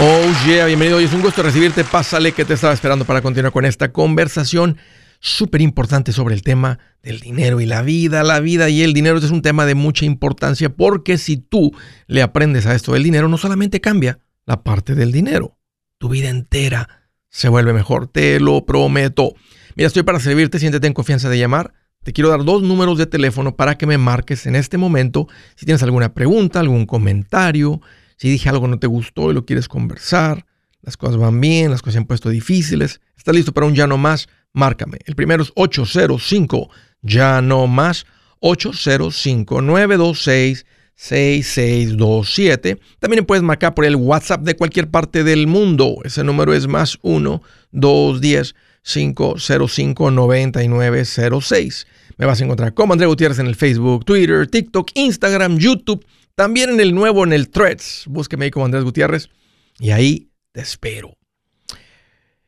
Oh 0.00 0.46
yeah, 0.46 0.64
bienvenido. 0.66 0.96
Hoy 0.96 1.04
es 1.04 1.12
un 1.12 1.20
gusto 1.20 1.42
recibirte. 1.42 1.84
Pásale 1.84 2.32
que 2.32 2.44
te 2.44 2.54
estaba 2.54 2.72
esperando 2.72 3.04
para 3.04 3.20
continuar 3.20 3.52
con 3.52 3.64
esta 3.64 3.92
conversación 3.92 4.78
súper 5.20 5.60
importante 5.60 6.12
sobre 6.12 6.34
el 6.34 6.42
tema 6.42 6.78
del 7.02 7.20
dinero 7.20 7.60
y 7.60 7.66
la 7.66 7.82
vida. 7.82 8.22
La 8.22 8.40
vida 8.40 8.68
y 8.70 8.82
el 8.82 8.94
dinero 8.94 9.18
es 9.18 9.30
un 9.30 9.42
tema 9.42 9.66
de 9.66 9.74
mucha 9.74 10.04
importancia 10.06 10.70
porque 10.70 11.18
si 11.18 11.36
tú 11.36 11.72
le 12.06 12.22
aprendes 12.22 12.66
a 12.66 12.74
esto 12.74 12.94
del 12.94 13.02
dinero, 13.02 13.28
no 13.28 13.36
solamente 13.36 13.80
cambia 13.80 14.18
la 14.46 14.62
parte 14.62 14.94
del 14.94 15.12
dinero, 15.12 15.58
tu 15.98 16.08
vida 16.08 16.30
entera 16.30 16.88
se 17.28 17.48
vuelve 17.48 17.72
mejor. 17.72 18.08
Te 18.08 18.40
lo 18.40 18.64
prometo. 18.64 19.34
Mira, 19.76 19.86
estoy 19.86 20.02
para 20.04 20.20
servirte. 20.20 20.58
Siéntete 20.58 20.86
en 20.86 20.94
confianza 20.94 21.28
de 21.28 21.38
llamar. 21.38 21.74
Te 22.02 22.12
quiero 22.12 22.30
dar 22.30 22.44
dos 22.44 22.62
números 22.62 22.98
de 22.98 23.06
teléfono 23.06 23.56
para 23.56 23.76
que 23.76 23.86
me 23.86 23.98
marques 23.98 24.46
en 24.46 24.56
este 24.56 24.78
momento 24.78 25.28
si 25.54 25.66
tienes 25.66 25.82
alguna 25.82 26.14
pregunta, 26.14 26.58
algún 26.58 26.86
comentario 26.86 27.80
si 28.22 28.28
dije 28.28 28.48
algo 28.48 28.68
no 28.68 28.78
te 28.78 28.86
gustó 28.86 29.32
y 29.32 29.34
lo 29.34 29.44
quieres 29.44 29.66
conversar, 29.66 30.46
las 30.80 30.96
cosas 30.96 31.16
van 31.16 31.40
bien, 31.40 31.72
las 31.72 31.82
cosas 31.82 31.94
se 31.94 31.98
han 31.98 32.06
puesto 32.06 32.28
difíciles, 32.28 33.00
estás 33.16 33.34
listo 33.34 33.50
para 33.50 33.66
un 33.66 33.74
ya 33.74 33.88
no 33.88 33.98
más, 33.98 34.28
márcame. 34.52 34.98
El 35.06 35.16
primero 35.16 35.42
es 35.42 35.50
805 35.56 36.70
ya 37.00 37.42
no 37.42 37.66
más 37.66 38.06
805 38.38 39.62
926 39.62 40.66
6627. 40.94 42.78
También 43.00 43.26
puedes 43.26 43.42
marcar 43.42 43.74
por 43.74 43.86
el 43.86 43.96
WhatsApp 43.96 44.42
de 44.42 44.54
cualquier 44.54 44.88
parte 44.88 45.24
del 45.24 45.48
mundo. 45.48 45.96
Ese 46.04 46.22
número 46.22 46.54
es 46.54 46.68
más 46.68 46.98
1 47.02 47.42
210 47.72 48.54
505 48.84 50.10
9906. 50.12 51.86
Me 52.18 52.26
vas 52.26 52.40
a 52.40 52.44
encontrar 52.44 52.72
como 52.72 52.92
André 52.92 53.08
Gutiérrez 53.08 53.40
en 53.40 53.48
el 53.48 53.56
Facebook, 53.56 54.04
Twitter, 54.04 54.46
TikTok, 54.46 54.92
Instagram, 54.94 55.58
YouTube 55.58 56.06
también 56.42 56.70
en 56.70 56.80
el 56.80 56.92
nuevo, 56.92 57.22
en 57.22 57.32
el 57.32 57.50
Threads. 57.50 58.06
Búsqueme 58.08 58.46
ahí 58.46 58.50
como 58.50 58.64
Andrés 58.64 58.82
Gutiérrez 58.82 59.30
y 59.78 59.90
ahí 59.90 60.32
te 60.50 60.60
espero. 60.60 61.16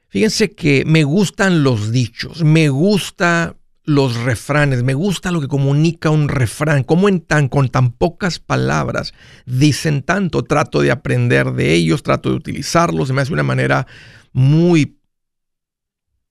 Fíjense 0.08 0.50
que 0.50 0.82
me 0.84 1.05
gustan 1.05 1.62
los 1.62 1.92
dichos, 1.92 2.42
me 2.42 2.70
gusta 2.70 3.56
los 3.84 4.16
refranes, 4.16 4.82
me 4.82 4.94
gusta 4.94 5.30
lo 5.30 5.41
que 5.41 5.46
comunica 5.46 6.10
un 6.10 6.28
refrán, 6.28 6.82
como 6.82 7.08
en 7.08 7.20
tan, 7.20 7.46
con 7.48 7.69
tan 7.69 7.92
pocas 7.92 8.41
palabras 8.41 9.14
dicen 9.46 10.02
tanto, 10.02 10.42
trato 10.42 10.80
de 10.80 10.91
aprender 10.91 11.52
de 11.52 11.72
ellos, 11.72 12.02
trato 12.02 12.30
de 12.30 12.34
utilizarlos, 12.34 13.12
me 13.12 13.22
hace 13.22 13.32
una 13.32 13.44
manera 13.44 13.86
muy 14.32 14.98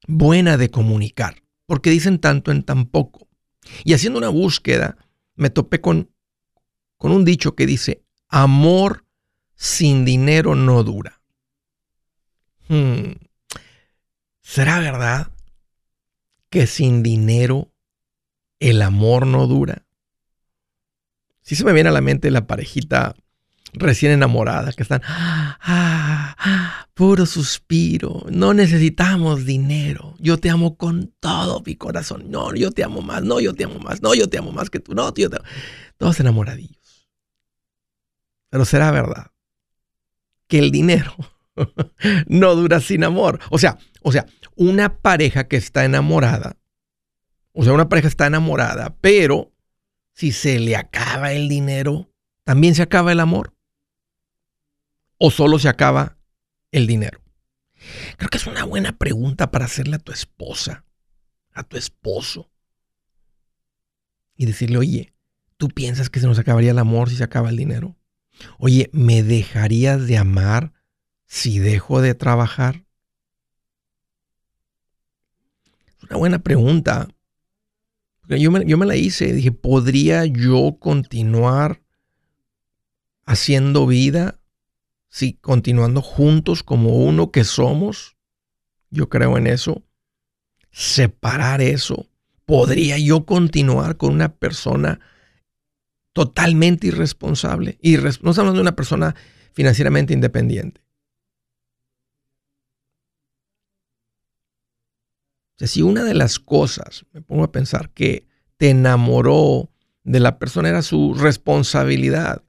buena 0.05 0.57
de 0.57 0.69
comunicar, 0.69 1.43
porque 1.65 1.91
dicen 1.91 2.19
tanto 2.19 2.51
en 2.51 2.63
tan 2.63 2.87
poco. 2.87 3.29
Y 3.85 3.93
haciendo 3.93 4.19
una 4.19 4.27
búsqueda, 4.27 4.97
me 5.37 5.49
topé 5.49 5.79
con 5.79 6.12
con 7.03 7.11
un 7.11 7.25
dicho 7.25 7.53
que 7.53 7.65
dice, 7.65 8.01
amor 8.29 9.03
sin 9.55 10.05
dinero 10.05 10.55
no 10.55 10.83
dura. 10.83 11.19
Hmm. 12.69 13.15
¿Será 14.39 14.79
verdad 14.79 15.27
que 16.49 16.65
sin 16.65 17.03
dinero 17.03 17.73
el 18.61 18.81
amor 18.81 19.27
no 19.27 19.47
dura? 19.47 19.85
Si 21.41 21.57
se 21.57 21.65
me 21.65 21.73
viene 21.73 21.89
a 21.89 21.91
la 21.91 21.99
mente 21.99 22.31
la 22.31 22.47
parejita 22.47 23.17
recién 23.73 24.13
enamorada 24.13 24.71
que 24.71 24.83
están, 24.83 25.01
ah, 25.03 26.87
puro 26.93 27.25
suspiro, 27.25 28.23
no 28.31 28.53
necesitamos 28.53 29.45
dinero, 29.45 30.15
yo 30.19 30.37
te 30.37 30.49
amo 30.49 30.77
con 30.77 31.13
todo 31.19 31.61
mi 31.65 31.75
corazón, 31.75 32.31
no, 32.31 32.55
yo 32.55 32.71
te 32.71 32.85
amo 32.85 33.01
más, 33.01 33.23
no, 33.23 33.41
yo 33.41 33.53
te 33.53 33.65
amo 33.65 33.79
más, 33.79 34.01
no, 34.01 34.15
yo 34.15 34.29
te 34.29 34.37
amo 34.37 34.53
más 34.53 34.69
que 34.69 34.79
tú, 34.79 34.95
no, 34.95 35.13
yo 35.13 35.29
te 35.29 35.35
amo. 35.35 35.45
Todos 35.97 36.21
enamoradillos. 36.21 36.82
Pero 38.53 38.65
será 38.65 38.91
verdad 38.91 39.31
que 40.47 40.59
el 40.59 40.69
dinero 40.69 41.15
no 42.27 42.53
dura 42.53 42.81
sin 42.81 43.03
amor. 43.03 43.39
O 43.49 43.57
sea, 43.57 43.79
o 44.03 44.11
sea, 44.11 44.27
una 44.55 44.99
pareja 44.99 45.47
que 45.47 45.57
está 45.57 45.85
enamorada, 45.85 46.55
o 47.53 47.63
sea, 47.63 47.73
una 47.73 47.89
pareja 47.89 48.09
está 48.09 48.27
enamorada, 48.27 48.95
pero 49.01 49.51
si 50.11 50.31
se 50.31 50.59
le 50.59 50.75
acaba 50.75 51.33
el 51.33 51.49
dinero, 51.49 52.13
¿también 52.43 52.75
se 52.75 52.83
acaba 52.83 53.11
el 53.11 53.21
amor? 53.21 53.55
¿O 55.17 55.31
solo 55.31 55.57
se 55.57 55.69
acaba 55.69 56.19
el 56.71 56.85
dinero? 56.85 57.23
Creo 58.17 58.29
que 58.29 58.37
es 58.37 58.45
una 58.45 58.65
buena 58.65 58.99
pregunta 58.99 59.49
para 59.49 59.65
hacerle 59.65 59.95
a 59.95 59.99
tu 59.99 60.11
esposa, 60.11 60.85
a 61.53 61.63
tu 61.63 61.75
esposo. 61.75 62.51
Y 64.35 64.45
decirle, 64.45 64.77
oye, 64.77 65.15
¿tú 65.57 65.69
piensas 65.69 66.11
que 66.11 66.19
se 66.19 66.27
nos 66.27 66.37
acabaría 66.37 66.69
el 66.69 66.77
amor 66.77 67.09
si 67.09 67.15
se 67.15 67.23
acaba 67.23 67.49
el 67.49 67.57
dinero? 67.57 67.97
Oye, 68.57 68.89
¿me 68.93 69.23
dejarías 69.23 70.07
de 70.07 70.17
amar 70.17 70.73
si 71.25 71.59
dejo 71.59 72.01
de 72.01 72.13
trabajar? 72.15 72.85
Es 75.97 76.03
una 76.09 76.17
buena 76.17 76.39
pregunta. 76.39 77.07
Yo 78.27 78.51
me, 78.51 78.65
yo 78.65 78.77
me 78.77 78.85
la 78.85 78.95
hice, 78.95 79.33
dije, 79.33 79.51
¿podría 79.51 80.25
yo 80.25 80.77
continuar 80.79 81.81
haciendo 83.25 83.85
vida 83.85 84.39
si 85.09 85.33
continuando 85.33 86.01
juntos 86.01 86.63
como 86.63 86.97
uno 86.97 87.31
que 87.31 87.43
somos? 87.43 88.17
Yo 88.89 89.09
creo 89.09 89.37
en 89.37 89.47
eso. 89.47 89.83
Separar 90.71 91.61
eso. 91.61 92.07
¿Podría 92.45 92.97
yo 92.97 93.25
continuar 93.25 93.97
con 93.97 94.13
una 94.13 94.35
persona 94.35 94.99
totalmente 96.13 96.87
irresponsable. 96.87 97.77
No 97.81 98.09
estamos 98.09 98.37
hablando 98.37 98.57
de 98.57 98.61
una 98.61 98.75
persona 98.75 99.15
financieramente 99.51 100.13
independiente. 100.13 100.83
si 105.67 105.81
una 105.81 106.03
de 106.03 106.13
las 106.13 106.39
cosas, 106.39 107.05
me 107.13 107.21
pongo 107.21 107.43
a 107.43 107.51
pensar, 107.51 107.89
que 107.91 108.27
te 108.57 108.69
enamoró 108.69 109.69
de 110.03 110.19
la 110.19 110.37
persona 110.39 110.69
era 110.69 110.81
su 110.81 111.13
responsabilidad 111.13 112.43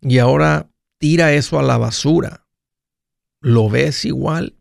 y 0.00 0.18
ahora 0.18 0.70
tira 0.98 1.32
eso 1.32 1.58
a 1.58 1.62
la 1.62 1.78
basura, 1.78 2.46
¿lo 3.40 3.68
ves 3.68 4.04
igual? 4.04 4.56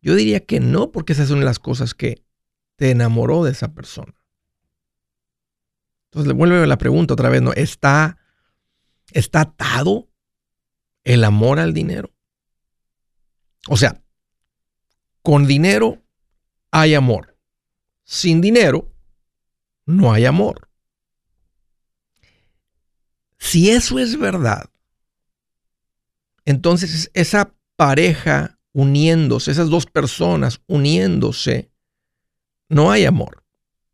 Yo 0.00 0.14
diría 0.14 0.40
que 0.40 0.60
no, 0.60 0.90
porque 0.90 1.12
esas 1.12 1.28
son 1.28 1.44
las 1.44 1.58
cosas 1.58 1.94
que 1.94 2.24
te 2.76 2.90
enamoró 2.90 3.44
de 3.44 3.52
esa 3.52 3.74
persona. 3.74 4.14
Entonces 6.14 6.28
le 6.28 6.34
vuelve 6.34 6.64
la 6.68 6.78
pregunta 6.78 7.14
otra 7.14 7.28
vez, 7.28 7.42
¿no? 7.42 7.52
¿Está, 7.54 8.18
¿Está 9.10 9.40
atado 9.40 10.08
el 11.02 11.24
amor 11.24 11.58
al 11.58 11.74
dinero? 11.74 12.14
O 13.66 13.76
sea, 13.76 14.00
con 15.22 15.48
dinero 15.48 16.04
hay 16.70 16.94
amor. 16.94 17.36
Sin 18.04 18.40
dinero 18.40 18.94
no 19.86 20.12
hay 20.12 20.24
amor. 20.24 20.68
Si 23.36 23.70
eso 23.70 23.98
es 23.98 24.16
verdad, 24.16 24.70
entonces 26.44 27.10
esa 27.12 27.56
pareja 27.74 28.60
uniéndose, 28.72 29.50
esas 29.50 29.68
dos 29.68 29.86
personas 29.86 30.60
uniéndose, 30.68 31.72
no 32.68 32.92
hay 32.92 33.04
amor. 33.04 33.42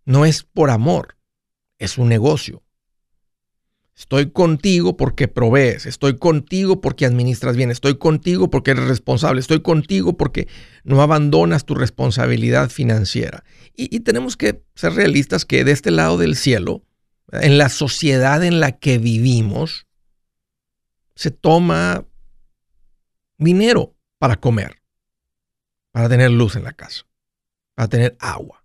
No 0.05 0.27
es 0.27 0.43
por 0.43 0.69
amor 0.69 1.17
es 1.81 1.99
un 1.99 2.09
negocio. 2.09 2.63
Estoy 3.97 4.31
contigo 4.31 4.97
porque 4.97 5.29
provees, 5.29 5.85
estoy 5.85 6.17
contigo 6.17 6.81
porque 6.81 7.05
administras 7.05 7.57
bien, 7.57 7.71
estoy 7.71 7.99
contigo 7.99 8.49
porque 8.49 8.71
eres 8.71 8.87
responsable, 8.87 9.41
estoy 9.41 9.61
contigo 9.61 10.17
porque 10.17 10.49
no 10.85 11.03
abandonas 11.03 11.67
tu 11.67 11.75
responsabilidad 11.75 12.71
financiera. 12.71 13.45
Y, 13.77 14.01
tenemos 14.01 14.37
que 14.37 14.63
ser 14.75 14.95
realistas 14.95 15.45
que 15.45 15.65
de 15.65 15.73
este 15.73 15.91
lado 15.91 16.17
del 16.17 16.37
cielo, 16.37 16.83
en 17.33 17.59
la 17.59 17.69
sociedad 17.69 18.43
en 18.43 18.61
la 18.61 18.79
que 18.79 18.99
vivimos, 18.99 19.87
se 21.15 21.31
toma 21.31 22.07
dinero 23.37 23.97
para 24.19 24.37
comer, 24.37 24.83
para 25.93 26.09
tener 26.09 26.31
luz 26.31 26.57
en 26.57 26.65
la 26.65 26.73
casa, 26.73 27.07
para 27.75 27.89
tener 27.89 28.17
agua, 28.19 28.65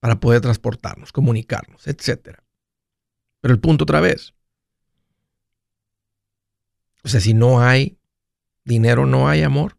para 0.00 0.18
poder 0.18 0.40
transportarnos, 0.40 1.12
comunicarnos, 1.12 1.86
etcétera. 1.86 2.42
Pero 3.42 3.52
el 3.52 3.60
punto 3.60 3.84
otra 3.84 4.00
vez. 4.00 4.32
O 7.04 7.08
sea, 7.08 7.20
si 7.20 7.34
no 7.34 7.60
hay 7.60 7.98
dinero, 8.64 9.04
no 9.04 9.28
hay 9.28 9.42
amor. 9.42 9.76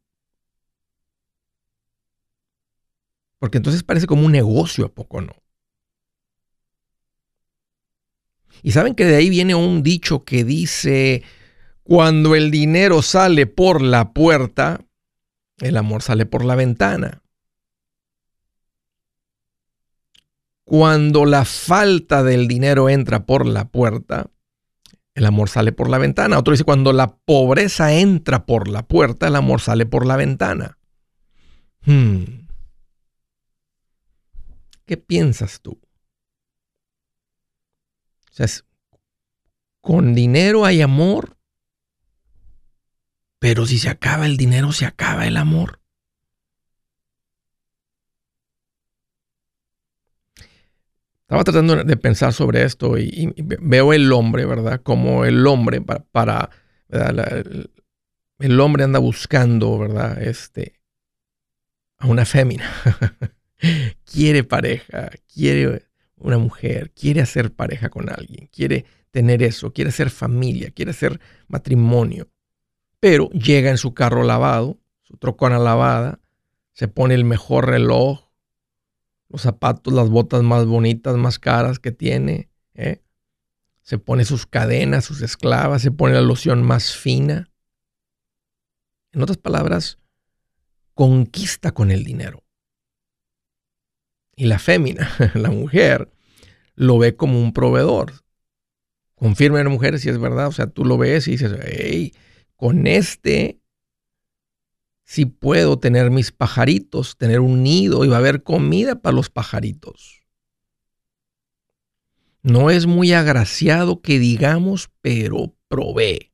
Porque 3.39 3.57
entonces 3.57 3.83
parece 3.83 4.05
como 4.05 4.25
un 4.25 4.31
negocio, 4.31 4.85
¿a 4.85 4.89
poco 4.89 5.21
no? 5.21 5.33
Y 8.61 8.71
saben 8.71 8.95
que 8.95 9.05
de 9.05 9.15
ahí 9.15 9.29
viene 9.29 9.55
un 9.55 9.81
dicho 9.81 10.23
que 10.23 10.43
dice, 10.43 11.23
cuando 11.83 12.35
el 12.35 12.51
dinero 12.51 13.01
sale 13.01 13.47
por 13.47 13.81
la 13.81 14.13
puerta, 14.13 14.85
el 15.59 15.77
amor 15.77 16.01
sale 16.01 16.25
por 16.25 16.43
la 16.43 16.55
ventana. 16.55 17.22
Cuando 20.63 21.25
la 21.25 21.45
falta 21.45 22.23
del 22.23 22.47
dinero 22.47 22.89
entra 22.89 23.25
por 23.25 23.45
la 23.45 23.65
puerta, 23.65 24.29
el 25.13 25.25
amor 25.25 25.49
sale 25.49 25.71
por 25.71 25.89
la 25.89 25.97
ventana. 25.97 26.39
Otro 26.39 26.51
dice, 26.51 26.63
cuando 26.63 26.93
la 26.93 27.15
pobreza 27.15 27.93
entra 27.93 28.45
por 28.45 28.67
la 28.67 28.83
puerta, 28.87 29.27
el 29.27 29.35
amor 29.35 29.61
sale 29.61 29.85
por 29.85 30.05
la 30.05 30.15
ventana. 30.15 30.77
Hmm. 31.85 32.47
¿Qué 34.85 34.97
piensas 34.97 35.61
tú? 35.61 35.79
O 38.31 38.35
sea, 38.35 38.47
con 39.81 40.15
dinero 40.15 40.65
hay 40.65 40.81
amor, 40.81 41.37
pero 43.37 43.65
si 43.65 43.77
se 43.77 43.89
acaba 43.89 44.25
el 44.25 44.37
dinero, 44.37 44.71
se 44.71 44.85
acaba 44.85 45.27
el 45.27 45.37
amor. 45.37 45.82
Estaba 51.23 51.43
tratando 51.45 51.83
de 51.83 51.97
pensar 51.97 52.33
sobre 52.33 52.63
esto 52.63 52.97
y, 52.97 53.33
veo 53.37 53.93
el 53.93 54.11
hombre, 54.11 54.45
¿verdad? 54.45 54.81
Como 54.81 55.23
el 55.23 55.47
hombre 55.47 55.81
para, 55.81 56.49
el, 58.39 58.59
hombre 58.59 58.83
anda 58.83 58.99
buscando, 58.99 59.79
¿verdad? 59.79 60.21
Este, 60.21 60.81
a 61.97 62.07
una 62.07 62.25
fémina. 62.25 62.69
quiere 64.05 64.43
pareja, 64.43 65.11
quiere 65.33 65.87
una 66.17 66.37
mujer, 66.37 66.91
quiere 66.91 67.21
hacer 67.21 67.53
pareja 67.53 67.89
con 67.89 68.09
alguien, 68.09 68.49
quiere 68.51 68.85
tener 69.11 69.43
eso, 69.43 69.71
quiere 69.71 69.89
hacer 69.89 70.09
familia, 70.09 70.71
quiere 70.71 70.91
hacer 70.91 71.21
matrimonio. 71.47 72.29
Pero 72.99 73.29
llega 73.29 73.69
en 73.69 73.77
su 73.77 73.93
carro 73.93 74.23
lavado, 74.23 74.77
su 75.01 75.17
trocona 75.17 75.57
lavada, 75.57 76.19
se 76.73 76.87
pone 76.87 77.13
el 77.13 77.23
mejor 77.23 77.67
reloj, 77.69 78.32
los 79.29 79.41
zapatos, 79.41 79.93
las 79.93 80.09
botas 80.09 80.43
más 80.43 80.65
bonitas, 80.65 81.15
más 81.17 81.39
caras 81.39 81.79
que 81.79 81.91
tiene. 81.91 82.49
¿eh? 82.75 83.01
Se 83.81 83.97
pone 83.97 84.25
sus 84.25 84.45
cadenas, 84.45 85.05
sus 85.05 85.21
esclavas, 85.21 85.81
se 85.81 85.91
pone 85.91 86.13
la 86.13 86.21
loción 86.21 86.63
más 86.63 86.95
fina. 86.95 87.49
En 89.11 89.21
otras 89.21 89.37
palabras, 89.37 89.99
conquista 90.93 91.71
con 91.71 91.91
el 91.91 92.03
dinero. 92.03 92.43
Y 94.35 94.45
la 94.45 94.59
fémina, 94.59 95.09
la 95.33 95.51
mujer, 95.51 96.11
lo 96.75 96.97
ve 96.97 97.15
como 97.15 97.39
un 97.41 97.53
proveedor. 97.53 98.13
Confirma 99.15 99.59
a 99.59 99.63
la 99.63 99.69
mujer 99.69 99.99
si 99.99 100.09
es 100.09 100.19
verdad. 100.19 100.47
O 100.47 100.51
sea, 100.51 100.67
tú 100.67 100.85
lo 100.85 100.97
ves 100.97 101.27
y 101.27 101.31
dices, 101.31 101.53
hey, 101.63 102.13
con 102.55 102.87
este 102.87 103.62
si 105.03 105.25
puedo 105.25 105.79
tener 105.79 106.11
mis 106.11 106.31
pajaritos, 106.31 107.17
tener 107.17 107.39
un 107.39 107.63
nido 107.63 108.05
y 108.05 108.07
va 108.07 108.15
a 108.15 108.19
haber 108.19 108.43
comida 108.43 109.01
para 109.01 109.15
los 109.15 109.29
pajaritos. 109.29 110.21
No 112.41 112.69
es 112.69 112.85
muy 112.85 113.13
agraciado 113.13 114.01
que 114.01 114.19
digamos, 114.19 114.91
pero 115.01 115.55
provee. 115.67 116.33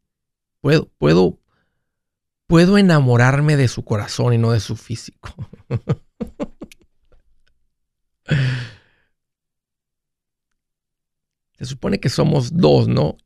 Puedo, 0.61 0.89
puedo, 0.97 1.39
puedo 2.47 2.77
enamorarme 2.77 3.57
de 3.57 3.67
su 3.67 3.83
corazón 3.85 4.33
y 4.33 4.37
no 4.37 4.51
de 4.51 4.59
su 4.59 4.75
físico. 4.75 5.33
Se 11.57 11.65
supone 11.65 11.99
que 11.99 12.09
somos 12.09 12.55
dos, 12.55 12.87
¿no? 12.87 13.17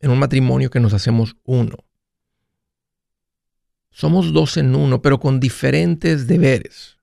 En 0.00 0.10
un 0.10 0.18
matrimonio 0.18 0.70
que 0.70 0.80
nos 0.80 0.92
hacemos 0.92 1.36
uno. 1.44 1.76
Somos 3.90 4.32
dos 4.32 4.56
en 4.56 4.74
uno, 4.74 5.02
pero 5.02 5.18
con 5.18 5.40
diferentes 5.40 6.26
deberes, 6.26 6.98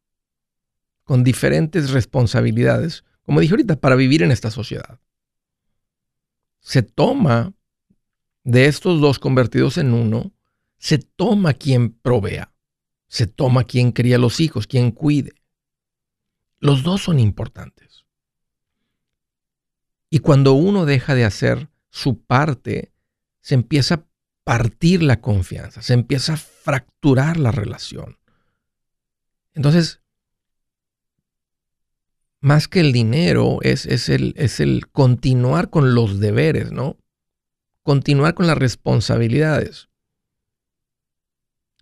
con 1.03 1.23
diferentes 1.23 1.91
responsabilidades, 1.91 3.03
como 3.23 3.39
dije 3.41 3.53
ahorita, 3.53 3.75
para 3.79 3.95
vivir 3.95 4.23
en 4.23 4.31
esta 4.31 4.51
sociedad. 4.51 4.99
Se 6.59 6.81
toma 6.81 7.53
de 8.43 8.65
estos 8.65 9.01
dos 9.01 9.19
convertidos 9.19 9.77
en 9.77 9.93
uno, 9.93 10.33
se 10.77 10.97
toma 10.97 11.53
quien 11.53 11.91
provea, 11.91 12.53
se 13.07 13.27
toma 13.27 13.65
quien 13.65 13.91
cría 13.91 14.17
los 14.17 14.39
hijos, 14.39 14.67
quien 14.67 14.91
cuide. 14.91 15.33
Los 16.59 16.83
dos 16.83 17.03
son 17.03 17.19
importantes. 17.19 18.05
Y 20.09 20.19
cuando 20.19 20.53
uno 20.53 20.85
deja 20.85 21.15
de 21.15 21.25
hacer 21.25 21.69
su 21.89 22.21
parte, 22.21 22.93
se 23.41 23.55
empieza 23.55 24.06
partir 24.47 25.03
la 25.03 25.19
confianza, 25.19 25.81
se 25.81 25.93
empieza 25.93 26.35
a 26.35 26.37
fracturar 26.37 27.35
la 27.35 27.51
relación. 27.51 28.17
Entonces, 29.53 29.99
más 32.39 32.69
que 32.69 32.79
el 32.79 32.93
dinero, 32.93 33.57
es, 33.61 33.85
es, 33.85 34.07
el, 34.07 34.33
es 34.37 34.61
el 34.61 34.87
continuar 34.87 35.69
con 35.69 35.93
los 35.93 36.21
deberes, 36.21 36.71
¿no? 36.71 36.95
Continuar 37.83 38.35
con 38.35 38.47
las 38.47 38.57
responsabilidades. 38.57 39.89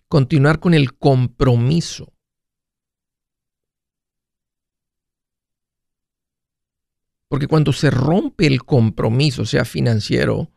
Continuar 0.07 0.59
con 0.59 0.73
el 0.73 0.97
compromiso. 0.97 2.13
Porque 7.27 7.45
cuando 7.45 7.71
se 7.73 7.91
rompe 7.91 8.47
el 8.47 8.63
compromiso, 8.63 9.45
sea 9.45 9.65
financiero 9.65 10.51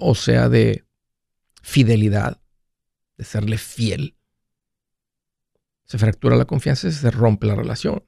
o 0.00 0.14
sea 0.14 0.50
de 0.50 0.84
fidelidad, 1.62 2.40
de 3.16 3.24
serle 3.24 3.58
fiel. 3.58 4.16
Se 5.84 5.98
fractura 5.98 6.36
la 6.36 6.44
confianza 6.44 6.88
y 6.88 6.92
se 6.92 7.10
rompe 7.10 7.46
la 7.46 7.54
relación. 7.54 8.04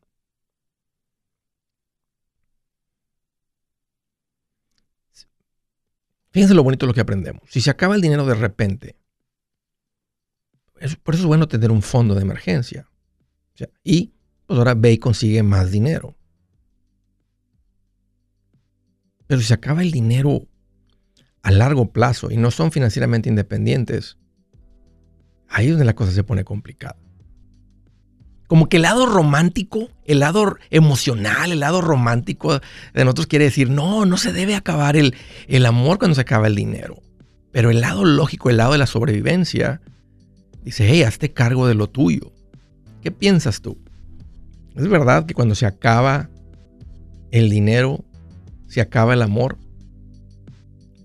Fíjense 6.30 6.54
lo 6.54 6.62
bonito 6.62 6.86
de 6.86 6.88
lo 6.88 6.94
que 6.94 7.00
aprendemos. 7.02 7.42
Si 7.48 7.60
se 7.60 7.70
acaba 7.70 7.94
el 7.94 8.00
dinero 8.00 8.24
de 8.24 8.34
repente, 8.34 8.96
por 11.02 11.14
eso 11.14 11.22
es 11.22 11.26
bueno 11.26 11.46
tener 11.46 11.70
un 11.70 11.82
fondo 11.82 12.14
de 12.14 12.22
emergencia. 12.22 12.88
y 13.84 14.12
pues 14.46 14.58
ahora 14.58 14.74
ve 14.74 14.98
consigue 14.98 15.42
más 15.42 15.70
dinero. 15.70 16.16
Pero 19.26 19.40
si 19.40 19.46
se 19.46 19.54
acaba 19.54 19.82
el 19.82 19.92
dinero 19.92 20.48
a 21.42 21.50
largo 21.50 21.92
plazo 21.92 22.30
y 22.30 22.36
no 22.36 22.50
son 22.50 22.72
financieramente 22.72 23.28
independientes, 23.28 24.16
ahí 25.48 25.66
es 25.66 25.72
donde 25.72 25.84
la 25.84 25.94
cosa 25.94 26.12
se 26.12 26.24
pone 26.24 26.44
complicada. 26.44 26.96
Como 28.46 28.68
que 28.68 28.76
el 28.76 28.82
lado 28.82 29.06
romántico, 29.06 29.88
el 30.04 30.20
lado 30.20 30.56
emocional, 30.70 31.52
el 31.52 31.60
lado 31.60 31.80
romántico 31.80 32.60
de 32.92 33.04
nosotros 33.04 33.26
quiere 33.26 33.46
decir, 33.46 33.70
no, 33.70 34.04
no 34.04 34.18
se 34.18 34.32
debe 34.32 34.54
acabar 34.54 34.96
el, 34.96 35.14
el 35.48 35.64
amor 35.64 35.98
cuando 35.98 36.14
se 36.14 36.20
acaba 36.20 36.48
el 36.48 36.54
dinero. 36.54 37.00
Pero 37.50 37.70
el 37.70 37.80
lado 37.80 38.04
lógico, 38.04 38.50
el 38.50 38.58
lado 38.58 38.72
de 38.72 38.78
la 38.78 38.86
sobrevivencia, 38.86 39.80
dice, 40.64 40.86
hey, 40.88 41.02
hazte 41.02 41.32
cargo 41.32 41.66
de 41.66 41.74
lo 41.74 41.88
tuyo. 41.88 42.32
¿Qué 43.02 43.10
piensas 43.10 43.62
tú? 43.62 43.78
¿Es 44.76 44.86
verdad 44.88 45.26
que 45.26 45.34
cuando 45.34 45.54
se 45.54 45.66
acaba 45.66 46.28
el 47.30 47.50
dinero, 47.50 48.04
se 48.68 48.80
acaba 48.80 49.14
el 49.14 49.22
amor? 49.22 49.56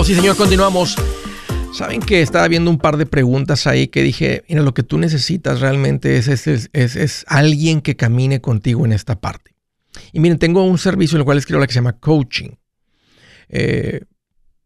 Oh, 0.00 0.04
sí, 0.04 0.14
señor, 0.14 0.34
continuamos. 0.34 0.96
Saben 1.74 2.00
que 2.00 2.22
estaba 2.22 2.48
viendo 2.48 2.70
un 2.70 2.78
par 2.78 2.96
de 2.96 3.04
preguntas 3.04 3.66
ahí 3.66 3.88
que 3.88 4.02
dije, 4.02 4.44
mira, 4.48 4.62
lo 4.62 4.72
que 4.72 4.82
tú 4.82 4.96
necesitas 4.96 5.60
realmente 5.60 6.16
es, 6.16 6.26
es, 6.46 7.24
alguien 7.28 7.82
que 7.82 7.96
camine 7.96 8.40
contigo 8.40 8.86
en 8.86 8.94
esta 8.94 9.20
parte. 9.20 9.54
Y 10.14 10.20
miren, 10.20 10.38
tengo 10.38 10.64
un 10.64 10.78
servicio 10.78 11.16
en 11.16 11.20
el 11.20 11.24
cual 11.26 11.36
les 11.36 11.44
quiero 11.44 11.60
que 11.60 11.68
se 11.68 11.80
llama 11.80 11.98
coaching. 11.98 12.52
Eh, 13.50 14.06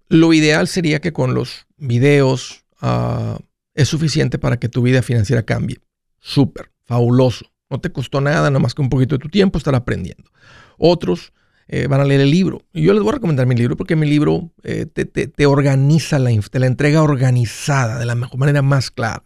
lo 0.08 0.32
ideal 0.32 0.68
sería 0.68 1.00
que 1.00 1.12
con 1.12 1.34
los 1.34 1.66
videos 1.78 2.64
uh, 2.80 3.36
es 3.74 3.88
suficiente 3.88 4.38
para 4.38 4.60
que 4.60 4.68
tu 4.68 4.82
vida 4.82 5.02
financiera 5.02 5.42
cambie. 5.42 5.80
Súper, 6.20 6.70
fabuloso. 6.84 7.46
No 7.70 7.80
te 7.80 7.90
costó 7.90 8.20
nada, 8.20 8.52
nomás 8.52 8.72
que 8.72 8.82
un 8.82 8.88
poquito 8.88 9.16
de 9.16 9.22
tu 9.22 9.30
tiempo 9.30 9.58
estar 9.58 9.74
aprendiendo. 9.74 10.30
Otros 10.78 11.32
eh, 11.68 11.86
van 11.86 12.00
a 12.00 12.04
leer 12.04 12.20
el 12.20 12.30
libro. 12.30 12.62
Y 12.72 12.82
yo 12.82 12.92
les 12.92 13.02
voy 13.02 13.10
a 13.10 13.14
recomendar 13.14 13.46
mi 13.46 13.54
libro 13.54 13.76
porque 13.76 13.96
mi 13.96 14.06
libro 14.06 14.50
eh, 14.62 14.86
te, 14.86 15.46
organiza, 15.46 16.18
la, 16.18 16.30
te 16.50 16.58
la 16.58 16.66
entrega 16.66 17.02
organizada 17.02 17.98
de 17.98 18.06
la 18.06 18.14
mejor 18.14 18.38
manera 18.38 18.62
más 18.62 18.90
clara. 18.90 19.24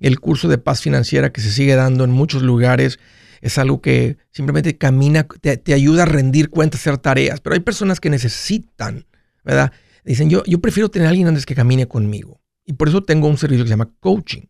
El 0.00 0.18
curso 0.20 0.48
de 0.48 0.58
paz 0.58 0.82
financiera 0.82 1.32
que 1.32 1.40
se 1.40 1.50
sigue 1.50 1.76
dando 1.76 2.04
en 2.04 2.10
muchos 2.10 2.42
lugares 2.42 2.98
es 3.40 3.58
algo 3.58 3.80
que 3.80 4.16
simplemente 4.30 4.78
camina, 4.78 5.24
te, 5.24 5.74
ayuda 5.74 6.04
a 6.04 6.06
rendir 6.06 6.48
cuentas, 6.50 6.80
hacer 6.80 6.98
tareas. 6.98 7.40
Pero 7.40 7.54
hay 7.54 7.60
personas 7.60 8.00
que 8.00 8.10
necesitan, 8.10 9.06
¿verdad? 9.44 9.72
Dicen, 10.04 10.30
yo, 10.30 10.42
yo 10.44 10.60
prefiero 10.60 10.88
tener 10.88 11.06
a 11.06 11.10
alguien 11.10 11.28
antes 11.28 11.46
que 11.46 11.54
camine 11.54 11.86
conmigo. 11.86 12.40
Y 12.64 12.74
por 12.74 12.88
eso 12.88 13.02
tengo 13.02 13.28
un 13.28 13.36
servicio 13.36 13.64
que 13.64 13.68
se 13.68 13.72
llama 13.72 13.90
coaching. 14.00 14.42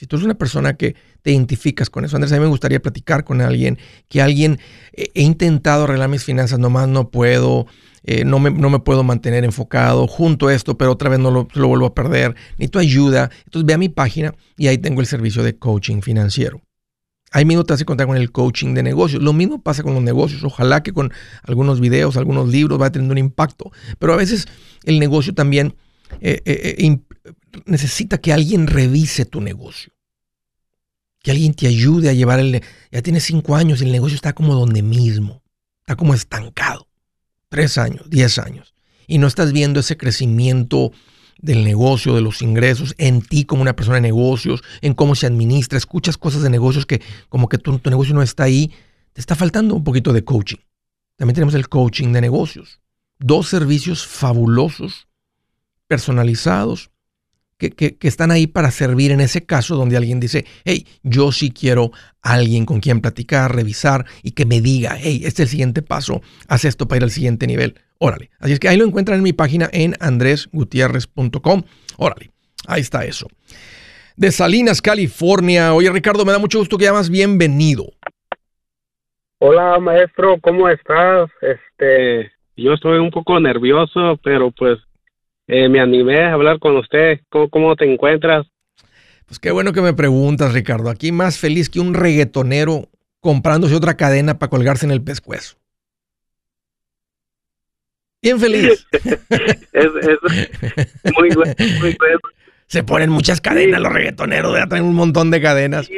Si 0.00 0.06
tú 0.06 0.16
eres 0.16 0.24
una 0.24 0.38
persona 0.38 0.78
que 0.78 0.96
te 1.20 1.30
identificas 1.30 1.90
con 1.90 2.06
eso, 2.06 2.16
Andrés, 2.16 2.32
a 2.32 2.36
mí 2.36 2.40
me 2.40 2.46
gustaría 2.46 2.80
platicar 2.80 3.22
con 3.22 3.42
alguien, 3.42 3.76
que 4.08 4.22
alguien, 4.22 4.58
eh, 4.94 5.10
he 5.12 5.20
intentado 5.20 5.84
arreglar 5.84 6.08
mis 6.08 6.24
finanzas, 6.24 6.58
nomás 6.58 6.88
no 6.88 7.10
puedo, 7.10 7.66
eh, 8.04 8.24
no, 8.24 8.38
me, 8.38 8.50
no, 8.50 8.70
me, 8.70 8.78
puedo 8.78 9.04
mantener 9.04 9.44
enfocado 9.44 10.06
junto 10.06 10.48
a 10.48 10.54
esto, 10.54 10.78
pero 10.78 10.92
otra 10.92 11.10
vez 11.10 11.18
no 11.18 11.30
lo, 11.30 11.68
vuelvo 11.68 11.84
a 11.84 11.94
perder, 11.94 12.34
necesito 12.52 12.78
ayuda. 12.78 13.30
Entonces 13.44 13.66
ve 13.66 13.74
a 13.74 13.76
mi 13.76 13.90
página 13.90 14.34
y 14.56 14.68
ahí 14.68 14.78
tengo 14.78 15.02
el 15.02 15.06
servicio 15.06 15.42
de 15.42 15.58
coaching 15.58 16.00
financiero. 16.00 16.62
Ahí 17.30 17.44
mismo 17.44 17.64
te 17.64 17.74
hace 17.74 17.84
contar 17.84 18.06
con 18.06 18.16
el 18.16 18.32
coaching 18.32 18.72
de 18.72 18.82
negocios. 18.82 19.22
Lo 19.22 19.34
mismo 19.34 19.60
pasa 19.60 19.82
con 19.82 19.92
los 19.92 20.02
negocios. 20.02 20.42
Ojalá 20.44 20.82
que 20.82 20.94
con 20.94 21.12
algunos 21.42 21.78
videos, 21.78 22.16
algunos 22.16 22.48
libros 22.48 22.80
va 22.80 22.86
a 22.86 22.90
tener 22.90 23.10
un 23.10 23.18
impacto. 23.18 23.70
Pero 23.98 24.14
a 24.14 24.16
veces 24.16 24.48
el 24.84 24.98
negocio 24.98 25.34
también 25.34 25.76
eh, 26.22 26.40
necesita 27.66 28.18
que 28.18 28.32
alguien 28.32 28.66
revise 28.66 29.24
tu 29.24 29.40
negocio. 29.40 29.92
Que 31.22 31.30
alguien 31.30 31.54
te 31.54 31.66
ayude 31.66 32.08
a 32.08 32.14
llevar 32.14 32.40
el... 32.40 32.62
Ya 32.90 33.02
tienes 33.02 33.24
cinco 33.24 33.56
años 33.56 33.80
y 33.80 33.84
el 33.84 33.92
negocio 33.92 34.14
está 34.14 34.32
como 34.32 34.54
donde 34.54 34.82
mismo. 34.82 35.42
Está 35.80 35.96
como 35.96 36.14
estancado. 36.14 36.88
Tres 37.48 37.78
años, 37.78 38.08
diez 38.08 38.38
años. 38.38 38.74
Y 39.06 39.18
no 39.18 39.26
estás 39.26 39.52
viendo 39.52 39.80
ese 39.80 39.96
crecimiento 39.96 40.92
del 41.38 41.64
negocio, 41.64 42.14
de 42.14 42.20
los 42.20 42.42
ingresos, 42.42 42.94
en 42.98 43.22
ti 43.22 43.44
como 43.44 43.62
una 43.62 43.74
persona 43.74 43.96
de 43.96 44.02
negocios, 44.02 44.62
en 44.82 44.94
cómo 44.94 45.14
se 45.14 45.26
administra. 45.26 45.78
Escuchas 45.78 46.16
cosas 46.16 46.42
de 46.42 46.50
negocios 46.50 46.86
que 46.86 47.02
como 47.28 47.48
que 47.48 47.58
tu, 47.58 47.78
tu 47.78 47.90
negocio 47.90 48.14
no 48.14 48.22
está 48.22 48.44
ahí. 48.44 48.72
Te 49.12 49.20
está 49.20 49.34
faltando 49.34 49.74
un 49.74 49.84
poquito 49.84 50.12
de 50.12 50.24
coaching. 50.24 50.58
También 51.16 51.34
tenemos 51.34 51.54
el 51.54 51.68
coaching 51.68 52.12
de 52.12 52.20
negocios. 52.20 52.80
Dos 53.18 53.48
servicios 53.48 54.06
fabulosos, 54.06 55.08
personalizados, 55.86 56.90
que, 57.68 57.96
están 58.00 58.30
ahí 58.30 58.46
para 58.46 58.70
servir 58.70 59.10
en 59.10 59.20
ese 59.20 59.44
caso 59.44 59.76
donde 59.76 59.96
alguien 59.96 60.18
dice, 60.18 60.46
hey, 60.64 60.86
yo 61.02 61.30
sí 61.30 61.50
quiero 61.50 61.92
alguien 62.22 62.64
con 62.64 62.80
quien 62.80 63.00
platicar, 63.00 63.54
revisar 63.54 64.06
y 64.22 64.32
que 64.32 64.46
me 64.46 64.60
diga, 64.60 64.96
hey, 64.98 65.22
este 65.24 65.42
es 65.42 65.48
el 65.48 65.50
siguiente 65.50 65.82
paso, 65.82 66.22
haz 66.48 66.64
esto 66.64 66.88
para 66.88 66.98
ir 66.98 67.02
al 67.04 67.10
siguiente 67.10 67.46
nivel. 67.46 67.74
Órale. 67.98 68.30
Así 68.40 68.52
es 68.52 68.60
que 68.60 68.68
ahí 68.68 68.78
lo 68.78 68.86
encuentran 68.86 69.18
en 69.18 69.24
mi 69.24 69.34
página 69.34 69.68
en 69.72 69.94
andresgutierrez.com. 70.00 71.62
Órale, 71.98 72.30
ahí 72.66 72.80
está 72.80 73.04
eso. 73.04 73.28
De 74.16 74.32
Salinas, 74.32 74.80
California. 74.80 75.74
Oye, 75.74 75.90
Ricardo, 75.90 76.24
me 76.24 76.32
da 76.32 76.38
mucho 76.38 76.58
gusto 76.58 76.78
que 76.78 76.84
llamas. 76.84 77.10
Bienvenido. 77.10 77.84
Hola, 79.38 79.78
maestro, 79.78 80.38
¿cómo 80.40 80.68
estás? 80.68 81.30
Este, 81.40 82.30
yo 82.56 82.74
estoy 82.74 82.98
un 82.98 83.10
poco 83.10 83.40
nervioso, 83.40 84.18
pero 84.22 84.50
pues 84.50 84.78
eh, 85.52 85.68
me 85.68 85.80
animé 85.80 86.22
a 86.22 86.32
hablar 86.32 86.60
con 86.60 86.76
usted. 86.76 87.20
¿Cómo, 87.28 87.74
te 87.74 87.92
encuentras? 87.92 88.46
Pues 89.26 89.40
qué 89.40 89.50
bueno 89.50 89.72
que 89.72 89.80
me 89.80 89.92
preguntas, 89.92 90.54
Ricardo. 90.54 90.90
Aquí 90.90 91.10
más 91.10 91.38
feliz 91.38 91.68
que 91.68 91.80
un 91.80 91.94
reggaetonero 91.94 92.88
comprándose 93.18 93.74
otra 93.74 93.96
cadena 93.96 94.38
para 94.38 94.48
colgarse 94.48 94.86
en 94.86 94.92
el 94.92 95.02
pescuezo. 95.02 95.56
Bien 98.22 98.38
feliz. 98.38 98.86
es, 98.92 99.90
muy 101.16 101.30
bueno, 101.30 101.54
muy 101.80 101.96
bueno. 101.98 102.18
Se 102.66 102.84
ponen 102.84 103.10
muchas 103.10 103.40
cadenas 103.40 103.80
los 103.80 103.92
reggaetoneros, 103.92 104.56
ya 104.56 104.66
traen 104.68 104.84
un 104.84 104.94
montón 104.94 105.32
de 105.32 105.40
cadenas. 105.40 105.90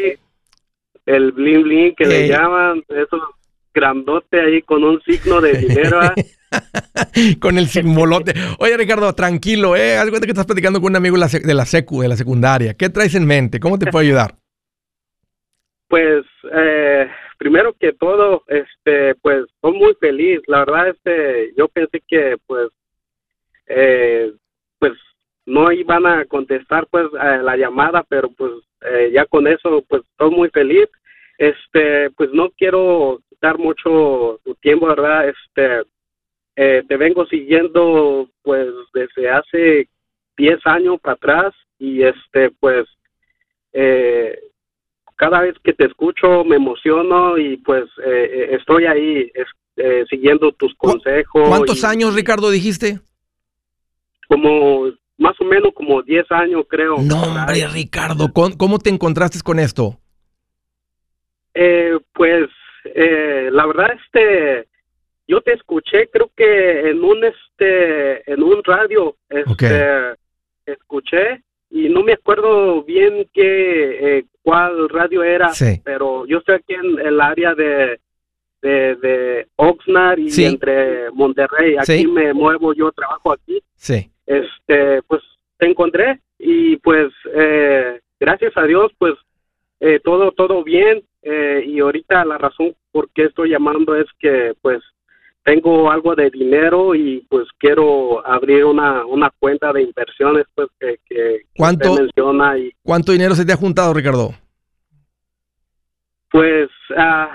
El 1.04 1.32
bling 1.32 1.62
bling 1.62 1.94
que 1.94 2.06
le 2.06 2.28
llaman, 2.28 2.82
eso 2.88 3.31
grandote 3.74 4.40
ahí 4.40 4.62
con 4.62 4.84
un 4.84 5.00
signo 5.02 5.40
de 5.40 5.52
dinero. 5.54 6.00
¿ah? 6.00 6.14
con 7.40 7.58
el 7.58 7.66
simbolote. 7.66 8.32
Oye, 8.58 8.76
Ricardo, 8.76 9.12
tranquilo, 9.14 9.76
¿eh? 9.76 9.96
Haz 9.96 10.08
cuenta 10.10 10.26
que 10.26 10.32
estás 10.32 10.46
platicando 10.46 10.80
con 10.80 10.92
un 10.92 10.96
amigo 10.96 11.16
de 11.16 11.54
la 11.54 11.64
secu, 11.64 12.02
de 12.02 12.08
la 12.08 12.16
secundaria. 12.16 12.74
¿Qué 12.74 12.90
traes 12.90 13.14
en 13.14 13.26
mente? 13.26 13.60
¿Cómo 13.60 13.78
te 13.78 13.90
puedo 13.90 14.04
ayudar? 14.04 14.34
Pues, 15.88 16.24
eh, 16.50 17.06
primero 17.38 17.74
que 17.78 17.92
todo, 17.92 18.44
este, 18.48 19.14
pues, 19.16 19.44
estoy 19.54 19.72
muy 19.72 19.94
feliz. 20.00 20.40
La 20.46 20.60
verdad, 20.60 20.88
este, 20.88 21.52
yo 21.56 21.68
pensé 21.68 22.02
que, 22.06 22.36
pues, 22.46 22.68
eh, 23.66 24.32
pues, 24.78 24.92
no 25.44 25.70
iban 25.70 26.06
a 26.06 26.24
contestar, 26.24 26.86
pues, 26.90 27.06
la 27.12 27.56
llamada, 27.56 28.04
pero, 28.08 28.30
pues, 28.30 28.52
eh, 28.82 29.10
ya 29.12 29.26
con 29.26 29.46
eso, 29.46 29.84
pues, 29.88 30.02
estoy 30.12 30.30
muy 30.30 30.48
feliz. 30.50 30.88
Este, 31.36 32.10
pues, 32.10 32.30
no 32.32 32.50
quiero 32.50 33.20
dar 33.42 33.58
mucho 33.58 34.40
tu 34.44 34.54
tiempo, 34.54 34.86
¿verdad? 34.86 35.28
Este, 35.28 35.82
eh, 36.56 36.82
te 36.88 36.96
vengo 36.96 37.26
siguiendo 37.26 38.28
pues 38.42 38.68
desde 38.94 39.28
hace 39.30 39.88
10 40.36 40.58
años 40.66 41.00
para 41.00 41.14
atrás 41.14 41.54
y 41.78 42.02
este 42.02 42.50
pues 42.60 42.86
eh, 43.72 44.38
cada 45.16 45.40
vez 45.40 45.56
que 45.64 45.72
te 45.72 45.86
escucho 45.86 46.44
me 46.44 46.56
emociono 46.56 47.36
y 47.36 47.56
pues 47.58 47.84
eh, 48.04 48.50
estoy 48.52 48.86
ahí 48.86 49.30
siguiendo 50.08 50.52
tus 50.52 50.74
consejos. 50.74 51.48
¿Cuántos 51.48 51.82
años 51.84 52.14
Ricardo 52.14 52.50
dijiste? 52.50 53.00
Como 54.28 54.90
más 55.16 55.40
o 55.40 55.44
menos 55.44 55.72
como 55.74 56.02
10 56.02 56.30
años 56.30 56.64
creo. 56.68 56.98
No 56.98 57.22
hombre 57.22 57.66
Ricardo, 57.68 58.30
¿cómo, 58.32 58.78
te 58.78 58.90
encontraste 58.90 59.40
con 59.42 59.58
esto? 59.58 59.98
pues 62.14 62.48
la 62.84 63.66
verdad 63.66 63.92
este 64.04 64.68
yo 65.26 65.40
te 65.40 65.54
escuché, 65.54 66.08
creo 66.08 66.30
que 66.36 66.90
en 66.90 67.02
un 67.02 67.24
este, 67.24 68.30
en 68.30 68.42
un 68.42 68.62
radio, 68.64 69.16
este, 69.28 70.14
escuché 70.66 71.42
y 71.70 71.88
no 71.88 72.02
me 72.02 72.12
acuerdo 72.12 72.82
bien 72.82 73.26
qué 73.32 74.18
eh, 74.18 74.24
cuál 74.42 74.88
radio 74.88 75.22
era, 75.22 75.50
pero 75.84 76.26
yo 76.26 76.38
estoy 76.38 76.56
aquí 76.56 76.74
en 76.74 76.98
el 76.98 77.20
área 77.20 77.54
de 77.54 77.98
de, 78.60 78.94
de 78.96 79.48
Oxnard 79.56 80.18
y 80.18 80.44
entre 80.44 81.10
Monterrey. 81.12 81.76
Aquí 81.78 82.06
me 82.06 82.32
muevo, 82.32 82.72
yo 82.74 82.92
trabajo 82.92 83.32
aquí. 83.32 83.60
Sí. 83.74 84.08
Este, 84.24 85.02
pues 85.02 85.20
te 85.58 85.66
encontré 85.66 86.20
y 86.38 86.76
pues 86.76 87.12
eh, 87.34 88.00
gracias 88.20 88.52
a 88.56 88.64
Dios, 88.64 88.92
pues 88.98 89.14
eh, 89.80 89.98
todo 90.04 90.30
todo 90.32 90.62
bien 90.62 91.02
eh, 91.22 91.64
y 91.66 91.80
ahorita 91.80 92.24
la 92.24 92.38
razón 92.38 92.74
por 92.90 93.10
qué 93.10 93.24
estoy 93.24 93.50
llamando 93.50 93.94
es 93.94 94.06
que 94.18 94.54
pues 94.60 94.82
tengo 95.44 95.90
algo 95.90 96.14
de 96.14 96.30
dinero 96.30 96.94
y 96.94 97.26
pues 97.28 97.48
quiero 97.58 98.24
abrir 98.26 98.64
una, 98.64 99.04
una 99.04 99.30
cuenta 99.38 99.72
de 99.72 99.82
inversiones 99.82 100.46
pues 100.54 100.68
que, 100.78 100.98
que, 101.06 101.42
¿Cuánto, 101.56 101.94
menciona 101.94 102.58
y 102.58 102.72
¿Cuánto 102.82 103.12
dinero 103.12 103.34
se 103.34 103.44
te 103.44 103.52
ha 103.52 103.56
juntado, 103.56 103.94
Ricardo? 103.94 104.30
Pues 106.30 106.70
ah, 106.96 107.30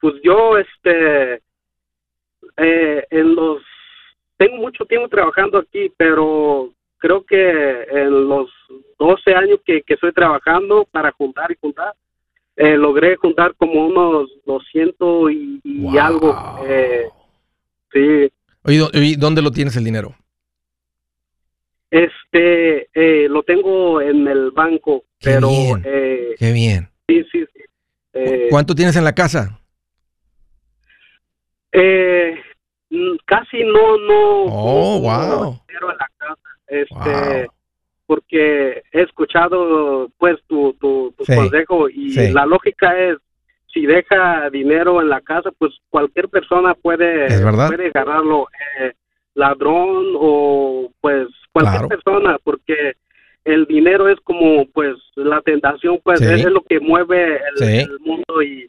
pues 0.00 0.14
yo, 0.22 0.56
este, 0.58 1.42
eh, 2.56 3.06
en 3.10 3.34
los, 3.34 3.62
tengo 4.36 4.56
mucho 4.56 4.84
tiempo 4.84 5.08
trabajando 5.08 5.58
aquí, 5.58 5.90
pero 5.96 6.70
creo 6.98 7.24
que 7.24 7.82
en 7.90 8.28
los 8.28 8.50
12 8.98 9.34
años 9.34 9.60
que, 9.64 9.82
estoy 9.86 10.12
trabajando 10.12 10.86
para 10.90 11.12
juntar 11.12 11.50
y 11.50 11.56
juntar, 11.60 11.94
eh, 12.56 12.76
logré 12.76 13.16
juntar 13.16 13.54
como 13.56 13.86
unos 13.86 14.30
200 14.46 15.30
y, 15.32 15.98
algo. 15.98 16.34
Eh, 16.66 17.06
sí. 17.92 18.32
¿Y 18.64 19.16
dónde 19.16 19.42
lo 19.42 19.50
tienes 19.50 19.76
el 19.76 19.84
dinero? 19.84 20.14
Este, 21.90 22.88
eh, 22.94 23.28
lo 23.28 23.42
tengo 23.42 24.00
en 24.00 24.26
el 24.26 24.50
banco, 24.50 25.04
pero... 25.22 25.48
Qué 25.82 26.52
bien. 26.52 26.88
Sí, 27.08 27.24
sí. 27.30 27.44
¿Cuánto 28.50 28.74
tienes 28.74 28.96
en 28.96 29.04
la 29.04 29.14
casa? 29.14 29.60
Eh, 31.72 32.34
casi 33.26 33.62
no, 33.64 33.98
no. 33.98 34.44
Oh, 34.48 35.00
wow. 35.00 35.60
este, 36.66 37.48
Porque 38.06 38.82
he 38.92 39.02
escuchado, 39.02 40.10
pues, 40.18 40.36
tu, 40.46 40.74
tu, 40.74 41.14
consejo 41.16 41.88
y 41.88 42.14
la 42.30 42.46
lógica 42.46 42.96
es, 42.98 43.16
si 43.72 43.84
deja 43.84 44.48
dinero 44.50 45.02
en 45.02 45.08
la 45.08 45.20
casa, 45.20 45.50
pues 45.58 45.72
cualquier 45.90 46.28
persona 46.28 46.74
puede, 46.74 47.26
puede 47.68 47.88
agarrarlo. 47.88 48.48
Eh, 48.80 48.92
ladrón 49.34 50.14
o, 50.16 50.90
pues, 51.00 51.28
cualquier 51.52 51.88
persona, 51.88 52.38
porque 52.42 52.94
el 53.44 53.66
dinero 53.66 54.08
es 54.08 54.18
como, 54.20 54.66
pues, 54.66 54.96
la 55.14 55.40
tentación, 55.42 56.00
pues, 56.02 56.20
es 56.20 56.44
lo 56.46 56.62
que 56.62 56.80
mueve 56.80 57.40
el, 57.58 57.68
el 57.68 58.00
mundo 58.00 58.42
y... 58.42 58.68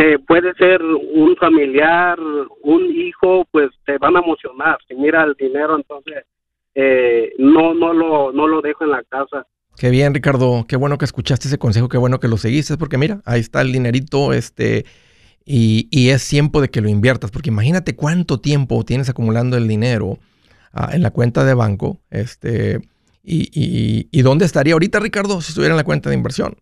Eh, 0.00 0.16
puede 0.28 0.54
ser 0.54 0.80
un 0.80 1.34
familiar, 1.34 2.20
un 2.62 2.84
hijo, 2.84 3.44
pues 3.50 3.70
te 3.84 3.98
van 3.98 4.16
a 4.16 4.20
emocionar. 4.20 4.78
Si 4.86 4.94
mira 4.94 5.24
el 5.24 5.34
dinero, 5.34 5.74
entonces 5.74 6.24
eh, 6.80 7.32
no, 7.38 7.74
no, 7.74 7.92
lo, 7.92 8.30
no 8.30 8.46
lo 8.46 8.60
dejo 8.62 8.84
en 8.84 8.92
la 8.92 9.02
casa. 9.02 9.44
Qué 9.76 9.90
bien, 9.90 10.14
Ricardo. 10.14 10.64
Qué 10.68 10.76
bueno 10.76 10.96
que 10.96 11.06
escuchaste 11.06 11.48
ese 11.48 11.58
consejo, 11.58 11.88
qué 11.88 11.98
bueno 11.98 12.20
que 12.20 12.28
lo 12.28 12.36
seguiste, 12.36 12.76
porque 12.76 12.98
mira, 12.98 13.20
ahí 13.24 13.40
está 13.40 13.62
el 13.62 13.72
dinerito, 13.72 14.32
este, 14.32 14.84
y, 15.44 15.88
y 15.90 16.10
es 16.10 16.28
tiempo 16.28 16.60
de 16.60 16.68
que 16.68 16.80
lo 16.80 16.88
inviertas, 16.88 17.32
porque 17.32 17.50
imagínate 17.50 17.96
cuánto 17.96 18.38
tiempo 18.38 18.84
tienes 18.84 19.08
acumulando 19.08 19.56
el 19.56 19.66
dinero 19.66 20.18
ah, 20.72 20.90
en 20.92 21.02
la 21.02 21.10
cuenta 21.10 21.44
de 21.44 21.54
banco, 21.54 21.98
este, 22.10 22.78
y, 23.24 23.50
y, 23.52 24.08
y, 24.12 24.22
dónde 24.22 24.44
estaría 24.44 24.74
ahorita, 24.74 25.00
Ricardo, 25.00 25.40
si 25.40 25.50
estuviera 25.50 25.72
en 25.72 25.78
la 25.78 25.84
cuenta 25.84 26.10
de 26.10 26.14
inversión. 26.14 26.54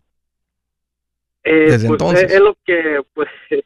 Eh, 1.44 1.72
Desde 1.72 1.88
pues, 1.88 2.00
entonces. 2.00 2.32
Es, 2.32 2.40
lo 2.40 2.56
que, 2.64 3.02
pues, 3.12 3.28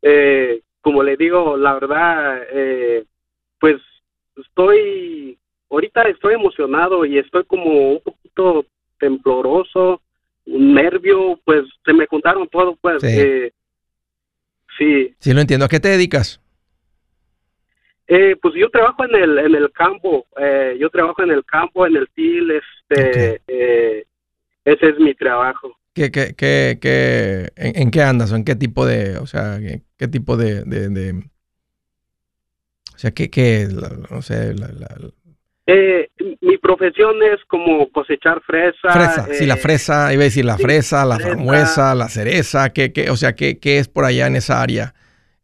eh, 0.00 0.62
como 0.80 1.02
le 1.02 1.18
digo, 1.18 1.58
la 1.58 1.74
verdad, 1.74 2.38
eh, 2.54 3.04
pues 3.60 3.76
estoy, 4.36 5.38
ahorita 5.74 6.02
estoy 6.02 6.34
emocionado 6.34 7.04
y 7.04 7.18
estoy 7.18 7.44
como 7.44 7.92
un 7.92 8.00
poquito 8.00 8.66
tembloroso, 8.98 10.00
un 10.46 10.74
nervio, 10.74 11.38
pues 11.44 11.64
se 11.84 11.92
me 11.92 12.06
juntaron 12.06 12.48
todo, 12.48 12.76
pues. 12.80 13.02
Sí. 13.02 13.08
Eh, 13.10 13.52
sí. 14.78 15.14
Sí, 15.18 15.32
lo 15.32 15.40
entiendo. 15.40 15.66
¿A 15.66 15.68
qué 15.68 15.80
te 15.80 15.88
dedicas? 15.88 16.40
Eh, 18.06 18.36
pues 18.40 18.54
yo 18.54 18.68
trabajo 18.68 19.02
en 19.04 19.14
el 19.14 19.38
en 19.38 19.54
el 19.54 19.72
campo, 19.72 20.26
eh, 20.38 20.76
yo 20.78 20.90
trabajo 20.90 21.22
en 21.22 21.30
el 21.30 21.42
campo, 21.44 21.86
en 21.86 21.96
el 21.96 22.06
TIL, 22.10 22.50
este, 22.50 23.40
eh, 23.48 24.04
ese 24.62 24.88
es 24.90 24.98
mi 24.98 25.14
trabajo. 25.14 25.74
¿Qué, 25.94 26.10
qué, 26.10 26.34
qué, 26.36 26.78
qué 26.82 27.48
en, 27.56 27.90
qué 27.90 28.02
andas 28.02 28.30
o 28.32 28.36
en 28.36 28.44
qué 28.44 28.56
tipo 28.56 28.84
de, 28.84 29.16
o 29.16 29.26
sea, 29.26 29.58
qué, 29.96 30.08
tipo 30.08 30.36
de, 30.36 30.64
de, 30.64 31.12
o 32.94 32.98
sea, 32.98 33.12
qué, 33.12 33.30
qué, 33.30 33.68
no 34.10 34.20
sé, 34.20 34.52
la, 34.54 34.68
eh, 35.66 36.10
mi 36.40 36.58
profesión 36.58 37.22
es 37.22 37.42
como 37.46 37.88
cosechar 37.90 38.42
fresa. 38.42 38.90
Fresa, 38.90 39.26
sí, 39.32 39.46
la 39.46 39.54
eh, 39.54 39.58
fresa, 39.58 40.12
iba 40.12 40.22
a 40.22 40.24
decir 40.24 40.44
la 40.44 40.58
fresa, 40.58 41.04
la 41.04 41.18
fresa. 41.18 41.94
la 41.94 42.08
cereza, 42.08 42.72
¿qué, 42.72 42.92
qué, 42.92 43.10
o 43.10 43.16
sea, 43.16 43.34
¿qué, 43.34 43.58
qué 43.58 43.78
es 43.78 43.88
por 43.88 44.04
allá 44.04 44.26
en 44.26 44.36
esa 44.36 44.60
área? 44.60 44.94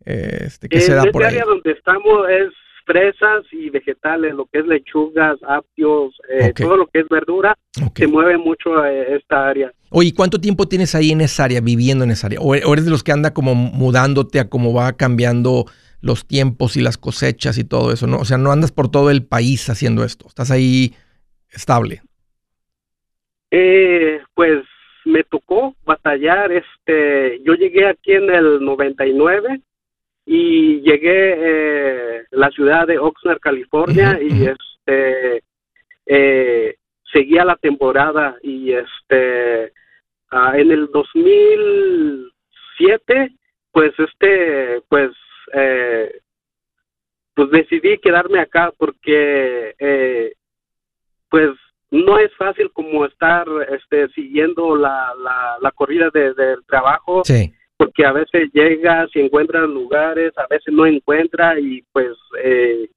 Este, 0.04 0.68
¿Qué 0.68 0.80
se 0.80 0.94
da 0.94 1.04
por 1.04 1.24
área 1.24 1.44
donde 1.44 1.72
estamos 1.72 2.28
es 2.28 2.50
fresas 2.90 3.44
y 3.52 3.70
vegetales, 3.70 4.35
lo 4.35 4.46
que 4.46 4.59
es 4.59 4.66
lechugas, 4.66 5.38
apios, 5.46 6.12
eh, 6.28 6.52
todo 6.56 6.76
lo 6.76 6.87
que 6.88 7.00
es 7.00 7.09
verdura, 7.09 7.56
se 7.94 8.06
mueve 8.09 8.37
mucho 8.37 8.85
eh, 8.85 9.14
esta 9.16 9.48
área. 9.48 9.72
Oye, 9.90 10.12
¿cuánto 10.14 10.40
tiempo 10.40 10.66
tienes 10.66 10.96
ahí 10.96 11.12
en 11.12 11.20
esa 11.20 11.44
área, 11.44 11.61
viviendo 11.61 12.04
en 12.04 12.11
esa 12.11 12.26
área? 12.26 12.40
¿O 12.40 12.54
eres 12.54 12.85
de 12.85 12.90
los 12.90 13.04
que 13.04 13.12
anda 13.12 13.33
como 13.33 13.54
mudándote 13.54 14.40
a 14.40 14.48
cómo 14.48 14.74
va 14.74 14.92
cambiando 14.94 15.66
los 16.00 16.26
tiempos 16.26 16.76
y 16.76 16.80
las 16.80 16.98
cosechas 16.98 17.58
y 17.58 17.64
todo 17.64 17.92
eso? 17.92 18.06
¿no? 18.06 18.18
O 18.18 18.24
sea, 18.24 18.38
no 18.38 18.52
andas 18.52 18.72
por 18.72 18.90
todo 18.90 19.10
el 19.10 19.24
país 19.24 19.68
haciendo 19.68 20.04
esto, 20.04 20.26
estás 20.28 20.50
ahí 20.50 20.94
estable. 21.50 22.02
Eh, 23.50 24.20
pues 24.34 24.62
me 25.04 25.24
tocó 25.24 25.74
batallar, 25.84 26.52
este, 26.52 27.40
yo 27.44 27.54
llegué 27.54 27.86
aquí 27.86 28.12
en 28.12 28.30
el 28.30 28.64
99 28.64 29.60
y 30.26 30.80
llegué 30.82 31.34
eh, 31.36 32.22
la 32.30 32.50
ciudad 32.50 32.86
de 32.86 32.98
Oxnard, 32.98 33.40
California 33.40 34.20
y 34.22 34.46
este 34.46 35.42
eh, 36.06 36.76
seguía 37.12 37.44
la 37.44 37.56
temporada 37.56 38.36
y 38.42 38.72
este 38.72 39.72
ah, 40.30 40.52
en 40.56 40.70
el 40.70 40.88
2007 40.92 43.32
pues 43.72 43.92
este 43.98 44.80
pues 44.88 45.10
eh, 45.52 46.20
pues 47.34 47.50
decidí 47.50 47.98
quedarme 47.98 48.40
acá 48.40 48.72
porque 48.76 49.74
eh, 49.78 50.32
pues 51.28 51.50
no 51.90 52.18
es 52.18 52.34
fácil 52.36 52.70
como 52.72 53.04
estar 53.04 53.46
este 53.70 54.08
siguiendo 54.10 54.76
la, 54.76 55.12
la, 55.22 55.56
la 55.60 55.70
corrida 55.72 56.10
de, 56.12 56.34
del 56.34 56.64
trabajo 56.66 57.22
sí. 57.24 57.52
porque 57.76 58.04
a 58.04 58.12
veces 58.12 58.50
llega, 58.52 59.08
y 59.12 59.20
encuentra 59.20 59.62
lugares, 59.62 60.36
a 60.36 60.46
veces 60.48 60.72
no 60.72 60.86
encuentra 60.86 61.58
y 61.58 61.82
pues 61.92 62.16
eh, 62.42 62.88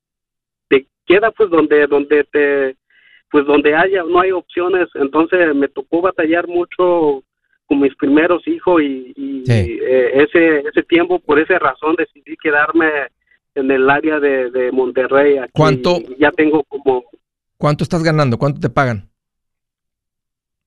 te 0.68 0.88
queda 1.06 1.32
pues 1.32 1.50
donde 1.50 1.88
donde 1.88 2.24
te 2.26 2.76
pues 3.32 3.46
donde 3.48 3.74
haya 3.74 4.04
no 4.04 4.20
hay 4.20 4.32
opciones, 4.32 4.88
entonces 4.94 5.56
me 5.56 5.68
tocó 5.68 6.02
batallar 6.02 6.48
mucho 6.48 7.24
con 7.66 7.80
mis 7.80 7.96
primeros 7.96 8.48
hijos 8.48 8.82
y, 8.82 9.44
eh, 9.48 10.12
ese 10.14 10.60
ese 10.60 10.84
tiempo 10.84 11.20
por 11.20 11.40
esa 11.40 11.60
razón 11.60 11.96
decidí 11.98 12.36
quedarme 12.42 12.90
en 13.56 13.72
el 13.72 13.90
área 13.90 14.20
de, 14.20 14.72
Monterrey. 14.72 15.38
Aquí, 15.38 15.52
¿Cuánto? 15.54 16.00
Ya 16.18 16.32
tengo 16.32 16.64
como. 16.64 17.04
¿Cuánto 17.58 17.84
estás 17.84 18.04
ganando? 18.04 18.38
¿Cuánto 18.38 18.60
te 18.60 18.70
pagan? 18.70 19.10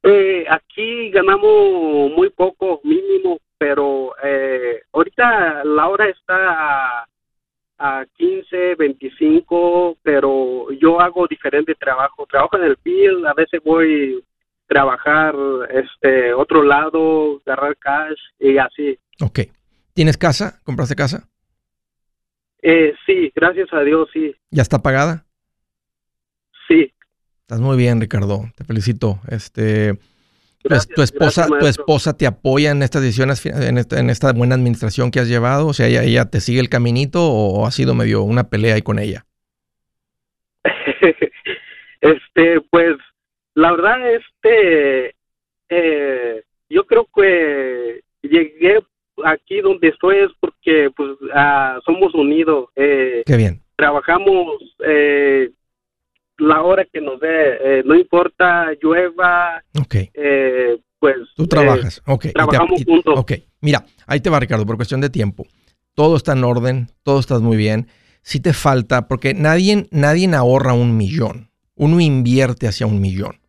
Eh, 0.02 0.44
aquí 0.48 1.10
ganamos 1.10 2.12
muy 2.12 2.30
poco, 2.30 2.80
mínimo 2.84 3.38
pero 3.58 4.14
eh, 4.22 4.82
ahorita 4.92 5.64
la 5.64 5.88
hora 5.88 6.08
está 6.08 7.00
a, 7.00 7.06
a 7.78 8.06
15, 8.16 8.74
25, 8.76 9.98
pero 10.02 10.70
yo 10.72 11.00
hago 11.00 11.26
diferente 11.26 11.74
trabajo. 11.74 12.26
Trabajo 12.26 12.58
en 12.58 12.64
el 12.64 12.76
field, 12.78 13.26
a 13.26 13.34
veces 13.34 13.60
voy 13.64 14.22
trabajar 14.66 15.34
este 15.70 16.32
otro 16.34 16.62
lado, 16.62 17.40
agarrar 17.46 17.76
cash 17.76 18.18
y 18.38 18.58
así. 18.58 18.98
Ok. 19.20 19.40
¿Tienes 19.94 20.16
casa? 20.16 20.60
¿Compraste 20.64 20.94
casa? 20.94 21.28
Eh, 22.62 22.94
sí, 23.06 23.32
gracias 23.34 23.72
a 23.72 23.80
Dios, 23.80 24.08
sí. 24.12 24.34
¿Ya 24.50 24.62
está 24.62 24.82
pagada? 24.82 25.24
Sí. 26.68 26.92
Estás 27.42 27.60
muy 27.60 27.76
bien, 27.76 28.00
Ricardo. 28.00 28.42
Te 28.56 28.64
felicito. 28.64 29.20
Este, 29.28 29.96
Pues, 30.68 30.88
¿Tu, 30.88 31.02
esposa, 31.02 31.46
¿Tu 31.46 31.66
esposa 31.66 32.16
te 32.16 32.26
apoya 32.26 32.72
en 32.72 32.82
estas 32.82 33.02
decisiones, 33.02 33.46
en 33.46 33.78
esta, 33.78 34.00
en 34.00 34.10
esta, 34.10 34.32
buena 34.32 34.56
administración 34.56 35.10
que 35.10 35.20
has 35.20 35.28
llevado? 35.28 35.68
O 35.68 35.72
sea, 35.72 35.86
¿ella, 35.86 36.02
¿ella 36.02 36.24
te 36.28 36.40
sigue 36.40 36.60
el 36.60 36.68
caminito 36.68 37.22
o 37.22 37.66
ha 37.66 37.70
sido 37.70 37.94
medio 37.94 38.22
una 38.22 38.50
pelea 38.50 38.74
ahí 38.74 38.82
con 38.82 38.98
ella? 38.98 39.26
este, 42.00 42.60
pues, 42.70 42.96
la 43.56 43.72
verdad, 43.72 44.14
este, 44.14 45.14
eh, 45.70 46.42
yo 46.68 46.84
creo 46.84 47.08
que 47.14 48.02
llegué 48.22 48.80
aquí 49.24 49.62
donde 49.62 49.88
estoy 49.88 50.18
es 50.18 50.30
porque, 50.38 50.90
pues, 50.94 51.10
ah, 51.34 51.80
somos 51.84 52.14
unidos. 52.14 52.68
Eh, 52.76 53.22
Qué 53.24 53.36
bien. 53.36 53.62
Trabajamos 53.74 54.62
eh, 54.86 55.50
la 56.36 56.62
hora 56.62 56.84
que 56.84 57.00
nos 57.00 57.18
dé, 57.18 57.28
eh, 57.28 57.82
no 57.86 57.94
importa 57.94 58.72
llueva, 58.82 59.62
okay. 59.80 60.10
eh, 60.12 60.78
pues... 60.98 61.16
Tú 61.34 61.44
eh, 61.44 61.48
trabajas, 61.48 62.02
ok. 62.06 62.26
Trabajamos 62.34 62.84
juntos. 62.84 63.14
Ok, 63.18 63.32
mira, 63.62 63.86
ahí 64.06 64.20
te 64.20 64.28
va 64.28 64.38
Ricardo, 64.38 64.66
por 64.66 64.76
cuestión 64.76 65.00
de 65.00 65.08
tiempo. 65.08 65.46
Todo 65.94 66.16
está 66.16 66.34
en 66.34 66.44
orden, 66.44 66.88
todo 67.02 67.20
está 67.20 67.38
muy 67.38 67.56
bien. 67.56 67.88
Si 68.20 68.38
te 68.40 68.52
falta, 68.52 69.08
porque 69.08 69.32
nadie, 69.32 69.86
nadie 69.90 70.28
ahorra 70.34 70.74
un 70.74 70.98
millón, 70.98 71.48
uno 71.74 72.00
invierte 72.00 72.68
hacia 72.68 72.86
un 72.86 73.00
millón. 73.00 73.40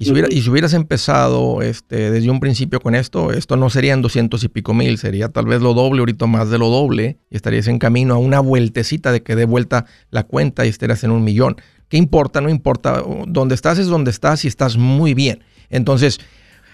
Y 0.00 0.06
si, 0.06 0.12
hubiera, 0.12 0.28
y 0.30 0.40
si, 0.40 0.48
hubieras 0.48 0.72
empezado 0.72 1.60
este, 1.60 2.10
desde 2.10 2.30
un 2.30 2.40
principio 2.40 2.80
con 2.80 2.94
esto, 2.94 3.32
esto 3.32 3.58
no 3.58 3.68
serían 3.68 4.00
200 4.00 4.42
y 4.42 4.48
pico 4.48 4.72
mil, 4.72 4.96
sería 4.96 5.28
tal 5.28 5.44
vez 5.44 5.60
lo 5.60 5.74
doble, 5.74 6.00
ahorita 6.00 6.24
más 6.24 6.48
de 6.48 6.56
lo 6.56 6.70
doble, 6.70 7.18
y 7.28 7.36
estarías 7.36 7.66
en 7.66 7.78
camino 7.78 8.14
a 8.14 8.16
una 8.16 8.40
vueltecita 8.40 9.12
de 9.12 9.22
que 9.22 9.36
dé 9.36 9.44
vuelta 9.44 9.84
la 10.10 10.22
cuenta 10.22 10.64
y 10.64 10.70
estarías 10.70 11.04
en 11.04 11.10
un 11.10 11.22
millón. 11.22 11.56
¿Qué 11.90 11.98
importa? 11.98 12.40
No 12.40 12.48
importa. 12.48 13.04
Donde 13.26 13.54
estás 13.54 13.78
es 13.78 13.88
donde 13.88 14.10
estás 14.10 14.46
y 14.46 14.48
estás 14.48 14.78
muy 14.78 15.12
bien. 15.12 15.44
Entonces, 15.68 16.18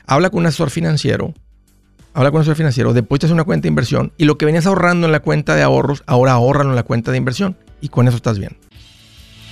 habla 0.07 0.31
con 0.31 0.39
un 0.39 0.47
asesor 0.47 0.71
financiero, 0.71 1.35
habla 2.15 2.31
con 2.31 2.37
un 2.37 2.43
asesor 2.43 2.57
financiero, 2.57 2.95
depositas 2.95 3.33
una 3.33 3.43
cuenta 3.43 3.65
de 3.65 3.71
inversión 3.71 4.12
y 4.19 4.27
lo 4.27 4.39
que 4.39 4.47
venías 4.47 4.67
ahorrando 4.67 5.05
en 5.05 5.11
la 5.11 5.19
cuenta 5.19 5.57
de 5.57 5.62
ahorros, 5.62 6.05
ahora 6.07 6.31
ahorran 6.31 6.69
en 6.69 6.77
la 6.77 6.85
cuenta 6.85 7.11
de 7.11 7.19
inversión 7.19 7.57
y 7.81 7.89
con 7.89 8.07
eso 8.07 8.19
estás 8.19 8.39
bien. 8.39 8.57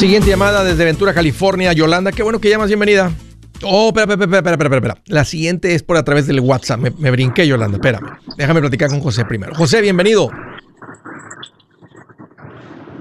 Siguiente 0.00 0.30
llamada 0.30 0.64
desde 0.64 0.86
Ventura, 0.86 1.12
California. 1.12 1.74
Yolanda, 1.74 2.10
qué 2.10 2.22
bueno 2.22 2.40
que 2.40 2.48
llamas, 2.48 2.68
bienvenida. 2.68 3.12
Oh, 3.62 3.88
espera, 3.88 4.14
espera, 4.14 4.38
espera, 4.38 4.52
espera, 4.52 4.76
espera. 4.76 4.96
La 5.04 5.26
siguiente 5.26 5.74
es 5.74 5.82
por 5.82 5.98
a 5.98 6.02
través 6.02 6.26
del 6.26 6.40
WhatsApp. 6.40 6.80
Me, 6.80 7.10
brinqué, 7.10 7.46
Yolanda, 7.46 7.76
espérame. 7.76 8.18
Déjame 8.38 8.60
platicar 8.60 8.88
con 8.88 9.00
José 9.00 9.26
primero. 9.26 9.54
José, 9.54 9.82
bienvenido. 9.82 10.30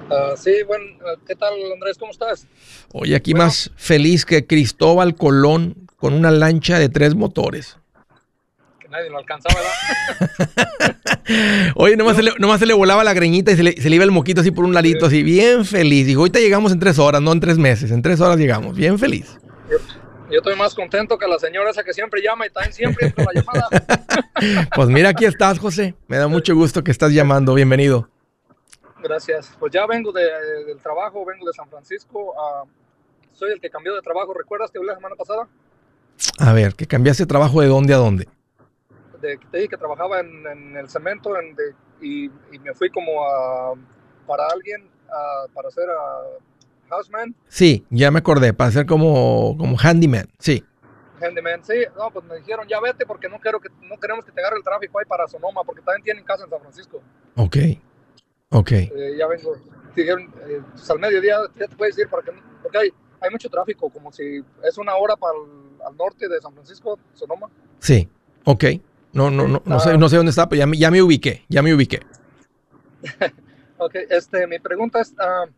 Uh, 0.10 0.36
sí, 0.36 0.52
bueno, 0.68 0.84
¿qué 1.26 1.36
tal, 1.36 1.54
Andrés? 1.74 1.98
¿Cómo 1.98 2.12
estás? 2.12 2.48
Oye, 2.92 3.16
aquí 3.16 3.34
más 3.34 3.72
feliz 3.78 4.26
que 4.26 4.46
Cristóbal 4.46 5.16
Colón 5.16 5.88
con 5.96 6.14
una 6.14 6.32
lancha 6.32 6.80
de 6.80 6.90
tres 6.90 7.16
motores. 7.16 7.79
Nadie 8.90 9.10
lo 9.10 9.20
alcanzaba, 9.20 9.56
¿verdad? 9.56 10.98
Oye, 11.76 11.96
nomás, 11.96 12.16
se 12.16 12.24
le, 12.24 12.32
nomás, 12.40 12.60
se 12.60 12.66
le, 12.66 12.74
volaba 12.74 13.04
la 13.04 13.14
greñita 13.14 13.52
y 13.52 13.56
se 13.56 13.64
le, 13.64 13.74
se 13.74 13.90
le, 13.90 13.96
iba 13.96 14.04
el 14.04 14.12
moquito 14.12 14.42
así 14.42 14.50
por 14.52 14.66
un 14.66 14.74
ladito, 14.74 15.06
así, 15.06 15.22
bien 15.22 15.64
feliz. 15.64 16.08
Dijo, 16.08 16.22
ahorita 16.22 16.40
llegamos 16.40 16.72
en 16.72 16.80
tres 16.80 16.98
horas, 16.98 17.22
no 17.22 17.32
en 17.32 17.40
tres 17.40 17.58
meses, 17.58 17.92
en 17.92 18.02
tres 18.02 18.20
horas 18.20 18.38
llegamos, 18.38 18.76
bien 18.76 18.98
feliz. 18.98 19.38
Yo, 19.70 19.78
yo 20.32 20.38
estoy 20.38 20.56
más 20.56 20.74
contento 20.74 21.20
que 21.20 21.28
la 21.28 21.38
señora 21.38 21.70
esa 21.70 21.84
que 21.84 21.94
siempre 21.94 22.22
llama 22.24 22.48
y 22.48 22.50
también 22.50 22.74
siempre 22.74 23.14
con 23.14 23.26
la 23.26 23.32
llamada. 23.34 23.68
pues 24.76 24.90
mira, 24.90 25.10
aquí 25.10 25.26
estás, 25.26 25.60
José. 25.60 25.94
Me 26.08 26.18
da 26.18 26.28
mucho 26.28 26.56
gusto 26.56 26.84
que 26.84 26.90
estás 26.90 27.12
llamando. 27.12 27.54
Bienvenido. 27.54 28.10
Gracias. 29.04 29.56
Pues 29.60 29.72
ya 29.72 29.86
vengo 29.86 30.12
de, 30.12 30.24
del 30.66 30.80
trabajo, 30.82 31.24
vengo 31.26 31.46
de 31.46 31.54
San 31.54 31.70
Francisco. 31.70 32.34
Uh, 32.34 32.68
soy 33.34 33.52
el 33.52 33.62
que 33.62 33.70
cambió 33.70 33.94
de 33.94 34.02
trabajo. 34.02 34.34
¿Recuerdas 34.34 34.72
que 34.72 34.80
hablé 34.80 34.90
la 34.90 34.96
semana 34.96 35.16
pasada? 35.16 35.48
A 36.40 36.54
ver, 36.54 36.74
que 36.74 36.88
cambiaste 36.88 37.24
de 37.24 37.28
trabajo 37.28 37.62
de 37.62 37.68
dónde 37.68 37.94
a 37.94 37.98
dónde 37.98 38.28
de, 39.22 39.38
te 39.52 39.58
dije 39.58 39.70
que 39.70 39.78
trabajaba 39.78 40.20
en, 40.20 40.46
en 40.48 40.78
el 40.78 40.90
cemento 40.90 41.40
en 41.40 41.56
de, 41.56 41.76
y, 42.02 42.26
y, 42.26 42.60
me 42.60 42.74
fui 42.74 42.90
como 42.90 43.24
a, 43.26 43.74
para 44.26 44.46
alguien, 44.48 44.88
a, 45.10 45.48
para 45.54 45.70
ser 45.72 45.90
a 45.90 46.90
houseman. 46.90 47.36
Sí, 47.48 47.86
ya 47.90 48.12
me 48.12 48.20
acordé, 48.20 48.54
para 48.54 48.72
ser 48.72 48.86
como, 48.86 49.56
como 49.58 49.78
handyman, 49.78 50.28
sí. 50.40 50.64
Handyman, 51.22 51.64
sí, 51.64 51.74
no, 51.98 52.12
pues 52.12 52.26
me 52.26 52.38
dijeron, 52.38 52.68
ya 52.68 52.80
vete 52.80 53.06
porque 53.06 53.28
no, 53.28 53.40
quiero 53.40 53.60
que, 53.60 53.70
no 53.82 53.98
queremos 54.00 54.24
que 54.24 54.32
te 54.32 54.40
agarre 54.40 54.58
el 54.58 54.64
tráfico 54.64 55.00
ahí 55.00 55.06
para 55.06 55.28
Sonoma, 55.28 55.62
porque 55.66 55.82
también 55.82 56.04
tienen 56.04 56.24
casa 56.24 56.46
en 56.46 56.50
San 56.50 56.62
Francisco. 56.62 57.02
Ok, 57.36 57.58
ok. 58.52 58.72
Eh, 58.72 59.16
ya 59.18 59.28
vengo, 59.28 59.56
dijeron, 59.96 60.34
eh, 60.48 60.62
pues 60.72 60.90
al 60.90 61.00
mediodía 61.00 61.38
ya 61.58 61.68
te 61.68 61.76
puedes 61.76 61.98
ir 61.98 62.08
para 62.10 62.24
que, 62.24 62.32
porque 62.62 62.78
hay, 62.78 62.90
hay 63.20 63.30
mucho 63.30 63.50
tráfico, 63.50 63.90
como 63.90 64.12
si 64.12 64.44
es 64.64 64.78
una 64.78 64.96
hora 64.96 65.16
para 65.16 65.34
el, 65.34 65.82
al 65.86 65.98
norte 65.98 66.28
de 66.28 66.40
San 66.40 66.54
Francisco, 66.54 66.98
Sonoma. 67.14 67.50
Sí, 67.80 68.08
ok. 68.46 68.64
No, 69.12 69.32
no, 69.32 69.48
no, 69.48 69.62
no, 69.66 69.80
sé, 69.80 69.98
no 69.98 70.10
sé 70.10 70.18
dónde 70.18 70.30
está, 70.30 70.48
pero 70.48 70.66
ya, 70.66 70.72
ya 70.78 70.92
me 70.92 71.02
ubiqué, 71.02 71.46
ya 71.50 71.62
me 71.62 71.74
ubiqué. 71.74 72.02
ok, 73.78 73.96
este, 74.10 74.46
mi 74.46 74.60
pregunta 74.60 75.02
es, 75.02 75.12
uh, 75.14 75.50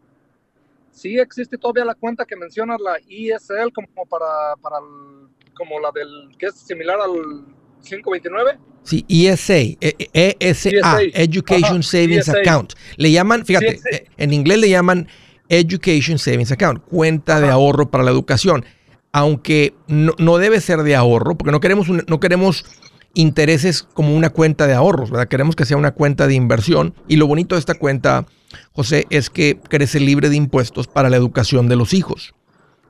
¿sí 0.92 1.20
existe 1.20 1.58
todavía 1.58 1.86
la 1.86 1.96
cuenta 1.96 2.26
que 2.26 2.36
mencionas, 2.36 2.80
la 2.80 2.98
ESL, 3.10 3.74
como 3.74 3.88
para, 4.10 4.56
para 4.62 4.78
el, 4.78 5.28
como 5.54 5.80
la 5.80 5.92
del, 5.94 6.36
que 6.38 6.48
es 6.48 6.56
similar 6.56 7.00
al 7.02 7.46
529? 7.84 8.58
Sí, 8.84 9.06
ESA, 9.08 9.78
ESA, 9.80 10.70
e 11.04 11.12
Education 11.24 11.80
Ajá, 11.80 11.84
Savings 11.84 12.28
ESA. 12.28 12.40
Account. 12.40 12.74
Le 12.98 13.12
llaman, 13.12 13.46
fíjate, 13.46 13.76
ESA. 13.76 14.04
en 14.18 14.34
inglés 14.34 14.58
le 14.60 14.70
llaman 14.70 15.08
Education 15.50 16.18
Savings 16.18 16.52
Account, 16.52 16.84
cuenta 16.86 17.38
Ajá. 17.38 17.46
de 17.46 17.52
ahorro 17.52 17.92
para 17.92 18.04
la 18.04 18.12
educación. 18.12 18.66
Aunque 19.12 19.76
no, 19.88 20.14
no, 20.18 20.38
debe 20.38 20.62
ser 20.62 20.84
de 20.84 20.96
ahorro, 20.96 21.38
porque 21.38 21.52
no 21.52 21.60
queremos, 21.60 21.90
un, 21.90 22.04
no 22.08 22.20
queremos 22.20 22.66
intereses 23.14 23.84
como 23.84 24.16
una 24.16 24.30
cuenta 24.30 24.68
de 24.68 24.74
ahorros, 24.74 25.12
¿verdad? 25.12 25.28
Queremos 25.28 25.56
que 25.56 25.66
sea 25.66 25.78
una 25.78 25.92
cuenta 25.92 26.28
de 26.28 26.34
inversión 26.34 26.94
y 27.08 27.18
lo 27.18 27.28
bonito 27.28 27.56
de 27.56 27.60
esta 27.60 27.76
cuenta, 27.76 28.26
José, 28.74 29.06
es 29.10 29.30
que 29.30 29.60
crece 29.60 30.00
libre 30.00 30.30
de 30.30 30.36
impuestos 30.36 30.88
para 30.88 31.10
la 31.10 31.18
educación 31.18 31.68
de 31.68 31.76
los 31.76 31.94
hijos. 31.94 32.34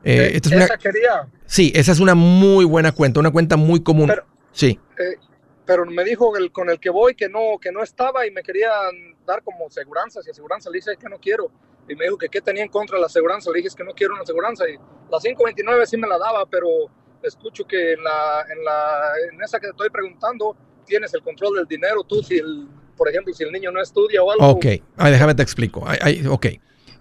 Eh, 0.03 0.31
esta 0.34 0.49
es 0.49 0.55
una, 0.55 0.65
esa 0.65 0.77
quería. 0.77 1.27
Sí, 1.45 1.71
esa 1.75 1.91
es 1.91 1.99
una 1.99 2.15
muy 2.15 2.65
buena 2.65 2.91
cuenta, 2.91 3.19
una 3.19 3.31
cuenta 3.31 3.57
muy 3.57 3.81
común. 3.81 4.07
Pero, 4.07 4.25
sí. 4.51 4.79
Eh, 4.97 5.17
pero 5.65 5.86
me 5.86 6.03
dijo 6.03 6.36
el, 6.38 6.51
con 6.51 6.69
el 6.69 6.79
que 6.79 6.89
voy 6.89 7.15
que 7.15 7.29
no, 7.29 7.57
que 7.62 7.71
no 7.71 7.84
estaba 7.84 8.25
y 8.25 8.31
me 8.31 8.43
querían 8.43 8.71
dar 9.25 9.43
como 9.43 9.69
seguranzas 9.69 10.25
y 10.27 10.31
aseguranza. 10.31 10.69
Le 10.69 10.77
dije 10.77 10.97
que 10.99 11.10
no 11.10 11.19
quiero. 11.19 11.51
Y 11.88 11.95
me 11.95 12.05
dijo 12.05 12.17
que 12.17 12.29
qué 12.29 12.41
tenía 12.41 12.63
en 12.63 12.69
contra 12.69 12.97
de 12.97 13.01
la 13.01 13.07
aseguranza. 13.07 13.51
Le 13.51 13.57
dije 13.57 13.69
es 13.69 13.75
que 13.75 13.84
no 13.84 13.93
quiero 13.93 14.13
una 14.13 14.23
aseguranza. 14.23 14.67
Y 14.67 14.73
la 14.73 15.19
529 15.19 15.86
sí 15.86 15.97
me 15.97 16.07
la 16.07 16.17
daba, 16.17 16.45
pero 16.45 16.67
escucho 17.27 17.65
que 17.65 17.93
en, 17.93 18.03
la, 18.03 18.45
en, 18.49 18.63
la, 18.63 19.12
en 19.31 19.41
esa 19.41 19.60
que 19.60 19.67
te 19.67 19.71
estoy 19.71 19.89
preguntando 19.89 20.55
tienes 20.86 21.13
el 21.13 21.21
control 21.21 21.55
del 21.55 21.65
dinero 21.67 22.03
tú, 22.03 22.21
si 22.21 22.38
el, 22.38 22.67
por 22.97 23.10
ejemplo, 23.10 23.34
si 23.34 23.43
el 23.43 23.51
niño 23.51 23.71
no 23.71 23.81
estudia 23.81 24.21
o 24.21 24.31
algo. 24.31 24.45
Ok, 24.47 24.65
Ay, 24.97 25.12
déjame 25.12 25.36
te 25.36 25.43
explico. 25.43 25.84
Ay, 25.88 26.21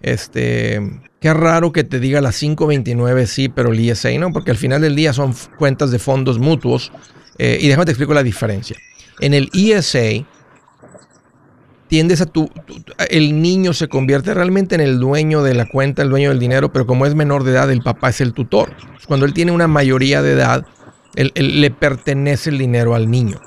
este, 0.01 0.81
qué 1.19 1.33
raro 1.33 1.71
que 1.71 1.83
te 1.83 1.99
diga 1.99 2.21
la 2.21 2.31
529 2.31 3.27
sí, 3.27 3.49
pero 3.49 3.71
el 3.71 3.79
ISA 3.79 4.09
no, 4.17 4.31
porque 4.31 4.51
al 4.51 4.57
final 4.57 4.81
del 4.81 4.95
día 4.95 5.13
son 5.13 5.35
cuentas 5.57 5.91
de 5.91 5.99
fondos 5.99 6.39
mutuos. 6.39 6.91
Eh, 7.37 7.57
y 7.61 7.67
déjame 7.67 7.85
te 7.85 7.91
explico 7.91 8.13
la 8.13 8.23
diferencia. 8.23 8.77
En 9.19 9.33
el 9.33 9.49
ESA, 9.53 10.25
tiendes 11.91 12.21
a 12.21 12.25
tu, 12.25 12.49
el 13.09 13.41
niño 13.41 13.73
se 13.73 13.89
convierte 13.89 14.33
realmente 14.33 14.75
en 14.75 14.79
el 14.79 14.97
dueño 14.97 15.43
de 15.43 15.53
la 15.53 15.67
cuenta, 15.67 16.01
el 16.01 16.09
dueño 16.09 16.29
del 16.29 16.39
dinero, 16.39 16.71
pero 16.71 16.87
como 16.87 17.05
es 17.05 17.15
menor 17.15 17.43
de 17.43 17.51
edad, 17.51 17.69
el 17.69 17.81
papá 17.81 18.11
es 18.11 18.21
el 18.21 18.31
tutor. 18.31 18.71
Cuando 19.09 19.25
él 19.25 19.33
tiene 19.33 19.51
una 19.51 19.67
mayoría 19.67 20.21
de 20.21 20.31
edad, 20.31 20.65
le 21.15 21.71
pertenece 21.71 22.49
el 22.49 22.59
dinero 22.59 22.95
al 22.95 23.11
niño. 23.11 23.41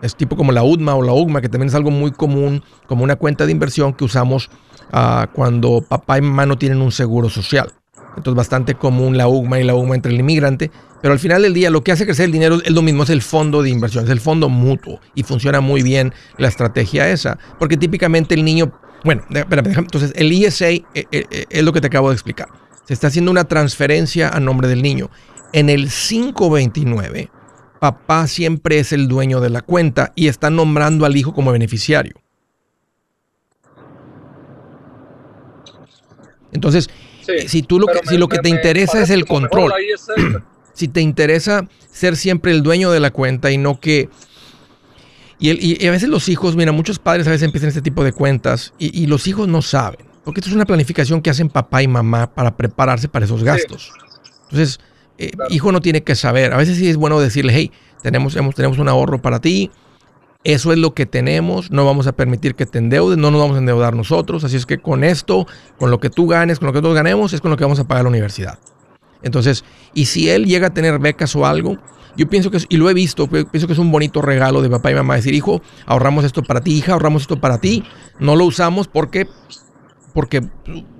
Es 0.00 0.14
tipo 0.14 0.36
como 0.36 0.52
la 0.52 0.62
UDMA 0.62 0.94
o 0.94 1.02
la 1.02 1.12
UGMA, 1.12 1.40
que 1.40 1.48
también 1.48 1.66
es 1.66 1.74
algo 1.74 1.90
muy 1.90 2.12
común, 2.12 2.62
como 2.86 3.02
una 3.02 3.16
cuenta 3.16 3.46
de 3.46 3.50
inversión 3.50 3.94
que 3.94 4.04
usamos 4.04 4.48
uh, 4.92 5.26
cuando 5.32 5.82
papá 5.82 6.18
y 6.18 6.20
mamá 6.20 6.46
no 6.46 6.58
tienen 6.58 6.80
un 6.80 6.92
seguro 6.92 7.28
social. 7.28 7.72
Entonces, 8.16 8.36
bastante 8.36 8.76
común 8.76 9.16
la 9.16 9.26
UGMA 9.26 9.58
y 9.58 9.64
la 9.64 9.74
UGMA 9.74 9.96
entre 9.96 10.12
el 10.12 10.20
inmigrante. 10.20 10.70
Pero 11.06 11.12
al 11.12 11.20
final 11.20 11.42
del 11.42 11.54
día, 11.54 11.70
lo 11.70 11.84
que 11.84 11.92
hace 11.92 12.04
crecer 12.04 12.24
el 12.24 12.32
dinero 12.32 12.58
es 12.64 12.72
lo 12.72 12.82
mismo, 12.82 13.04
es 13.04 13.10
el 13.10 13.22
fondo 13.22 13.62
de 13.62 13.70
inversión, 13.70 14.02
es 14.02 14.10
el 14.10 14.18
fondo 14.18 14.48
mutuo. 14.48 15.00
Y 15.14 15.22
funciona 15.22 15.60
muy 15.60 15.80
bien 15.82 16.12
la 16.36 16.48
estrategia 16.48 17.08
esa. 17.08 17.38
Porque 17.60 17.76
típicamente 17.76 18.34
el 18.34 18.44
niño. 18.44 18.72
Bueno, 19.04 19.22
espérame, 19.30 19.72
entonces 19.78 20.12
el 20.16 20.32
ESA 20.32 20.70
eh, 20.70 20.82
eh, 20.94 21.04
eh, 21.12 21.44
es 21.48 21.62
lo 21.62 21.72
que 21.72 21.80
te 21.80 21.86
acabo 21.86 22.08
de 22.08 22.14
explicar. 22.14 22.48
Se 22.88 22.92
está 22.92 23.06
haciendo 23.06 23.30
una 23.30 23.44
transferencia 23.44 24.30
a 24.30 24.40
nombre 24.40 24.66
del 24.66 24.82
niño. 24.82 25.08
En 25.52 25.70
el 25.70 25.88
529, 25.88 27.30
papá 27.78 28.26
siempre 28.26 28.80
es 28.80 28.92
el 28.92 29.06
dueño 29.06 29.40
de 29.40 29.50
la 29.50 29.62
cuenta 29.62 30.12
y 30.16 30.26
está 30.26 30.50
nombrando 30.50 31.06
al 31.06 31.16
hijo 31.16 31.32
como 31.32 31.52
beneficiario. 31.52 32.16
Entonces, 36.50 36.90
si 37.46 37.62
tú 37.62 37.78
lo 37.78 37.86
que, 37.86 38.00
si 38.08 38.18
lo 38.18 38.26
que 38.26 38.38
te 38.38 38.48
interesa 38.48 39.00
es 39.00 39.10
el 39.10 39.24
control, 39.24 39.72
si 40.76 40.88
te 40.88 41.00
interesa 41.00 41.66
ser 41.90 42.16
siempre 42.16 42.52
el 42.52 42.62
dueño 42.62 42.90
de 42.90 43.00
la 43.00 43.10
cuenta 43.10 43.50
y 43.50 43.58
no 43.58 43.80
que... 43.80 44.10
Y, 45.38 45.86
a 45.86 45.90
veces 45.90 46.08
los 46.08 46.28
hijos, 46.28 46.56
mira, 46.56 46.72
muchos 46.72 46.98
padres 46.98 47.26
a 47.26 47.30
veces 47.30 47.44
empiezan 47.44 47.68
este 47.68 47.82
tipo 47.82 48.04
de 48.04 48.12
cuentas 48.12 48.72
y, 48.78 49.06
los 49.06 49.26
hijos 49.26 49.48
no 49.48 49.60
saben, 49.60 50.06
porque 50.24 50.40
esto 50.40 50.50
es 50.50 50.56
una 50.56 50.64
planificación 50.64 51.20
que 51.20 51.30
hacen 51.30 51.48
papá 51.48 51.82
y 51.82 51.88
mamá 51.88 52.32
para 52.32 52.56
prepararse 52.56 53.08
para 53.08 53.24
esos 53.24 53.42
gastos. 53.42 53.92
Entonces, 54.44 54.80
eh, 55.18 55.30
hijo 55.50 55.72
no 55.72 55.80
tiene 55.80 56.02
que 56.02 56.14
saber. 56.14 56.54
A 56.54 56.56
veces 56.56 56.78
sí 56.78 56.88
es 56.88 56.96
bueno 56.96 57.20
decirle, 57.20 57.52
hey, 57.54 57.70
tenemos, 58.02 58.34
tenemos 58.54 58.78
un 58.78 58.88
ahorro 58.88 59.20
para 59.20 59.40
ti, 59.40 59.70
eso 60.44 60.72
es 60.72 60.78
lo 60.78 60.94
que 60.94 61.04
tenemos, 61.04 61.70
no 61.70 61.84
vamos 61.84 62.06
a 62.06 62.12
permitir 62.12 62.54
que 62.54 62.64
te 62.64 62.78
endeudes, 62.78 63.18
no 63.18 63.30
nos 63.30 63.40
vamos 63.40 63.56
a 63.56 63.58
endeudar 63.58 63.94
nosotros, 63.94 64.44
así 64.44 64.56
es 64.56 64.64
que 64.64 64.78
con 64.78 65.04
esto, 65.04 65.46
con 65.78 65.90
lo 65.90 66.00
que 66.00 66.08
tú 66.08 66.26
ganes, 66.28 66.58
con 66.58 66.66
lo 66.66 66.72
que 66.72 66.78
nosotros 66.78 66.96
ganemos, 66.96 67.32
es 67.32 67.40
con 67.40 67.50
lo 67.50 67.56
que 67.56 67.64
vamos 67.64 67.78
a 67.78 67.84
pagar 67.84 68.04
la 68.04 68.10
universidad. 68.10 68.58
Entonces, 69.26 69.64
y 69.92 70.06
si 70.06 70.30
él 70.30 70.46
llega 70.46 70.68
a 70.68 70.70
tener 70.70 71.00
becas 71.00 71.34
o 71.34 71.44
algo, 71.44 71.76
yo 72.16 72.28
pienso 72.28 72.50
que, 72.50 72.58
y 72.68 72.76
lo 72.76 72.88
he 72.88 72.94
visto, 72.94 73.26
pienso 73.26 73.66
que 73.66 73.72
es 73.72 73.78
un 73.78 73.90
bonito 73.90 74.22
regalo 74.22 74.62
de 74.62 74.70
papá 74.70 74.92
y 74.92 74.94
mamá 74.94 75.16
decir, 75.16 75.34
hijo, 75.34 75.60
ahorramos 75.84 76.24
esto 76.24 76.44
para 76.44 76.60
ti, 76.60 76.72
hija, 76.72 76.92
ahorramos 76.92 77.22
esto 77.22 77.40
para 77.40 77.58
ti, 77.58 77.82
no 78.20 78.36
lo 78.36 78.44
usamos 78.44 78.86
porque 78.88 79.26
porque 80.14 80.42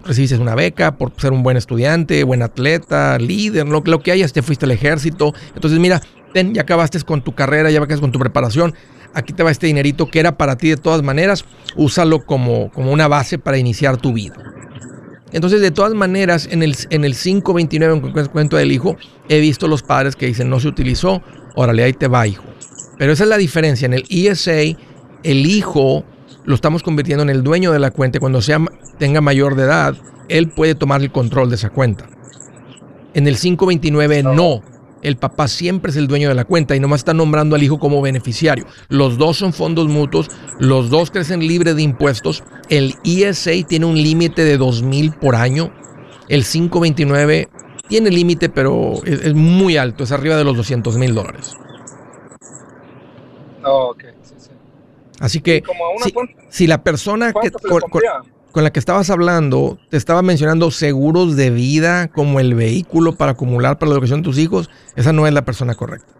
recibiste 0.04 0.36
una 0.36 0.54
beca, 0.54 0.98
por 0.98 1.10
ser 1.16 1.32
un 1.32 1.42
buen 1.42 1.56
estudiante, 1.56 2.22
buen 2.22 2.42
atleta, 2.42 3.16
líder, 3.18 3.66
lo, 3.66 3.82
lo 3.82 4.00
que 4.00 4.12
hayas, 4.12 4.34
te 4.34 4.42
fuiste 4.42 4.66
al 4.66 4.72
ejército. 4.72 5.32
Entonces, 5.54 5.78
mira, 5.78 6.02
ya 6.34 6.60
acabaste 6.60 7.00
con 7.00 7.22
tu 7.22 7.34
carrera, 7.34 7.70
ya 7.70 7.78
acabaste 7.78 8.02
con 8.02 8.12
tu 8.12 8.18
preparación, 8.18 8.74
aquí 9.14 9.32
te 9.32 9.42
va 9.42 9.50
este 9.50 9.68
dinerito 9.68 10.10
que 10.10 10.20
era 10.20 10.36
para 10.36 10.58
ti 10.58 10.68
de 10.68 10.76
todas 10.76 11.02
maneras, 11.02 11.46
úsalo 11.76 12.26
como, 12.26 12.70
como 12.72 12.92
una 12.92 13.08
base 13.08 13.38
para 13.38 13.56
iniciar 13.56 13.96
tu 13.96 14.12
vida. 14.12 14.34
Entonces, 15.32 15.60
de 15.60 15.70
todas 15.70 15.94
maneras, 15.94 16.48
en 16.50 16.62
el, 16.62 16.76
en 16.90 17.04
el 17.04 17.14
529, 17.14 17.96
en 17.96 18.18
el 18.18 18.30
cuento 18.30 18.56
del 18.56 18.72
hijo, 18.72 18.96
he 19.28 19.40
visto 19.40 19.66
los 19.68 19.82
padres 19.82 20.14
que 20.16 20.26
dicen, 20.26 20.48
no 20.48 20.60
se 20.60 20.68
utilizó, 20.68 21.22
órale, 21.54 21.82
ahí 21.82 21.92
te 21.92 22.08
va, 22.08 22.26
hijo. 22.26 22.44
Pero 22.98 23.12
esa 23.12 23.24
es 23.24 23.30
la 23.30 23.36
diferencia. 23.36 23.86
En 23.86 23.94
el 23.94 24.04
ESA, 24.08 24.52
el 25.22 25.46
hijo 25.46 26.04
lo 26.44 26.54
estamos 26.54 26.82
convirtiendo 26.82 27.22
en 27.22 27.30
el 27.30 27.42
dueño 27.42 27.72
de 27.72 27.80
la 27.80 27.90
cuenta. 27.90 28.20
Cuando 28.20 28.40
sea, 28.40 28.60
tenga 28.98 29.20
mayor 29.20 29.56
de 29.56 29.64
edad, 29.64 29.96
él 30.28 30.48
puede 30.48 30.74
tomar 30.74 31.02
el 31.02 31.10
control 31.10 31.50
de 31.50 31.56
esa 31.56 31.70
cuenta. 31.70 32.08
En 33.14 33.26
el 33.26 33.36
529, 33.36 34.22
no 34.22 34.62
el 35.02 35.16
papá 35.16 35.48
siempre 35.48 35.90
es 35.90 35.96
el 35.96 36.09
dueño 36.09 36.28
de 36.28 36.35
la 36.35 36.44
cuenta 36.44 36.74
y 36.74 36.80
nomás 36.80 37.00
está 37.00 37.14
nombrando 37.14 37.56
al 37.56 37.62
hijo 37.62 37.78
como 37.78 38.00
beneficiario. 38.02 38.66
Los 38.88 39.18
dos 39.18 39.37
son 39.37 39.52
fondos 39.52 39.88
mutuos, 39.88 40.30
los 40.59 40.90
dos 40.90 41.11
crecen 41.11 41.46
libre 41.46 41.74
de 41.74 41.82
impuestos. 41.82 42.42
El 42.68 42.94
ESA 43.04 43.52
tiene 43.68 43.87
un 43.87 43.96
límite 43.96 44.44
de 44.44 44.56
2 44.56 44.82
mil 44.82 45.12
por 45.12 45.37
año. 45.37 45.72
El 46.28 46.44
529 46.44 47.48
tiene 47.88 48.11
límite, 48.11 48.48
pero 48.48 48.94
es, 49.04 49.35
muy 49.35 49.76
alto, 49.76 50.04
es 50.04 50.12
arriba 50.12 50.37
de 50.37 50.44
los 50.44 50.56
200 50.56 50.96
mil 50.96 51.14
dólares. 51.14 51.54
Oh, 53.64 53.94
Así 55.18 55.40
que 55.40 55.62
si, 56.50 56.66
la 56.66 56.82
persona 56.82 57.32
que 57.32 57.50
con 57.50 57.80
la 58.64 58.73
que 58.73 58.79
estabas 58.79 59.11
hablando 59.11 59.79
te 59.90 59.97
estaba 59.97 60.23
mencionando 60.23 60.71
seguros 60.71 61.37
de 61.37 61.51
vida 61.51 62.09
como 62.09 62.40
el 62.40 62.55
vehículo 62.55 63.14
para 63.14 63.33
acumular 63.33 63.79
para 63.79 63.90
la 63.90 63.95
educación 63.95 64.23
de 64.23 64.25
tus 64.25 64.38
hijos, 64.38 64.71
esa 64.95 65.12
no 65.12 65.27
es 65.27 65.35
la 65.35 65.45
persona 65.45 65.75
correcta. 65.75 66.12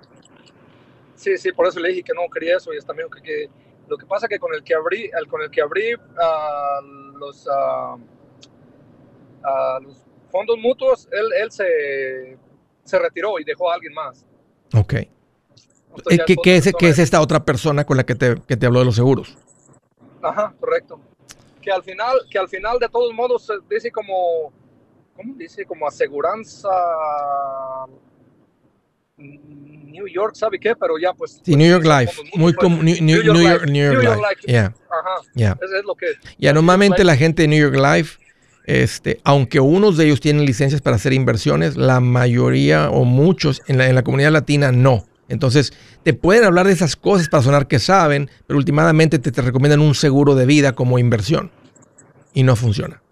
Sí, 1.15 1.39
sí, 1.39 1.53
por 1.53 1.67
eso 1.67 1.81
le 1.81 1.89
dije 1.89 2.03
que 2.03 2.13
no 2.13 2.29
quería 2.31 2.59
eso 2.59 2.75
y 2.75 2.77
está 2.77 2.89
también 2.89 3.09
que, 3.23 3.49
lo 3.89 3.97
que 3.97 4.07
pasa 4.07 4.29
que 4.29 4.39
con 4.39 4.55
el 4.55 4.63
que 4.63 4.75
abrí, 4.75 5.11
el, 5.19 5.27
con 5.29 5.41
el 5.43 5.51
que 5.51 5.63
abrí 5.63 5.93
los, 7.19 7.47
uh, 7.47 7.99
los 9.83 10.05
fondos 10.31 10.59
mutuos, 10.59 11.09
él, 11.13 11.27
él 11.43 11.51
se, 11.51 12.37
se, 12.85 12.99
retiró 12.99 13.39
y 13.39 13.45
dejó 13.45 13.71
a 13.71 13.75
alguien 13.75 13.95
más. 13.95 14.27
Ok. 14.75 14.95
¿Qué, 16.27 16.37
¿qué, 16.43 16.57
es, 16.57 16.71
¿Qué, 16.79 16.89
es, 16.91 16.99
esta 16.99 17.23
otra 17.23 17.47
persona 17.47 17.85
con 17.87 17.97
la 17.97 18.05
que 18.05 18.15
te, 18.15 18.35
que 18.47 18.59
te 18.59 18.67
habló 18.67 18.81
de 18.81 18.85
los 18.85 18.97
seguros? 18.97 19.39
Ajá, 20.23 20.55
correcto 20.61 21.01
que 21.67 21.73
al 21.73 21.83
final, 21.83 22.17
que 22.31 22.39
al 22.39 22.49
final 22.49 22.79
de 22.79 22.89
todos 22.89 23.13
modos 23.13 23.51
dice 23.69 23.91
como, 23.91 24.53
¿cómo 25.17 25.35
dice? 25.35 25.65
Como 25.65 25.89
aseguranza 25.89 26.69
New 29.17 30.07
York, 30.07 30.37
¿sabe 30.37 30.61
qué? 30.61 30.77
Pero 30.77 30.97
ya 30.97 31.13
pues... 31.13 31.41
Sí, 31.45 31.57
New 31.57 31.69
York 31.69 31.85
Life, 31.85 32.23
muy 32.37 32.55
como 32.55 32.85
New, 32.85 33.03
New, 33.03 33.21
York, 33.21 33.67
New 33.69 33.93
York 33.93 34.05
Life, 34.05 34.43
yeah. 34.47 34.73
Ajá, 34.89 35.23
yeah. 35.35 35.59
es 35.61 35.85
lo 35.85 35.97
que... 35.97 36.07
Ya 36.39 36.53
normalmente 36.53 37.03
la 37.03 37.17
gente 37.17 37.43
de 37.43 37.49
New 37.49 37.59
York 37.59 37.75
Life, 37.75 38.21
este, 38.65 39.21
aunque 39.25 39.59
unos 39.59 39.97
de 39.97 40.05
ellos 40.05 40.21
tienen 40.21 40.47
licencias 40.47 40.81
para 40.81 40.95
hacer 40.95 41.13
inversiones, 41.13 41.77
la 41.77 41.99
mayoría 41.99 42.91
o 42.91 43.03
muchos 43.05 43.61
en 43.67 43.79
la, 43.79 43.89
en 43.89 43.97
la 43.97 44.05
comunidad 44.05 44.31
latina 44.31 44.71
no. 44.71 45.05
Entonces, 45.29 45.73
te 46.03 46.15
pueden 46.15 46.45
hablar 46.45 46.67
de 46.67 46.73
esas 46.73 46.97
cosas 46.97 47.29
para 47.29 47.43
sonar 47.43 47.67
que 47.67 47.79
saben, 47.79 48.31
pero 48.47 48.59
últimamente 48.59 49.19
te, 49.19 49.33
te 49.33 49.43
recomiendan 49.43 49.81
un 49.81 49.95
seguro 49.95 50.35
de 50.35 50.47
vida 50.47 50.73
como 50.73 50.99
inversión. 50.99 51.51
Y 52.33 52.43
no 52.43 52.55
funciona. 52.55 53.03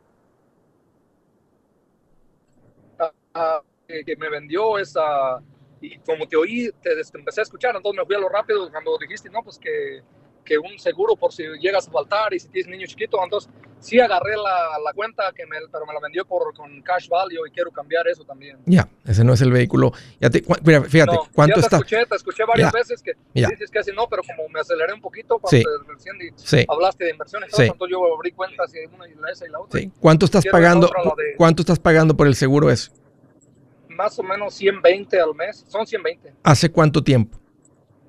Ah, 2.99 3.11
ah, 3.35 3.61
que 3.87 4.17
me 4.17 4.29
vendió 4.29 4.79
esa, 4.79 5.41
y 5.85 5.99
como 5.99 6.27
te 6.27 6.37
oí, 6.37 6.71
te, 6.83 6.91
empecé 7.15 7.41
a 7.41 7.43
escuchar, 7.43 7.77
entonces 7.77 7.99
me 7.99 8.07
fui 8.07 8.15
a 8.15 8.19
lo 8.19 8.29
rápido 8.29 8.71
cuando 8.71 8.97
dijiste, 8.99 9.29
no, 9.31 9.43
pues 9.43 9.59
que 9.59 10.03
que 10.45 10.59
un 10.59 10.79
seguro 10.79 11.17
por 11.17 11.33
si 11.33 11.45
llegas 11.61 11.89
a 11.89 11.91
faltar 11.91 12.35
y 12.35 12.39
si 12.39 12.49
tienes 12.49 12.71
niño 12.71 12.87
chiquito. 12.87 13.19
Entonces, 13.23 13.51
sí 13.85 14.01
agarré 14.01 14.37
la, 14.37 14.79
la 14.83 14.93
cuenta, 14.95 15.31
que 15.35 15.47
me, 15.47 15.57
pero 15.71 15.87
me 15.87 15.93
la 15.93 16.01
vendió 16.01 16.25
por, 16.25 16.55
con 16.55 16.81
cash 16.83 17.09
value 17.09 17.47
y 17.47 17.51
quiero 17.51 17.71
cambiar 17.71 18.09
eso 18.09 18.25
también. 18.25 18.59
Ya, 18.65 18.89
ese 19.07 19.25
no 19.25 19.35
es 19.35 19.41
el 19.43 19.53
vehículo. 19.53 19.93
Ya 20.21 20.31
te, 20.31 20.43
mira, 20.65 20.83
fíjate, 20.83 21.17
¿cuánto 21.35 21.57
ya 21.57 21.61
te 21.61 21.67
está? 21.67 21.77
Escuché, 21.77 22.07
te 22.07 22.17
escuché 22.17 22.45
varias 22.45 22.73
veces 22.73 23.03
que 23.03 23.13
dices 23.33 23.71
que 23.71 23.79
así 23.79 23.93
no, 23.93 24.09
pero 24.09 24.23
como 24.23 24.49
me 24.49 24.61
aceleré 24.61 24.93
un 24.95 25.01
poquito 25.01 25.39
cuando 25.39 25.71
te 26.49 26.67
hablaste 26.69 27.05
de 27.05 27.11
inversiones, 27.11 27.51
entonces 27.59 27.89
yo 27.91 28.15
abrí 28.15 28.33
cuentas 28.33 28.73
y 28.75 28.95
una 28.95 29.09
y 29.09 29.15
la 29.15 29.31
esa 29.31 29.47
y 29.47 29.51
la 29.51 29.61
otra. 29.61 29.81
¿Cuánto 30.01 30.27
estás 30.27 30.45
pagando? 30.51 30.91
¿Cuánto 31.37 31.63
estás 31.63 31.79
pagando 31.79 32.17
por 32.17 32.27
el 32.27 32.35
seguro 32.35 32.71
ese? 32.71 32.91
Más 33.89 34.19
o 34.19 34.25
menos 34.25 34.55
120 34.55 35.21
al 35.21 35.35
mes, 35.37 35.65
son 35.69 35.87
120. 35.87 36.33
¿Hace 36.43 36.71
cuánto 36.71 37.03
tiempo? 37.03 37.39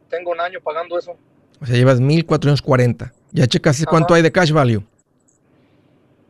Tengo 0.10 0.32
un 0.32 0.40
año 0.40 0.60
pagando 0.62 0.98
eso. 0.98 1.16
O 1.62 1.66
sea, 1.66 1.76
llevas 1.76 2.00
1440. 2.00 3.14
¿Ya 3.32 3.48
checaste 3.48 3.86
cuánto 3.86 4.14
hay 4.14 4.22
de 4.22 4.32
cash 4.32 4.52
value? 4.52 4.84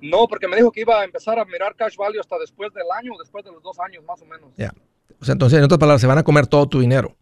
No, 0.02 0.28
porque 0.28 0.48
me 0.48 0.56
dijo 0.56 0.72
que 0.72 0.82
iba 0.82 1.02
a 1.02 1.06
empezar 1.06 1.40
a 1.40 1.46
mirar 1.46 1.76
cash 1.76 1.96
value 1.98 2.20
hasta 2.20 2.38
después 2.38 2.74
del 2.74 2.86
año, 2.98 3.14
después 3.20 3.44
de 3.44 3.52
los 3.52 3.64
dos 3.64 3.78
años 3.80 4.04
más 4.06 4.22
o 4.22 4.26
menos. 4.26 4.50
Ya. 4.58 4.74
O 5.20 5.26
sea, 5.26 5.34
entonces, 5.34 5.58
en 5.58 5.66
otras 5.66 5.80
palabras, 5.80 6.02
se 6.02 6.08
van 6.08 6.18
a 6.18 6.24
comer 6.24 6.48
todo 6.48 6.68
tu 6.68 6.80
dinero. 6.80 7.16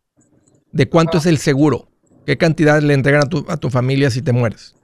¿De 0.71 0.89
cuánto 0.89 1.19
es 1.19 1.25
el 1.25 1.37
seguro? 1.37 1.87
¿Qué 2.25 2.37
cantidad 2.37 2.81
le 2.81 2.93
entregan 2.93 3.23
a 3.23 3.29
tu, 3.29 3.45
a 3.47 3.57
tu 3.57 3.69
familia 3.69 4.09
si 4.09 4.21
te 4.21 4.31
mueres? 4.31 4.75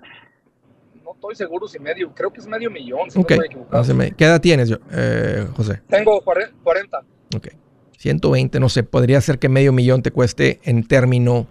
No 1.03 1.13
estoy 1.13 1.36
seguro 1.36 1.67
si 1.67 1.79
medio, 1.79 2.13
creo 2.13 2.32
que 2.32 2.39
es 2.39 2.47
medio 2.47 2.69
millón. 2.69 3.10
Si 3.10 3.23
¿Qué 3.23 4.25
edad 4.25 4.41
tienes, 4.41 4.71
eh, 4.91 5.47
José? 5.55 5.82
Tengo 5.89 6.21
40. 6.21 6.99
Ok. 7.36 7.47
120, 7.97 8.60
no 8.62 8.69
sé, 8.69 8.84
podría 8.84 9.19
ser 9.19 9.39
que 9.39 9.49
medio 9.49 9.73
millón 9.73 10.01
te 10.01 10.12
cueste 10.12 10.62
en 10.63 10.88
término 10.88 11.47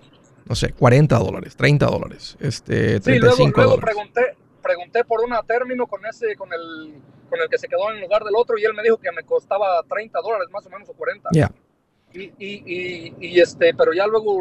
no 0.48 0.54
sé, 0.54 0.72
40 0.72 1.18
dólares, 1.18 1.56
30 1.56 1.86
dólares, 1.86 2.36
este, 2.40 3.00
35 3.00 3.32
sí, 3.32 3.42
luego, 3.42 3.76
luego 3.76 3.80
pregunté, 3.80 4.36
pregunté 4.62 5.04
por 5.04 5.20
una 5.20 5.42
término 5.42 5.86
con 5.86 6.04
ese, 6.06 6.34
con 6.36 6.52
el, 6.52 6.94
con 7.28 7.40
el 7.40 7.48
que 7.48 7.58
se 7.58 7.68
quedó 7.68 7.92
en 7.92 8.00
lugar 8.00 8.24
del 8.24 8.34
otro 8.36 8.58
y 8.58 8.64
él 8.64 8.74
me 8.74 8.82
dijo 8.82 8.96
que 8.96 9.12
me 9.12 9.22
costaba 9.24 9.82
30 9.88 10.18
dólares 10.20 10.48
más 10.52 10.64
o 10.66 10.70
menos 10.70 10.88
o 10.88 10.92
40. 10.92 11.30
Ya. 11.32 11.50
Y, 12.12 12.22
y, 12.22 12.32
y, 12.38 13.14
y, 13.20 13.40
este, 13.40 13.74
pero 13.74 13.92
ya 13.92 14.06
luego 14.06 14.40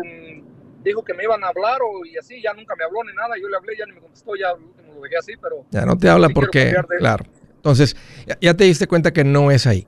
dijo 0.84 1.04
que 1.04 1.14
me 1.14 1.24
iban 1.24 1.44
a 1.44 1.48
hablar 1.48 1.82
o, 1.82 2.06
y 2.06 2.18
así, 2.18 2.42
ya 2.42 2.54
nunca 2.54 2.76
me 2.76 2.86
habló 2.86 3.04
ni 3.04 3.14
nada, 3.14 3.36
yo 3.42 3.50
le 3.50 3.58
hablé, 3.58 3.76
ya 3.78 3.86
ni 3.86 3.94
me 3.94 4.02
contestó, 4.02 4.36
ya 4.36 4.54
lo 4.54 5.02
dejé 5.02 5.18
así, 5.18 5.34
pero... 5.42 5.66
Ya 5.72 5.86
no 5.86 5.98
te 5.98 6.10
habla 6.10 6.30
porque, 6.30 6.74
claro, 6.98 7.26
entonces 7.56 7.96
ya, 8.40 8.54
te 8.54 8.64
diste 8.64 8.88
cuenta 8.88 9.12
que 9.12 9.24
no 9.24 9.52
es 9.52 9.68
ahí. 9.68 9.88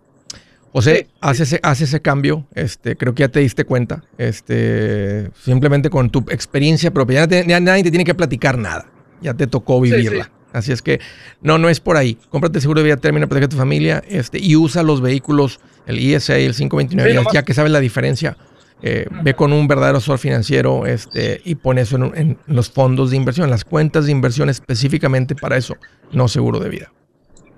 José, 0.71 1.07
sí, 1.07 1.13
hace, 1.19 1.43
Ese, 1.43 1.59
hace 1.63 1.83
ese 1.85 2.01
cambio, 2.01 2.45
este, 2.53 2.95
creo 2.95 3.15
que 3.15 3.21
ya 3.21 3.29
te 3.29 3.39
diste 3.39 3.65
cuenta, 3.65 4.03
este, 4.17 5.31
simplemente 5.43 5.89
con 5.89 6.09
tu 6.09 6.19
experiencia 6.29 6.91
propia, 6.91 7.25
ya, 7.25 7.59
nadie 7.59 7.83
te 7.83 7.89
tiene 7.89 8.05
que 8.05 8.13
platicar 8.13 8.57
nada, 8.57 8.85
ya 9.21 9.33
te 9.33 9.47
tocó 9.47 9.81
vivirla. 9.81 10.31
Así 10.51 10.71
es 10.71 10.81
que 10.81 10.99
no, 11.41 11.57
no 11.57 11.69
es 11.69 11.79
por 11.79 11.97
ahí. 11.97 12.17
Cómprate 12.29 12.57
el 12.57 12.61
seguro 12.61 12.79
de 12.81 12.85
vida, 12.85 12.97
termina, 12.97 13.27
protege 13.27 13.45
a 13.45 13.49
tu 13.49 13.57
familia 13.57 14.03
este, 14.07 14.39
y 14.39 14.55
usa 14.55 14.83
los 14.83 15.01
vehículos, 15.01 15.59
el 15.85 15.99
ISA 15.99 16.39
y 16.39 16.45
el 16.45 16.55
529, 16.55 17.23
ya, 17.33 17.43
que 17.43 17.53
sabes 17.53 17.71
la 17.71 17.79
diferencia. 17.79 18.37
Eh, 18.81 19.07
ve 19.23 19.33
con 19.33 19.51
un 19.51 19.67
verdadero 19.67 19.97
asesor 19.97 20.19
financiero 20.19 20.85
este, 20.85 21.41
y 21.43 21.55
pone 21.55 21.81
eso 21.81 21.97
en, 21.97 22.37
los 22.47 22.69
fondos 22.69 23.11
de 23.11 23.17
inversión, 23.17 23.45
en 23.45 23.51
las 23.51 23.65
cuentas 23.65 24.05
de 24.05 24.13
inversión 24.13 24.49
específicamente 24.49 25.35
para 25.35 25.57
eso, 25.57 25.75
no 26.13 26.29
seguro 26.29 26.59
de 26.59 26.69
vida. 26.69 26.93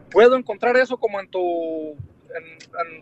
¿Puedo 0.09 0.35
encontrar 0.35 0.77
eso 0.77 0.97
como 0.97 1.19
en 1.19 1.29
tu 1.29 1.95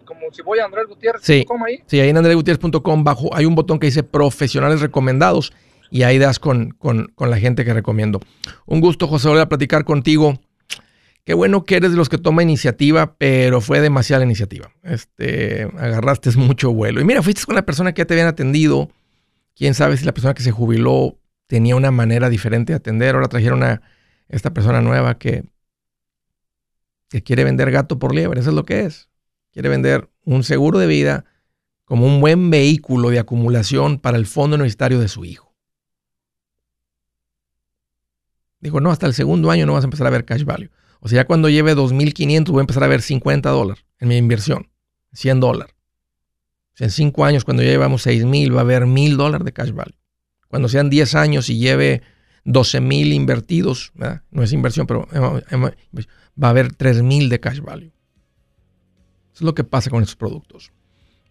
como 0.05 0.31
si 0.31 0.41
voy 0.41 0.59
a 0.59 0.65
andresgutierrez.com 0.65 1.63
ahí. 1.63 1.83
Sí, 1.85 1.99
ahí 1.99 2.09
en 2.09 2.17
andresgutierrez.com 2.17 3.03
bajo 3.03 3.35
hay 3.35 3.45
un 3.45 3.55
botón 3.55 3.79
que 3.79 3.87
dice 3.87 4.03
profesionales 4.03 4.81
recomendados 4.81 5.53
y 5.91 6.03
ahí 6.03 6.17
das 6.17 6.39
con, 6.39 6.71
con, 6.71 7.11
con, 7.15 7.29
la 7.29 7.37
gente 7.37 7.65
que 7.65 7.73
recomiendo. 7.73 8.19
Un 8.65 8.79
gusto, 8.81 9.07
José, 9.07 9.27
volver 9.27 9.43
a 9.43 9.49
platicar 9.49 9.85
contigo. 9.85 10.39
Qué 11.23 11.33
bueno 11.33 11.63
que 11.63 11.75
eres 11.75 11.91
de 11.91 11.97
los 11.97 12.09
que 12.09 12.17
toma 12.17 12.43
iniciativa, 12.43 13.15
pero 13.17 13.61
fue 13.61 13.81
demasiada 13.81 14.23
iniciativa. 14.23 14.71
Este, 14.83 15.69
agarraste 15.77 16.31
mucho 16.37 16.71
vuelo. 16.73 17.01
Y 17.01 17.03
mira, 17.03 17.21
fuiste 17.21 17.43
con 17.45 17.55
la 17.55 17.65
persona 17.65 17.93
que 17.93 18.01
ya 18.01 18.05
te 18.05 18.13
habían 18.13 18.27
atendido. 18.27 18.89
Quién 19.55 19.73
sabe 19.73 19.97
si 19.97 20.05
la 20.05 20.13
persona 20.13 20.33
que 20.33 20.43
se 20.43 20.51
jubiló 20.51 21.19
tenía 21.47 21.75
una 21.75 21.91
manera 21.91 22.29
diferente 22.29 22.73
de 22.73 22.77
atender. 22.77 23.15
Ahora 23.15 23.27
trajeron 23.27 23.63
a 23.63 23.81
esta 24.27 24.53
persona 24.53 24.81
nueva 24.81 25.17
que, 25.17 25.43
que 27.09 27.21
quiere 27.21 27.43
vender 27.43 27.71
gato 27.71 27.99
por 27.99 28.13
liebre. 28.13 28.39
Eso 28.39 28.49
es 28.49 28.55
lo 28.55 28.65
que 28.65 28.81
es. 28.85 29.08
Quiere 29.51 29.69
vender 29.69 30.09
un 30.23 30.43
seguro 30.43 30.79
de 30.79 30.87
vida 30.87 31.25
como 31.85 32.05
un 32.05 32.21
buen 32.21 32.49
vehículo 32.49 33.09
de 33.09 33.19
acumulación 33.19 33.99
para 33.99 34.17
el 34.17 34.27
fondo 34.27 34.55
universitario 34.55 34.99
de 34.99 35.07
su 35.07 35.25
hijo. 35.25 35.55
Dijo, 38.59 38.79
no, 38.79 38.91
hasta 38.91 39.07
el 39.07 39.13
segundo 39.13 39.49
año 39.51 39.65
no 39.65 39.73
vas 39.73 39.83
a 39.83 39.87
empezar 39.87 40.05
a 40.05 40.11
ver 40.11 40.25
cash 40.25 40.43
value. 40.43 40.69
O 40.99 41.07
sea, 41.07 41.21
ya 41.21 41.25
cuando 41.25 41.49
lleve 41.49 41.75
2.500 41.75 42.49
voy 42.51 42.59
a 42.59 42.61
empezar 42.61 42.83
a 42.83 42.87
ver 42.87 43.01
50 43.01 43.49
dólares 43.49 43.85
en 43.99 44.09
mi 44.09 44.17
inversión, 44.17 44.69
100 45.13 45.39
dólares. 45.39 45.75
En 46.77 46.91
5 46.91 47.25
años, 47.25 47.43
cuando 47.43 47.63
ya 47.63 47.69
llevamos 47.69 48.05
6.000, 48.05 48.53
va 48.53 48.59
a 48.59 48.61
haber 48.61 48.83
1.000 48.83 49.15
dólares 49.15 49.45
de 49.45 49.53
cash 49.53 49.71
value. 49.71 49.97
Cuando 50.47 50.69
sean 50.69 50.89
10 50.89 51.15
años 51.15 51.49
y 51.49 51.57
lleve 51.57 52.01
12.000 52.45 53.13
invertidos, 53.13 53.91
no 54.31 54.43
es 54.43 54.53
inversión, 54.53 54.87
pero 54.87 55.07
va 55.11 56.47
a 56.47 56.49
haber 56.49 56.73
3.000 56.73 57.29
de 57.29 57.39
cash 57.39 57.59
value. 57.61 57.91
Eso 59.39 59.45
es 59.45 59.51
lo 59.51 59.55
que 59.55 59.63
pasa 59.63 59.89
con 59.89 60.03
estos 60.03 60.17
productos. 60.17 60.73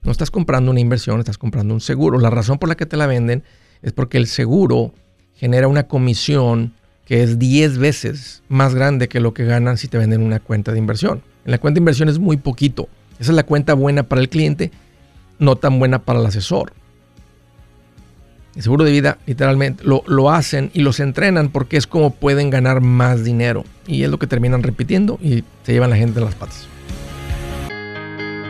No 0.03 0.11
estás 0.11 0.31
comprando 0.31 0.71
una 0.71 0.81
inversión, 0.81 1.21
estás 1.21 1.37
comprando 1.37 1.75
un 1.75 1.83
seguro. 1.83 2.18
La 2.18 2.31
razón 2.31 2.57
por 2.57 2.71
la 2.71 2.75
que 2.75 2.87
te 2.87 2.97
la 2.97 3.07
venden 3.07 3.42
es 3.83 3.92
porque 3.92 4.16
el 4.16 4.27
seguro 4.27 4.94
genera 5.35 5.68
una 5.68 5.88
comisión 5.88 6.73
que 7.05 7.23
es 7.23 7.38
10 7.38 7.77
veces 7.77 8.42
más 8.49 8.75
grande 8.75 9.09
que 9.09 9.21
lo 9.21 9.35
que 9.35 9.44
ganan 9.44 9.77
si 9.77 9.88
te 9.88 9.99
venden 9.99 10.23
una 10.23 10.40
cuenta 10.40 10.73
de 10.73 10.79
inversión. 10.79 11.21
En 11.44 11.51
la 11.51 11.59
cuenta 11.59 11.75
de 11.75 11.81
inversión 11.81 12.09
es 12.09 12.18
muy 12.18 12.38
poquito. 12.38 12.88
Esa 13.21 13.33
es 13.33 13.37
la 13.37 13.42
cuenta 13.42 13.75
buena 13.75 14.05
para 14.05 14.23
el 14.23 14.31
cliente, 14.31 14.71
no 15.38 15.57
tan 15.57 15.79
buena 15.79 15.99
para 15.99 16.18
el 16.18 16.25
asesor. 16.25 16.73
El 18.57 18.62
seguro 18.62 18.85
de 18.85 18.90
vida 18.90 19.18
literalmente 19.27 19.85
lo, 19.85 20.03
lo 20.07 20.31
hacen 20.31 20.71
y 20.73 20.81
los 20.81 20.99
entrenan 20.99 21.51
porque 21.51 21.77
es 21.77 21.87
como 21.87 22.14
pueden 22.14 22.49
ganar 22.49 22.81
más 22.81 23.23
dinero. 23.23 23.66
Y 23.87 24.03
es 24.03 24.09
lo 24.09 24.18
que 24.18 24.27
terminan 24.27 24.62
repitiendo 24.62 25.18
y 25.21 25.44
se 25.64 25.75
llevan 25.75 25.90
la 25.90 25.97
gente 25.97 26.21
en 26.21 26.25
las 26.25 26.35
patas. 26.35 26.68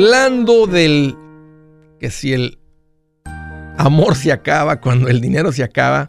Hablando 0.00 0.66
del 0.66 1.14
que 1.98 2.10
si 2.10 2.32
el 2.32 2.58
amor 3.76 4.16
se 4.16 4.32
acaba, 4.32 4.80
cuando 4.80 5.08
el 5.08 5.20
dinero 5.20 5.52
se 5.52 5.62
acaba, 5.62 6.08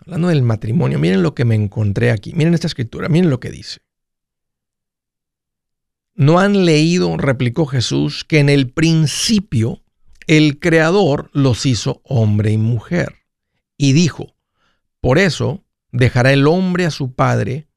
hablando 0.00 0.28
del 0.28 0.40
matrimonio, 0.40 0.98
miren 0.98 1.22
lo 1.22 1.34
que 1.34 1.44
me 1.44 1.54
encontré 1.54 2.12
aquí, 2.12 2.32
miren 2.32 2.54
esta 2.54 2.66
escritura, 2.66 3.10
miren 3.10 3.28
lo 3.28 3.38
que 3.38 3.50
dice. 3.50 3.80
¿No 6.14 6.38
han 6.38 6.64
leído, 6.64 7.14
replicó 7.18 7.66
Jesús, 7.66 8.24
que 8.24 8.38
en 8.38 8.48
el 8.48 8.70
principio 8.70 9.82
el 10.26 10.58
Creador 10.58 11.28
los 11.34 11.66
hizo 11.66 12.00
hombre 12.04 12.52
y 12.52 12.56
mujer? 12.56 13.16
Y 13.76 13.92
dijo, 13.92 14.34
por 15.02 15.18
eso 15.18 15.62
dejará 15.92 16.32
el 16.32 16.46
hombre 16.46 16.86
a 16.86 16.90
su 16.90 17.12
padre 17.12 17.68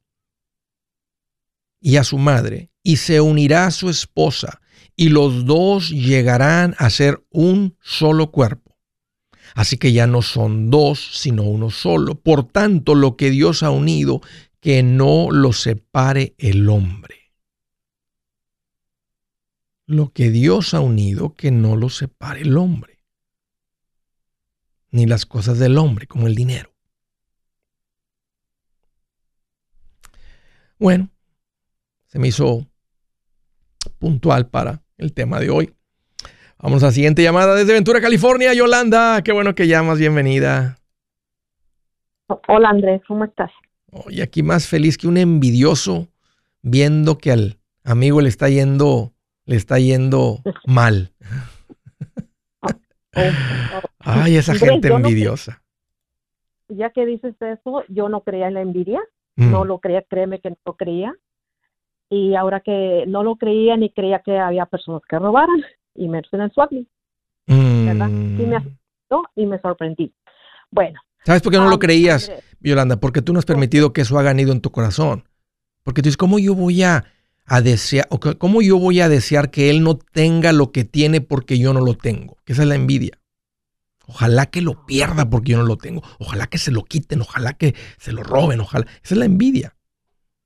y 1.82 1.98
a 1.98 2.04
su 2.04 2.16
madre, 2.16 2.70
y 2.82 2.96
se 2.96 3.20
unirá 3.20 3.66
a 3.66 3.70
su 3.70 3.90
esposa, 3.90 4.59
y 5.00 5.08
los 5.08 5.46
dos 5.46 5.88
llegarán 5.88 6.74
a 6.76 6.90
ser 6.90 7.24
un 7.30 7.74
solo 7.80 8.30
cuerpo. 8.30 8.76
Así 9.54 9.78
que 9.78 9.94
ya 9.94 10.06
no 10.06 10.20
son 10.20 10.68
dos, 10.68 11.16
sino 11.18 11.44
uno 11.44 11.70
solo. 11.70 12.16
Por 12.16 12.46
tanto, 12.46 12.94
lo 12.94 13.16
que 13.16 13.30
Dios 13.30 13.62
ha 13.62 13.70
unido, 13.70 14.20
que 14.60 14.82
no 14.82 15.30
lo 15.30 15.54
separe 15.54 16.34
el 16.36 16.68
hombre. 16.68 17.32
Lo 19.86 20.12
que 20.12 20.28
Dios 20.30 20.74
ha 20.74 20.80
unido, 20.80 21.34
que 21.34 21.50
no 21.50 21.76
lo 21.76 21.88
separe 21.88 22.42
el 22.42 22.58
hombre. 22.58 22.98
Ni 24.90 25.06
las 25.06 25.24
cosas 25.24 25.58
del 25.58 25.78
hombre, 25.78 26.06
como 26.06 26.26
el 26.26 26.34
dinero. 26.34 26.74
Bueno, 30.78 31.08
se 32.06 32.18
me 32.18 32.28
hizo 32.28 32.66
puntual 33.98 34.50
para 34.50 34.82
el 35.00 35.14
tema 35.14 35.40
de 35.40 35.50
hoy. 35.50 35.74
Vamos 36.58 36.82
a 36.82 36.86
la 36.86 36.92
siguiente 36.92 37.22
llamada 37.22 37.54
desde 37.54 37.72
Ventura, 37.72 38.00
California. 38.00 38.52
Yolanda, 38.52 39.22
qué 39.22 39.32
bueno 39.32 39.54
que 39.54 39.66
llamas, 39.66 39.98
bienvenida. 39.98 40.76
Hola 42.48 42.68
Andrés, 42.68 43.00
¿cómo 43.08 43.24
estás? 43.24 43.50
Y 44.08 44.20
aquí 44.20 44.42
más 44.42 44.68
feliz 44.68 44.98
que 44.98 45.08
un 45.08 45.16
envidioso 45.16 46.08
viendo 46.62 47.18
que 47.18 47.32
al 47.32 47.58
amigo 47.82 48.20
le 48.20 48.28
está 48.28 48.48
yendo, 48.48 49.12
le 49.46 49.56
está 49.56 49.78
yendo 49.78 50.40
mal. 50.66 51.12
Ay, 53.98 54.36
esa 54.36 54.54
gente 54.54 54.88
envidiosa. 54.88 55.62
ya 56.68 56.90
que 56.90 57.04
dices 57.06 57.34
eso, 57.40 57.82
yo 57.88 58.08
no 58.08 58.20
creía 58.20 58.48
en 58.48 58.54
la 58.54 58.60
envidia, 58.60 59.00
no 59.34 59.64
mm. 59.64 59.66
lo 59.66 59.78
creía, 59.80 60.02
créeme 60.02 60.40
que 60.40 60.50
no 60.64 60.76
creía 60.76 61.16
y 62.10 62.34
ahora 62.34 62.60
que 62.60 63.04
no 63.06 63.22
lo 63.22 63.36
creía 63.36 63.76
ni 63.76 63.90
creía 63.90 64.18
que 64.18 64.36
había 64.36 64.66
personas 64.66 65.00
que 65.08 65.18
robaran 65.18 65.64
y 65.94 66.08
me 66.08 66.20
en 66.32 66.40
el 66.40 66.52
swap 66.52 66.72
¿verdad? 67.46 68.08
Me 68.08 68.46
mm. 68.46 68.54
asustó 68.54 69.22
y 69.36 69.46
me 69.46 69.60
sorprendí. 69.60 70.12
Bueno. 70.70 71.00
¿Sabes 71.24 71.42
por 71.42 71.52
qué 71.52 71.58
no 71.58 71.68
lo 71.68 71.78
creías, 71.78 72.32
Yolanda? 72.60 72.98
Porque 72.98 73.22
tú 73.22 73.32
no 73.32 73.38
has 73.38 73.44
permitido 73.44 73.92
que 73.92 74.02
eso 74.02 74.18
haga 74.18 74.34
nido 74.34 74.52
en 74.52 74.60
tu 74.60 74.70
corazón. 74.70 75.24
Porque 75.82 76.02
tú 76.02 76.06
dices, 76.06 76.16
¿cómo 76.16 76.38
yo 76.38 76.54
voy 76.54 76.82
a, 76.82 77.04
a 77.44 77.60
desear, 77.60 78.06
o 78.10 78.20
cómo 78.20 78.62
yo 78.62 78.78
voy 78.78 79.00
a 79.00 79.08
desear 79.08 79.50
que 79.50 79.70
él 79.70 79.82
no 79.82 79.96
tenga 79.96 80.52
lo 80.52 80.72
que 80.72 80.84
tiene 80.84 81.20
porque 81.20 81.58
yo 81.58 81.72
no 81.72 81.80
lo 81.80 81.94
tengo? 81.94 82.36
Que 82.44 82.52
esa 82.54 82.62
es 82.62 82.68
la 82.68 82.74
envidia. 82.74 83.18
Ojalá 84.06 84.46
que 84.46 84.62
lo 84.62 84.86
pierda 84.86 85.28
porque 85.28 85.52
yo 85.52 85.58
no 85.58 85.64
lo 85.64 85.76
tengo. 85.76 86.02
Ojalá 86.18 86.46
que 86.46 86.58
se 86.58 86.72
lo 86.72 86.82
quiten, 86.84 87.20
ojalá 87.20 87.52
que 87.52 87.74
se 87.98 88.12
lo 88.12 88.22
roben, 88.22 88.60
ojalá. 88.60 88.86
Esa 89.02 89.14
es 89.14 89.18
la 89.18 89.24
envidia. 89.26 89.76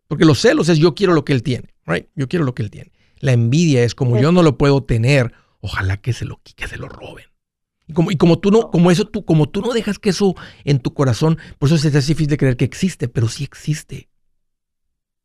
Porque 0.08 0.24
los 0.24 0.40
celos 0.40 0.68
es 0.68 0.78
yo 0.78 0.94
quiero 0.94 1.14
lo 1.14 1.24
que 1.24 1.32
él 1.32 1.42
tiene, 1.42 1.74
right? 1.86 2.06
Yo 2.14 2.28
quiero 2.28 2.44
lo 2.44 2.54
que 2.54 2.62
él 2.62 2.70
tiene. 2.70 2.92
La 3.20 3.32
envidia 3.32 3.84
es 3.84 3.94
como 3.94 4.20
yo 4.20 4.32
no 4.32 4.42
lo 4.42 4.58
puedo 4.58 4.82
tener, 4.82 5.32
ojalá 5.60 5.96
que 5.96 6.12
se 6.12 6.24
lo 6.24 6.40
que 6.56 6.68
se 6.68 6.76
lo 6.76 6.88
roben. 6.88 7.24
Y 7.86 7.92
como, 7.92 8.10
y 8.10 8.16
como 8.16 8.38
tú 8.38 8.50
no, 8.50 8.70
como 8.70 8.90
eso 8.90 9.06
tú, 9.06 9.24
como 9.24 9.48
tú 9.48 9.60
no 9.60 9.72
dejas 9.72 9.98
que 9.98 10.10
eso 10.10 10.34
en 10.64 10.78
tu 10.78 10.94
corazón, 10.94 11.38
por 11.58 11.68
eso 11.68 11.78
se 11.78 11.90
te 11.90 11.98
hace 11.98 12.08
difícil 12.08 12.28
de 12.30 12.36
creer 12.36 12.56
que 12.56 12.64
existe, 12.64 13.08
pero 13.08 13.28
sí 13.28 13.44
existe, 13.44 14.08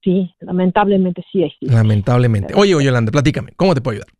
Sí, 0.02 0.34
lamentablemente 0.40 1.24
sí 1.32 1.44
existe. 1.44 1.74
lamentablemente. 1.76 2.54
Oye, 2.56 2.74
oye, 2.74 2.86
Yolanda, 2.86 3.12
platícame, 3.12 3.52
¿cómo 3.58 3.76
te 3.76 3.82
puedo 3.82 3.96
ayudar? 3.98 4.14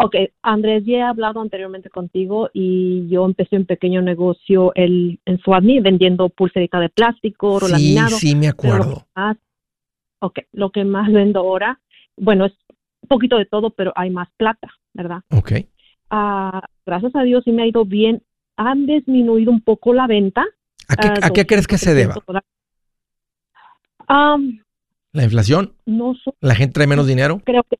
Ok, 0.00 0.14
Andrés, 0.42 0.84
ya 0.86 0.96
he 0.98 1.02
hablado 1.02 1.40
anteriormente 1.40 1.90
contigo 1.90 2.50
y 2.52 3.08
yo 3.08 3.24
empecé 3.24 3.56
un 3.56 3.66
pequeño 3.66 4.00
negocio 4.00 4.70
el, 4.76 5.18
en 5.24 5.38
Suadni 5.40 5.80
vendiendo 5.80 6.28
pulserita 6.28 6.78
de 6.78 6.88
plástico, 6.88 7.54
oro 7.54 7.66
Sí, 7.66 7.72
laminado. 7.72 8.10
sí 8.10 8.34
me 8.36 8.46
lo 8.46 8.50
acuerdo. 8.52 9.06
más, 9.16 9.36
ok, 10.20 10.38
lo 10.52 10.70
que 10.70 10.84
más 10.84 11.12
vendo 11.12 11.40
ahora, 11.40 11.80
bueno, 12.16 12.44
es 12.44 12.52
un 13.02 13.08
poquito 13.08 13.38
de 13.38 13.46
todo, 13.46 13.70
pero 13.70 13.92
hay 13.96 14.10
más 14.10 14.28
plata, 14.36 14.68
¿verdad? 14.94 15.22
Ok. 15.30 15.52
Ah, 16.10 16.62
gracias 16.86 17.16
a 17.16 17.22
Dios 17.22 17.42
sí 17.44 17.50
me 17.50 17.62
ha 17.62 17.66
ido 17.66 17.84
bien. 17.84 18.22
Han 18.56 18.86
disminuido 18.86 19.50
un 19.50 19.60
poco 19.60 19.92
la 19.94 20.06
venta. 20.06 20.44
¿A 20.88 20.94
qué, 20.96 21.08
ah, 21.08 21.18
a 21.22 21.30
qué 21.30 21.44
crees 21.44 21.66
que 21.66 21.76
se 21.76 21.90
200 21.92 22.24
deba? 22.24 22.42
Am, 24.06 24.62
¿La 25.12 25.24
inflación? 25.24 25.74
no 25.86 26.14
so- 26.14 26.34
¿La 26.40 26.54
gente 26.54 26.74
trae 26.74 26.86
menos 26.86 27.06
dinero? 27.08 27.40
creo 27.44 27.64
que 27.64 27.78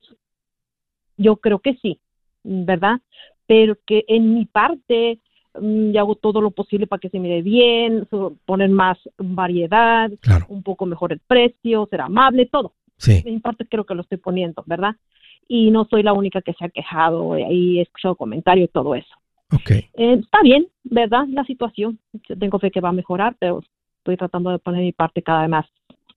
yo 1.17 1.37
creo 1.37 1.59
que 1.59 1.75
sí, 1.83 2.01
¿verdad? 2.45 3.01
Pero 3.47 3.77
que 3.87 4.05
en 4.09 4.35
mi 4.35 4.47
parte 4.47 5.21
mm, 5.61 5.93
yo 5.93 6.01
hago 6.01 6.15
todo 6.15 6.41
lo 6.41 6.51
posible 6.51 6.87
para 6.87 7.01
que 7.01 7.09
se 7.09 7.19
mire 7.19 7.43
bien, 7.43 8.07
poner 8.45 8.71
más 8.71 8.99
variedad, 9.17 10.11
Claro, 10.21 10.47
un 10.49 10.63
poco 10.63 10.87
mejor 10.87 11.13
el 11.13 11.21
precio, 11.21 11.87
ser 11.91 12.01
amable, 12.01 12.47
todo. 12.47 12.75
sí. 12.97 13.23
En 13.25 13.35
mi 13.35 13.41
parte 13.41 13.67
creo 13.67 13.85
que 13.85 13.95
lo 13.95 14.03
estoy 14.03 14.19
poniendo, 14.19 14.63
¿verdad? 14.67 14.97
Y 15.47 15.71
no 15.71 15.87
soy 15.87 16.03
la 16.03 16.13
única 16.13 16.43
que 16.43 16.53
se 16.53 16.65
ha 16.65 16.69
quejado, 16.69 17.37
eh, 17.37 17.45
ahí 17.45 17.79
he 17.79 17.83
escuchado 17.83 18.17
comentarios 18.17 18.69
y 18.69 18.73
todo 18.73 18.95
eso. 18.95 19.15
Ok. 19.53 19.71
Eh, 19.71 19.87
está 19.95 20.43
bien, 20.43 20.67
¿verdad? 20.85 21.25
La 21.29 21.45
situación. 21.45 21.99
Yo 22.29 22.39
tengo 22.39 22.59
fe 22.59 22.71
que 22.71 22.81
va 22.81 22.91
a 22.91 22.93
mejorar, 22.93 23.35
pero 23.39 23.63
estoy 23.99 24.17
tratando 24.17 24.51
de 24.51 24.59
poner 24.59 24.83
mi 24.83 24.93
parte 24.93 25.23
cada 25.23 25.41
vez 25.43 25.51
más, 25.51 25.67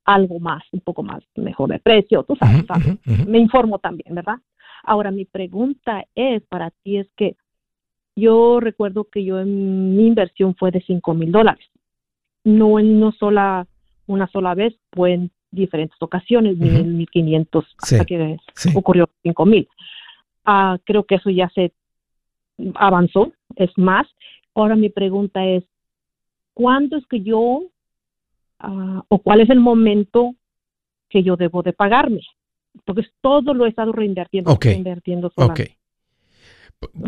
algo 0.04 0.40
más, 0.40 0.64
un 0.72 0.82
poco 0.82 1.04
más 1.04 1.24
mejor 1.36 1.70
de 1.70 1.80
precio, 1.80 2.24
tú 2.24 2.36
sabes, 2.36 2.64
ujú. 2.64 3.30
me 3.30 3.40
informo 3.40 3.80
también, 3.80 4.16
¿verdad? 4.16 4.36
Ahora, 4.84 5.12
mi 5.12 5.26
pregunta 5.26 6.06
es 6.16 6.42
para 6.44 6.72
ti 6.84 6.98
es 6.98 7.08
que 7.16 7.36
yo 8.16 8.60
recuerdo 8.60 9.06
que 9.06 9.24
yo 9.24 9.40
en 9.40 9.96
mi 9.96 10.08
inversión 10.08 10.56
fue 10.56 10.72
de 10.72 10.82
5 10.82 11.14
mil 11.14 11.32
dólares. 11.32 11.66
No 12.44 12.80
en 12.80 13.02
una 13.02 13.12
sola, 13.14 13.68
una 14.08 14.28
sola 14.28 14.56
vez, 14.56 14.76
fue 14.92 15.14
en 15.14 15.32
diferentes 15.52 15.98
ocasiones, 16.02 16.58
mil, 16.58 16.86
mil 16.86 17.10
quinientos, 17.10 17.66
Sí, 17.80 17.96
hasta 17.96 18.06
que 18.06 18.38
Sí. 18.56 18.70
ocurrió 18.76 19.10
cinco 19.22 19.46
mil. 19.46 19.68
Ah, 20.46 20.78
creo 20.86 21.04
que 21.04 21.16
eso 21.16 21.30
ya 21.30 21.50
se 21.50 21.72
avanzó, 22.76 23.32
es 23.56 23.70
más. 23.78 24.08
Ahora 24.56 24.76
mi 24.76 24.90
pregunta 24.90 25.46
es, 25.46 25.64
¿cuándo 26.54 26.98
es 26.98 27.06
que 27.08 27.22
yo, 27.22 27.64
ah, 28.60 29.04
o 29.08 29.20
cuál 29.20 29.42
es 29.42 29.50
el 29.50 29.60
momento 29.60 30.36
que 31.10 31.22
yo 31.24 31.36
debo 31.36 31.62
de 31.62 31.74
pagarme? 31.74 32.22
Porque 32.86 33.06
todo 33.22 33.54
lo 33.54 33.66
he 33.66 33.70
estado 33.70 33.92
reinvirtiendo, 33.92 34.52
Ok, 34.52 34.66
reinvirtiendo 34.66 35.32
sola. 35.36 35.54
Ok. 35.54 35.62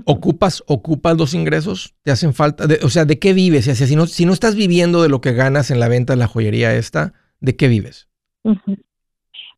¿Ocupas, 0.06 0.64
¿Ocupas 0.68 1.18
los 1.18 1.34
ingresos? 1.34 1.96
¿Te 2.04 2.12
hacen 2.12 2.34
falta? 2.34 2.68
De- 2.68 2.80
o 2.84 2.90
sea, 2.90 3.06
¿de 3.06 3.18
qué 3.18 3.34
vives? 3.34 3.68
O 3.68 3.74
sea, 3.76 3.88
si 3.88 3.96
no, 3.96 4.06
si 4.06 4.26
no 4.26 4.34
estás 4.34 4.56
viviendo 4.56 5.02
de 5.02 5.10
lo 5.10 5.20
que 5.20 5.34
ganas 5.34 5.72
en 5.72 5.80
la 5.80 5.88
venta 5.88 6.14
de 6.14 6.20
la 6.20 6.28
joyería 6.28 6.76
esta, 6.76 7.14
¿de 7.40 7.56
qué 7.56 7.68
vives? 7.68 8.08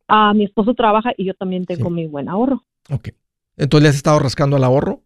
Ah, 0.08 0.34
mi 0.34 0.46
esposo 0.46 0.74
trabaja 0.74 1.12
y 1.18 1.26
yo 1.26 1.34
también 1.34 1.66
tengo 1.66 1.90
Sí. 1.90 1.96
mi 1.96 2.08
buen 2.08 2.30
ahorro. 2.30 2.64
Ok. 2.90 3.10
Entonces, 3.58 3.84
¿le 3.84 3.90
has 3.90 3.96
estado 3.96 4.20
rascando 4.20 4.56
al 4.56 4.64
ahorro? 4.64 5.02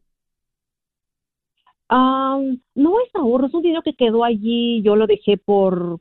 Ah, 1.90 2.40
no 2.76 3.00
es 3.02 3.16
ahorro, 3.16 3.48
es 3.48 3.54
un 3.54 3.64
dinero 3.64 3.82
que 3.84 3.96
quedó 3.96 4.24
allí, 4.24 4.82
yo 4.84 4.96
lo 4.96 5.08
dejé 5.08 5.38
por, 5.38 6.00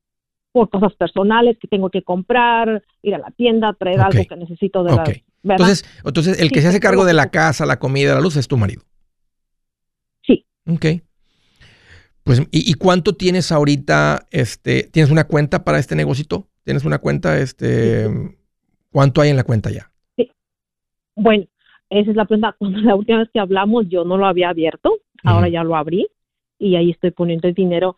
por 0.53 0.70
cosas 0.70 0.94
personales 0.94 1.57
que 1.59 1.68
tengo 1.68 1.90
que 1.90 2.03
comprar, 2.03 2.82
ir 3.03 3.14
a 3.14 3.18
la 3.18 3.30
tienda, 3.30 3.72
traer 3.74 4.01
algo 4.01 4.22
que 4.28 4.36
necesito 4.36 4.82
de 4.82 4.94
la... 4.94 5.03
Ok. 5.03 5.09
¿verdad? 5.42 5.68
Entonces, 5.68 5.84
entonces, 6.05 6.40
el 6.40 6.51
que 6.51 6.57
Sí, 6.57 6.62
se 6.62 6.68
hace 6.68 6.78
sí, 6.78 6.82
cargo 6.82 7.05
de 7.05 7.14
la 7.14 7.30
casa, 7.30 7.66
la 7.66 7.78
comida, 7.78 8.14
la 8.14 8.20
luz 8.20 8.36
es 8.36 8.49
tu 8.49 8.57
marido. 8.57 8.82
Sí. 10.26 10.44
Ok. 10.66 10.86
Pues, 12.24 12.40
¿y, 12.51 12.70
y 12.70 12.74
cuánto 12.74 13.14
tienes 13.14 13.53
ahorita? 13.53 14.26
Este, 14.30 14.82
¿Tienes 14.84 15.11
una 15.11 15.24
cuenta 15.24 15.64
para 15.64 15.78
este 15.78 15.94
negocito? 15.94 16.49
¿Tienes 16.64 16.84
una 16.84 16.99
cuenta? 16.99 17.38
Este, 17.38 18.09
¿Cuánto 18.90 19.20
hay 19.20 19.30
en 19.30 19.36
la 19.36 19.44
cuenta 19.44 19.70
ya? 19.70 19.90
Bueno, 21.14 21.46
esa 21.90 22.11
es 22.11 22.16
la 22.16 22.24
pregunta. 22.24 22.55
Cuando 22.59 22.78
la 22.80 22.94
última 22.94 23.18
vez 23.18 23.28
que 23.32 23.40
hablamos 23.40 23.88
yo 23.88 24.05
no 24.05 24.16
lo 24.16 24.26
había 24.26 24.51
abierto, 24.51 24.99
ahora 25.24 25.49
ya 25.49 25.64
lo 25.64 25.76
abrí 25.76 26.07
y 26.59 26.76
ahí 26.76 26.90
estoy 26.90 27.11
poniendo 27.11 27.49
el 27.49 27.55
dinero. 27.55 27.96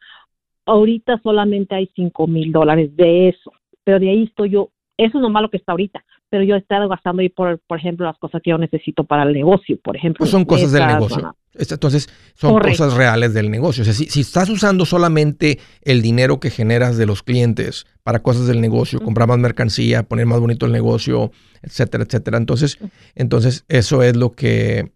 Ahorita 0.70 1.20
solamente 1.22 1.74
hay 1.74 1.90
cinco 1.94 2.26
mil 2.26 2.52
dólares 2.52 2.94
de 2.96 3.28
eso, 3.28 3.52
pero 3.84 3.98
de 3.98 4.10
ahí 4.10 4.24
estoy 4.24 4.50
yo, 4.50 4.70
eso 4.96 5.18
es 5.18 5.22
lo 5.22 5.30
malo 5.30 5.50
que 5.50 5.56
está 5.56 5.72
ahorita, 5.72 6.04
pero 6.28 6.44
yo 6.44 6.54
he 6.54 6.58
estado 6.58 6.88
gastando 6.88 7.22
ahí 7.22 7.28
por, 7.28 7.58
por 7.66 7.78
ejemplo, 7.78 8.06
las 8.06 8.18
cosas 8.18 8.40
que 8.42 8.50
yo 8.50 8.58
necesito 8.58 9.04
para 9.04 9.24
el 9.24 9.32
negocio, 9.32 9.78
por 9.82 9.96
ejemplo. 9.96 10.18
Pues 10.18 10.30
son 10.30 10.44
cosas 10.44 10.70
del 10.72 10.86
negocio. 10.86 11.22
¿no? 11.22 11.36
Es- 11.54 11.72
Entonces, 11.72 12.08
son 12.34 12.52
Correcto. 12.52 12.78
cosas 12.84 12.96
reales 12.96 13.34
del 13.34 13.50
negocio. 13.50 13.82
O 13.82 13.84
sea, 13.84 13.94
si, 13.94 14.04
si 14.06 14.20
estás 14.20 14.48
usando 14.48 14.84
solamente 14.84 15.58
el 15.82 16.00
dinero 16.02 16.38
que 16.38 16.50
generas 16.50 16.96
de 16.96 17.06
los 17.06 17.22
clientes 17.24 17.86
para 18.04 18.20
cosas 18.22 18.46
del 18.46 18.60
negocio, 18.60 19.00
comprar 19.00 19.26
más 19.26 19.38
mercancía, 19.38 20.04
poner 20.04 20.26
más 20.26 20.38
bonito 20.38 20.66
el 20.66 20.72
negocio, 20.72 21.32
etcétera, 21.62 22.04
etcétera. 22.04 22.38
Entonces, 22.38 22.78
entonces 23.16 23.64
eso 23.68 24.02
es 24.04 24.16
lo 24.16 24.30
que 24.32 24.92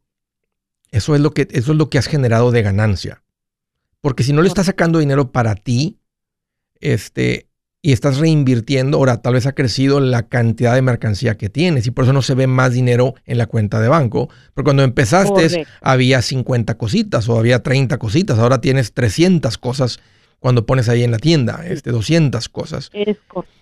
eso 0.93 1.16
es 1.16 1.20
lo 1.20 1.33
que 1.33 1.49
eso 1.51 1.72
es 1.72 1.79
lo 1.79 1.91
que 1.91 1.99
has 1.99 2.07
generado 2.07 2.53
de 2.53 2.62
ganancia. 2.62 3.24
Porque 4.05 4.22
si 4.22 4.34
no 4.34 4.42
le 4.42 4.48
estás 4.48 4.66
sacando 4.66 4.98
dinero 4.98 5.32
para 5.32 5.55
ti, 5.55 5.98
este 6.78 7.48
y 7.80 7.92
estás 7.92 8.18
reinvirtiendo, 8.18 8.98
ahora 8.98 9.22
tal 9.22 9.32
vez 9.32 9.46
ha 9.46 9.55
crecido 9.55 9.98
la 9.98 10.28
cantidad 10.28 10.74
de 10.74 10.82
mercancía 10.82 11.38
que 11.38 11.48
tienes 11.48 11.86
y 11.86 11.90
por 11.90 12.05
eso 12.05 12.12
no 12.12 12.20
se 12.20 12.34
ve 12.34 12.46
más 12.46 12.74
dinero 12.74 13.14
en 13.24 13.38
la 13.38 13.46
cuenta 13.46 13.80
de 13.80 13.88
banco. 13.88 14.28
Porque 14.52 14.66
cuando 14.66 14.82
empezaste 14.82 15.48
Correcto. 15.48 15.72
había 15.80 16.20
50 16.20 16.76
cositas 16.76 17.30
o 17.30 17.38
había 17.38 17.62
30 17.62 17.96
cositas, 17.96 18.38
ahora 18.38 18.61
tienes 18.61 18.92
300 18.92 19.57
cosas 19.57 20.00
cuando 20.38 20.66
pones 20.66 20.90
ahí 20.90 21.02
en 21.02 21.11
la 21.11 21.18
tienda, 21.18 21.64
este, 21.66 21.90
200 21.90 22.46
cosas. 22.50 22.90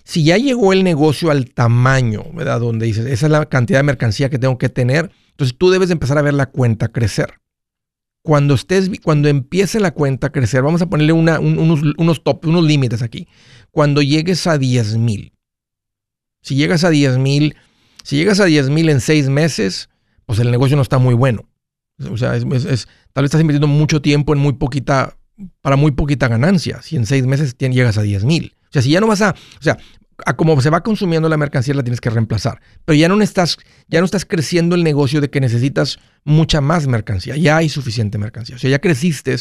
Si 0.02 0.24
ya 0.24 0.38
llegó 0.38 0.72
el 0.72 0.82
negocio 0.82 1.30
al 1.30 1.50
tamaño, 1.50 2.24
¿verdad? 2.34 2.58
Donde 2.58 2.86
dices, 2.86 3.06
esa 3.06 3.26
es 3.26 3.30
la 3.30 3.46
cantidad 3.46 3.78
de 3.78 3.84
mercancía 3.84 4.28
que 4.28 4.40
tengo 4.40 4.58
que 4.58 4.68
tener, 4.68 5.12
entonces 5.30 5.56
tú 5.56 5.70
debes 5.70 5.88
de 5.88 5.92
empezar 5.92 6.18
a 6.18 6.22
ver 6.22 6.34
la 6.34 6.46
cuenta 6.46 6.88
crecer. 6.88 7.34
Cuando 8.22 8.54
estés, 8.54 8.90
cuando 9.02 9.28
empiece 9.28 9.80
la 9.80 9.92
cuenta 9.92 10.28
a 10.28 10.32
crecer, 10.32 10.62
vamos 10.62 10.80
a 10.82 10.86
ponerle 10.86 11.12
unos, 11.12 11.82
unos 11.98 12.22
top, 12.22 12.46
unos 12.46 12.64
límites 12.64 13.02
aquí. 13.02 13.26
Cuando 13.70 14.00
llegues 14.00 14.46
a 14.46 14.58
10 14.58 14.96
mil, 14.98 15.32
si 16.42 16.54
llegas 16.54 16.84
a 16.84 16.90
10 16.90 17.18
mil, 17.18 17.56
si 18.04 18.16
llegas 18.16 18.40
a 18.40 18.44
10 18.44 18.70
mil 18.70 18.88
en 18.88 19.00
seis 19.00 19.28
meses, 19.28 19.88
pues 20.26 20.38
el 20.38 20.50
negocio 20.50 20.76
no 20.76 20.82
está 20.82 20.98
muy 20.98 21.14
bueno. 21.14 21.48
O 22.10 22.16
sea, 22.16 22.36
es, 22.36 22.44
tal 23.12 23.22
vez 23.22 23.28
estás 23.28 23.40
invirtiendo 23.40 23.66
mucho 23.68 24.02
tiempo 24.02 24.32
en 24.32 24.38
muy 24.38 24.54
poquita, 24.54 25.16
para 25.60 25.76
muy 25.76 25.92
poquita 25.92 26.28
ganancia. 26.28 26.80
Si 26.82 26.96
en 26.96 27.06
seis 27.06 27.26
meses 27.26 27.56
llegas 27.58 27.98
a 27.98 28.02
10 28.02 28.24
mil. 28.24 28.54
O 28.64 28.72
sea, 28.72 28.82
si 28.82 28.90
ya 28.90 29.00
no 29.00 29.06
vas 29.06 29.20
a, 29.20 29.30
o 29.30 29.62
sea, 29.62 29.78
a 30.26 30.34
como 30.36 30.60
se 30.60 30.70
va 30.70 30.82
consumiendo 30.82 31.28
la 31.28 31.36
mercancía 31.36 31.74
la 31.74 31.82
tienes 31.82 32.00
que 32.00 32.10
reemplazar. 32.10 32.60
Pero 32.84 32.98
ya 32.98 33.08
no 33.08 33.20
estás, 33.22 33.56
ya 33.88 34.00
no 34.00 34.04
estás 34.04 34.24
creciendo 34.24 34.74
el 34.74 34.84
negocio 34.84 35.20
de 35.20 35.30
que 35.30 35.40
necesitas 35.40 35.98
mucha 36.24 36.60
más 36.60 36.86
mercancía. 36.86 37.36
Ya 37.36 37.56
hay 37.56 37.68
suficiente 37.68 38.18
mercancía. 38.18 38.56
O 38.56 38.58
sea, 38.58 38.70
ya 38.70 38.78
creciste 38.80 39.34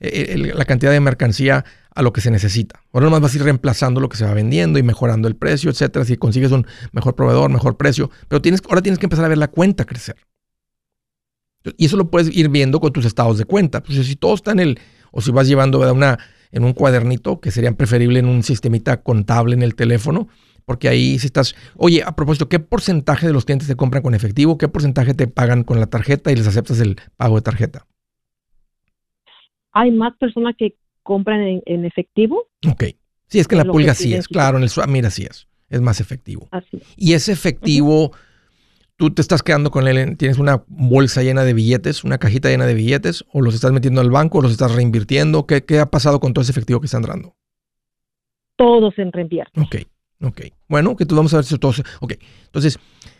eh, 0.00 0.26
el- 0.30 0.52
la 0.56 0.64
cantidad 0.64 0.92
de 0.92 1.00
mercancía 1.00 1.64
a 1.94 2.02
lo 2.02 2.12
que 2.12 2.20
se 2.20 2.30
necesita. 2.30 2.80
Ahora 2.92 3.06
nomás 3.06 3.20
vas 3.22 3.32
a 3.32 3.36
ir 3.38 3.42
reemplazando 3.44 4.00
lo 4.00 4.08
que 4.10 4.16
se 4.18 4.26
va 4.26 4.34
vendiendo 4.34 4.78
y 4.78 4.82
mejorando 4.82 5.28
el 5.28 5.36
precio, 5.36 5.70
etcétera. 5.70 6.04
Si 6.04 6.16
consigues 6.18 6.52
un 6.52 6.66
mejor 6.92 7.14
proveedor, 7.14 7.50
mejor 7.50 7.76
precio. 7.78 8.10
Pero 8.28 8.42
tienes, 8.42 8.60
ahora 8.68 8.82
tienes 8.82 8.98
que 8.98 9.06
empezar 9.06 9.24
a 9.24 9.28
ver 9.28 9.38
la 9.38 9.48
cuenta 9.48 9.84
crecer. 9.86 10.16
Y 11.76 11.86
eso 11.86 11.96
lo 11.96 12.10
puedes 12.10 12.34
ir 12.36 12.48
viendo 12.48 12.80
con 12.80 12.92
tus 12.92 13.04
estados 13.04 13.38
de 13.38 13.44
cuenta. 13.44 13.82
Pues 13.82 14.06
si 14.06 14.16
todo 14.16 14.34
está 14.34 14.52
en 14.52 14.60
el, 14.60 14.80
o 15.10 15.20
si 15.20 15.32
vas 15.32 15.48
llevando 15.48 15.80
una, 15.92 16.18
en 16.52 16.64
un 16.64 16.72
cuadernito, 16.72 17.40
que 17.40 17.50
sería 17.50 17.72
preferible 17.72 18.18
en 18.18 18.26
un 18.26 18.42
sistemita 18.42 19.02
contable 19.02 19.54
en 19.54 19.62
el 19.62 19.74
teléfono, 19.74 20.28
porque 20.64 20.88
ahí 20.88 21.18
si 21.18 21.26
estás, 21.26 21.54
oye, 21.76 22.02
a 22.02 22.16
propósito, 22.16 22.48
¿qué 22.48 22.58
porcentaje 22.58 23.26
de 23.26 23.32
los 23.32 23.44
clientes 23.44 23.68
te 23.68 23.76
compran 23.76 24.02
con 24.02 24.14
efectivo? 24.14 24.58
¿Qué 24.58 24.68
porcentaje 24.68 25.14
te 25.14 25.28
pagan 25.28 25.62
con 25.62 25.80
la 25.80 25.86
tarjeta 25.86 26.32
y 26.32 26.36
les 26.36 26.46
aceptas 26.46 26.80
el 26.80 26.96
pago 27.16 27.36
de 27.36 27.42
tarjeta? 27.42 27.86
Hay 29.72 29.92
más 29.92 30.16
personas 30.16 30.54
que 30.58 30.76
compran 31.02 31.40
en, 31.40 31.62
en 31.66 31.84
efectivo. 31.84 32.48
Ok. 32.68 32.84
Sí, 33.28 33.38
es 33.38 33.48
que 33.48 33.54
en 33.54 33.66
la 33.66 33.72
pulga 33.72 33.94
sí 33.94 34.14
es, 34.14 34.28
claro, 34.28 34.56
en 34.56 34.62
el 34.62 34.68
swap, 34.68 34.88
mira, 34.88 35.10
sí 35.10 35.24
es. 35.24 35.48
es 35.68 35.80
más 35.80 36.00
efectivo. 36.00 36.48
Así. 36.50 36.80
Y 36.96 37.14
ese 37.14 37.32
efectivo, 37.32 38.12
tú 38.96 39.10
te 39.10 39.22
estás 39.22 39.42
quedando 39.42 39.70
con 39.70 39.86
él, 39.86 40.16
tienes 40.16 40.38
una 40.38 40.64
bolsa 40.66 41.22
llena 41.22 41.44
de 41.44 41.52
billetes, 41.52 42.04
una 42.04 42.18
cajita 42.18 42.48
llena 42.48 42.66
de 42.66 42.74
billetes, 42.74 43.24
o 43.32 43.42
los 43.42 43.54
estás 43.54 43.72
metiendo 43.72 44.00
al 44.00 44.10
banco, 44.10 44.38
o 44.38 44.42
los 44.42 44.52
estás 44.52 44.74
reinvirtiendo. 44.74 45.46
¿Qué, 45.46 45.64
qué 45.64 45.78
ha 45.78 45.90
pasado 45.90 46.20
con 46.20 46.32
todo 46.32 46.42
ese 46.42 46.52
efectivo 46.52 46.80
que 46.80 46.86
está 46.86 46.96
entrando? 46.96 47.36
Todos 48.56 48.98
en 48.98 49.12
reinvierte. 49.12 49.60
Ok, 49.60 49.76
ok. 50.22 50.40
Bueno, 50.68 50.96
que 50.96 51.04
tú 51.04 51.14
vamos 51.14 51.34
a 51.34 51.38
ver 51.38 51.44
si 51.44 51.58
todos. 51.58 51.82
Ok, 52.00 52.14
entonces, 52.46 52.78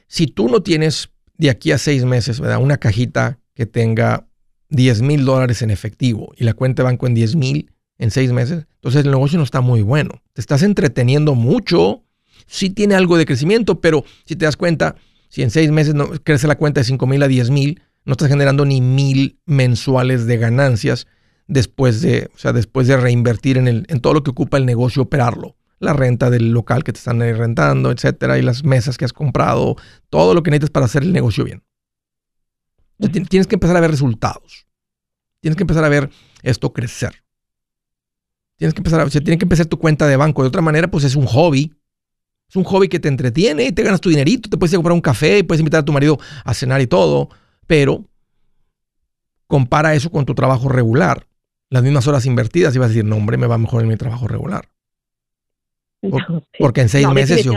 si 0.09 0.27
tú 0.27 0.49
no 0.49 0.63
tienes 0.63 1.11
de 1.37 1.51
aquí 1.51 1.73
a 1.73 1.79
seis 1.79 2.05
meses, 2.05 2.41
¿verdad? 2.41 2.59
Una 2.63 2.79
cajita 2.79 3.39
que 3.55 3.67
tenga 3.67 4.27
10 4.71 5.03
mil 5.03 5.25
dólares 5.25 5.63
en 5.63 5.71
efectivo 5.71 6.33
y 6.37 6.45
la 6.45 6.55
cuenta 6.55 6.83
de 6.83 6.85
banco 6.85 7.07
en 7.07 7.15
10 7.15 7.37
mil 7.37 7.71
en 7.99 8.11
seis 8.11 8.33
meses, 8.33 8.67
entonces 8.77 9.05
el 9.05 9.11
negocio 9.11 9.39
no 9.39 9.45
está 9.45 9.61
muy 9.61 9.83
bueno. 9.83 10.23
Te 10.33 10.41
estás 10.41 10.63
entreteniendo 10.63 11.35
mucho, 11.35 12.03
sí 12.47 12.71
tiene 12.71 12.95
algo 12.95 13.17
de 13.17 13.27
crecimiento, 13.27 13.81
pero 13.81 14.05
si 14.25 14.37
te 14.37 14.45
das 14.45 14.57
cuenta, 14.57 14.97
si 15.29 15.43
en 15.43 15.51
seis 15.51 15.71
meses 15.71 15.95
no, 15.95 16.09
crece 16.23 16.47
la 16.47 16.57
cuenta 16.57 16.81
de 16.81 16.85
5 16.85 17.07
mil 17.07 17.23
a 17.23 17.29
10 17.29 17.51
mil, 17.51 17.83
no 18.05 18.13
estás 18.13 18.29
generando 18.29 18.65
ni 18.65 18.81
mil 18.81 19.41
mensuales 19.47 20.27
de 20.27 20.37
ganancias 20.39 21.07
después 21.49 22.01
de, 22.01 22.31
o 22.35 22.39
sea, 22.39 22.53
después 22.53 22.87
de 22.87 22.97
reinvertir 22.97 23.59
en, 23.59 23.69
el, 23.69 23.87
en 23.89 24.01
todo 24.01 24.15
lo 24.15 24.23
que 24.23 24.31
ocupa 24.31 24.57
el 24.57 24.67
negocio 24.67 25.03
operarlo. 25.03 25.57
La 25.79 25.93
renta 25.93 26.31
del 26.31 26.53
local 26.53 26.85
que 26.85 26.93
te 26.93 26.99
están 26.99 27.21
rentando, 27.21 27.91
etcétera, 27.91 28.39
y 28.39 28.43
las 28.43 28.65
mesas 28.65 28.97
que 28.97 29.05
has 29.05 29.13
comprado, 29.13 29.77
todo 30.09 30.33
lo 30.33 30.43
que 30.43 30.51
necesitas 30.51 30.71
para 30.71 30.87
hacer 30.87 31.03
el 31.03 31.13
negocio 31.13 31.45
bien. 31.45 31.63
Tienes 33.29 33.47
que 33.47 33.57
empezar 33.57 33.77
a 33.77 33.81
ver 33.81 33.91
resultados. 33.91 34.67
Tienes 35.41 35.57
que 35.57 35.65
empezar 35.65 35.85
a 35.85 35.89
ver 35.89 36.11
esto 36.43 36.73
crecer. 36.73 37.23
Tienes 38.57 38.73
que 38.73 38.81
empezar 38.81 39.01
a, 39.01 39.05
o 39.05 39.11
sea, 39.11 39.21
tiene 39.21 39.39
que 39.39 39.45
empezar 39.45 39.67
tu 39.67 39.79
cuenta 39.79 40.07
de 40.07 40.17
banco. 40.17 40.43
De 40.43 40.49
otra 40.49 40.63
manera, 40.63 40.91
pues 40.91 41.05
es 41.05 41.15
un 41.15 41.27
hobby. 41.27 41.75
Es 42.49 42.57
un 42.57 42.65
hobby 42.65 42.89
que 42.89 43.01
te 43.01 43.09
entretiene 43.09 43.65
y 43.65 43.73
te 43.73 43.83
ganas 43.83 44.01
tu 44.01 44.09
dinerito. 44.09 44.49
Te 44.49 44.57
puedes 44.57 44.73
ir 44.73 44.77
a 44.77 44.79
comprar 44.79 44.95
un 44.95 45.01
café 45.01 45.39
y 45.39 45.43
puedes 45.43 45.61
invitar 45.61 45.81
a 45.81 45.85
tu 45.85 45.93
marido 45.93 46.19
a 46.45 46.55
cenar 46.55 46.81
y 46.81 46.87
todo. 46.87 47.29
Pero 47.67 48.05
compara 49.47 49.95
eso 49.95 50.11
con 50.11 50.25
tu 50.25 50.35
trabajo 50.35 50.69
regular. 50.69 51.27
Las 51.69 51.83
mismas 51.83 52.07
horas 52.07 52.27
invertidas 52.27 52.75
y 52.77 52.79
vas 52.79 52.87
a 52.87 52.89
decir, 52.89 53.05
no, 53.05 53.17
hombre, 53.17 53.37
me 53.37 53.47
va 53.47 53.59
mejor 53.59 53.83
en 53.83 53.89
mi 53.89 53.97
trabajo 53.97 54.29
regular. 54.29 54.69
Por, 56.01 56.31
no, 56.31 56.41
sí. 56.41 56.59
Porque 56.59 56.83
en 56.83 56.89
seis 56.89 57.07
no, 57.07 57.15
meses 57.15 57.43
yo. 57.43 57.53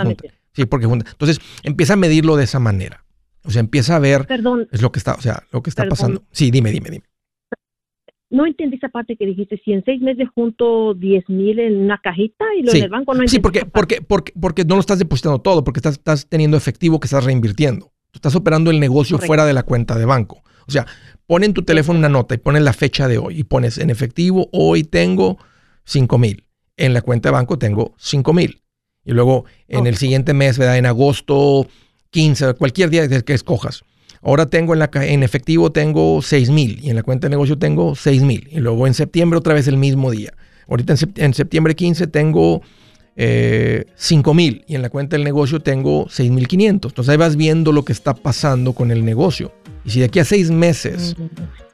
Sí, 0.54 0.66
porque 0.66 0.88
junta. 0.88 1.10
Entonces, 1.12 1.40
empieza 1.64 1.94
a 1.94 1.98
medirlo 1.98 2.36
de 2.36 2.46
esa 2.46 2.60
manera. 2.60 3.06
O 3.44 3.52
sea, 3.52 3.60
empieza 3.60 3.96
a 3.96 4.00
ver 4.00 4.26
Perdón. 4.26 4.68
es 4.72 4.82
lo 4.82 4.92
que 4.92 5.00
está, 5.00 5.14
o 5.14 5.22
sea, 5.22 5.44
lo 5.52 5.62
que 5.62 5.70
está 5.70 5.84
Perdón. 5.84 5.98
pasando. 5.98 6.24
Sí, 6.32 6.52
dime, 6.52 6.72
dime, 6.72 6.90
dime. 6.90 7.06
No 8.30 8.46
entendí 8.46 8.78
esa 8.78 8.90
parte 8.90 9.16
que 9.16 9.26
dijiste, 9.26 9.60
si 9.66 9.74
en 9.74 9.84
seis 9.84 10.02
meses 10.02 10.28
junto 10.36 10.94
10 10.94 11.30
mil 11.30 11.60
en 11.60 11.78
una 11.78 11.98
cajita 11.98 12.46
y 12.58 12.62
lo 12.62 12.72
sí. 12.72 12.78
en 12.78 12.84
el 12.84 12.90
banco 12.90 13.14
no 13.16 13.28
Sí, 13.28 13.40
porque, 13.40 13.66
porque, 13.66 14.02
porque, 14.02 14.34
porque 14.40 14.66
no 14.66 14.76
lo 14.76 14.82
estás 14.82 15.00
depositando 15.00 15.40
todo, 15.40 15.64
porque 15.64 15.80
estás, 15.80 15.94
estás 15.94 16.28
teniendo 16.28 16.56
efectivo 16.56 17.00
que 17.00 17.08
estás 17.08 17.24
reinvirtiendo. 17.24 17.88
Tú 18.12 18.18
estás 18.18 18.36
operando 18.36 18.70
el 18.70 18.80
negocio 18.80 19.18
Correcto. 19.18 19.28
fuera 19.28 19.46
de 19.46 19.54
la 19.54 19.64
cuenta 19.64 19.98
de 19.98 20.06
banco. 20.06 20.44
O 20.68 20.72
sea, 20.72 20.86
pon 21.26 21.44
en 21.44 21.54
tu 21.54 21.64
teléfono 21.64 21.98
una 21.98 22.10
nota 22.10 22.36
y 22.36 22.38
pones 22.38 22.62
la 22.62 22.74
fecha 22.74 23.08
de 23.08 23.18
hoy 23.18 23.40
y 23.40 23.44
pones 23.44 23.80
en 23.80 23.90
efectivo, 23.90 24.48
hoy 24.52 24.84
tengo 24.84 25.40
5 25.86 26.18
mil. 26.20 26.46
En 26.78 26.94
la 26.94 27.02
cuenta 27.02 27.30
de 27.30 27.34
banco 27.34 27.58
tengo 27.58 27.96
5 27.98 28.34
mil. 28.34 28.62
Y 29.04 29.14
luego 29.14 29.46
en 29.68 29.80
okay. 29.80 29.90
el 29.90 29.98
siguiente 29.98 30.36
mes, 30.36 30.60
¿verdad? 30.60 30.78
En 30.78 30.86
agosto 30.86 31.68
15, 32.12 32.54
cualquier 32.54 32.92
día 32.92 33.08
que 33.08 33.34
escojas. 33.34 33.84
Ahora 34.22 34.46
tengo 34.48 34.74
en, 34.74 34.80
la, 34.80 34.90
en 34.94 35.24
efectivo 35.24 35.72
tengo 35.72 36.22
6 36.22 36.50
mil 36.50 36.80
y 36.84 36.90
en 36.90 36.96
la 36.96 37.04
cuenta 37.04 37.28
de 37.28 37.32
negocio 37.32 37.58
tengo 37.58 37.96
6 37.96 38.22
mil. 38.24 38.48
Y 38.52 38.60
luego 38.60 38.88
en 38.88 38.94
septiembre 38.94 39.38
otra 39.38 39.54
vez 39.54 39.68
el 39.68 39.78
mismo 39.78 40.12
día. 40.12 40.34
Ahorita 40.68 40.94
en, 40.94 40.98
septiembre, 40.98 41.26
en 41.26 41.34
septiembre 41.34 41.76
15 41.76 42.08
tengo 42.08 42.62
eh, 43.16 43.86
5 43.96 44.34
mil 44.34 44.64
y 44.68 44.76
en 44.76 44.82
la 44.82 44.90
cuenta 44.90 45.16
del 45.16 45.24
negocio 45.24 45.60
tengo 45.60 46.08
6 46.10 46.32
mil 46.32 46.48
500. 46.48 46.92
Entonces 46.92 47.10
ahí 47.10 47.18
vas 47.18 47.36
viendo 47.36 47.72
lo 47.72 47.84
que 47.84 47.94
está 47.94 48.14
pasando 48.14 48.74
con 48.74 48.92
el 48.92 49.04
negocio. 49.04 49.54
Y 49.84 49.92
si 49.92 50.00
de 50.00 50.06
aquí 50.06 50.20
a 50.20 50.26
6 50.26 50.52
meses, 50.52 51.16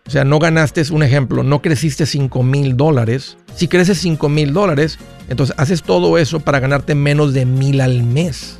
o 0.07 0.11
sea, 0.11 0.23
no 0.23 0.37
ganaste, 0.39 0.83
un 0.91 1.03
ejemplo, 1.03 1.43
no 1.43 1.61
creciste 1.61 2.05
5 2.05 2.43
mil 2.43 2.77
dólares. 2.77 3.37
Si 3.55 3.67
creces 3.67 3.97
5 3.99 4.29
mil 4.29 4.53
dólares, 4.53 4.99
entonces 5.29 5.55
haces 5.57 5.81
todo 5.81 6.17
eso 6.17 6.39
para 6.39 6.59
ganarte 6.59 6.95
menos 6.95 7.33
de 7.33 7.45
mil 7.45 7.81
al 7.81 8.03
mes. 8.03 8.59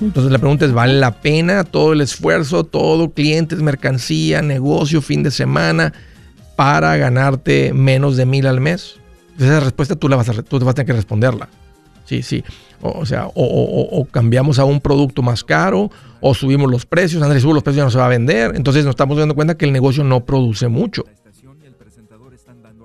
Entonces 0.00 0.32
la 0.32 0.38
pregunta 0.38 0.64
es, 0.64 0.72
¿vale 0.72 0.94
la 0.94 1.20
pena 1.20 1.64
todo 1.64 1.92
el 1.92 2.00
esfuerzo, 2.00 2.64
todo 2.64 3.10
clientes, 3.10 3.60
mercancía, 3.60 4.40
negocio, 4.42 5.02
fin 5.02 5.22
de 5.22 5.30
semana 5.30 5.92
para 6.56 6.96
ganarte 6.96 7.72
menos 7.72 8.16
de 8.16 8.26
mil 8.26 8.46
al 8.46 8.60
mes? 8.60 8.96
Esa 9.38 9.60
respuesta 9.60 9.96
tú, 9.96 10.08
la 10.08 10.16
vas 10.16 10.28
a, 10.28 10.42
tú 10.42 10.58
vas 10.58 10.68
a 10.68 10.74
tener 10.74 10.86
que 10.86 10.92
responderla. 10.94 11.48
Sí, 12.04 12.22
sí. 12.22 12.42
O, 12.80 13.00
o 13.00 13.06
sea, 13.06 13.26
o, 13.26 13.32
o, 13.34 14.00
o, 14.00 14.04
cambiamos 14.06 14.58
a 14.58 14.64
un 14.64 14.80
producto 14.80 15.22
más 15.22 15.44
caro, 15.44 15.90
o 16.20 16.34
subimos 16.34 16.70
los 16.70 16.84
precios. 16.84 17.22
Andrés, 17.22 17.42
sube 17.42 17.54
los 17.54 17.62
precios 17.62 17.78
ya 17.78 17.84
no 17.84 17.90
se 17.90 17.98
va 17.98 18.06
a 18.06 18.08
vender. 18.08 18.52
Entonces 18.54 18.84
nos 18.84 18.92
estamos 18.92 19.16
dando 19.16 19.34
cuenta 19.34 19.56
que 19.56 19.64
el 19.64 19.72
negocio 19.72 20.04
no 20.04 20.24
produce 20.24 20.68
mucho. 20.68 21.04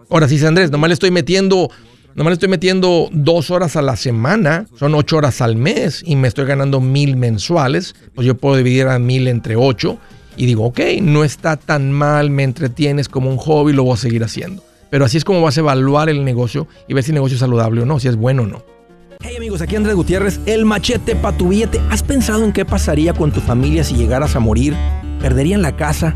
Ahora 0.09 0.27
sí, 0.27 0.43
Andrés, 0.45 0.71
nomás 0.71 0.89
le 0.89 0.93
estoy 0.93 1.11
metiendo 1.11 1.69
Nomás 2.17 2.31
le 2.31 2.33
estoy 2.33 2.49
metiendo 2.49 3.09
dos 3.11 3.51
horas 3.51 3.75
a 3.75 3.83
la 3.83 3.95
semana, 3.95 4.65
son 4.75 4.95
ocho 4.95 5.17
horas 5.17 5.39
al 5.39 5.55
mes 5.55 6.01
y 6.03 6.15
me 6.15 6.27
estoy 6.27 6.45
ganando 6.45 6.81
mil 6.81 7.15
mensuales. 7.15 7.93
Pues 8.15 8.25
yo 8.25 8.35
puedo 8.35 8.55
dividir 8.55 8.87
a 8.87 8.97
mil 8.97 9.27
entre 9.27 9.55
ocho 9.55 9.99
y 10.35 10.47
digo, 10.47 10.65
ok, 10.65 10.79
no 11.03 11.23
está 11.23 11.57
tan 11.57 11.91
mal, 11.91 12.31
me 12.31 12.41
entretienes 12.41 13.07
como 13.07 13.29
un 13.29 13.37
hobby, 13.37 13.71
lo 13.71 13.83
voy 13.83 13.93
a 13.93 13.97
seguir 13.97 14.23
haciendo. 14.23 14.63
Pero 14.89 15.05
así 15.05 15.17
es 15.17 15.23
como 15.23 15.43
vas 15.43 15.57
a 15.57 15.59
evaluar 15.59 16.09
el 16.09 16.25
negocio 16.25 16.67
y 16.87 16.95
ver 16.95 17.03
si 17.03 17.11
el 17.11 17.15
negocio 17.15 17.35
es 17.35 17.39
saludable 17.39 17.83
o 17.83 17.85
no, 17.85 17.99
si 17.99 18.07
es 18.07 18.15
bueno 18.15 18.41
o 18.41 18.47
no. 18.47 18.65
Hey 19.19 19.35
amigos, 19.37 19.61
aquí 19.61 19.75
Andrés 19.75 19.93
Gutiérrez, 19.93 20.39
el 20.47 20.65
machete 20.65 21.15
para 21.15 21.37
tu 21.37 21.49
billete. 21.49 21.79
¿Has 21.91 22.01
pensado 22.01 22.43
en 22.45 22.51
qué 22.51 22.65
pasaría 22.65 23.13
con 23.13 23.31
tu 23.31 23.41
familia 23.41 23.83
si 23.83 23.93
llegaras 23.93 24.35
a 24.35 24.39
morir? 24.39 24.75
¿Perderían 25.21 25.61
la 25.61 25.75
casa? 25.75 26.15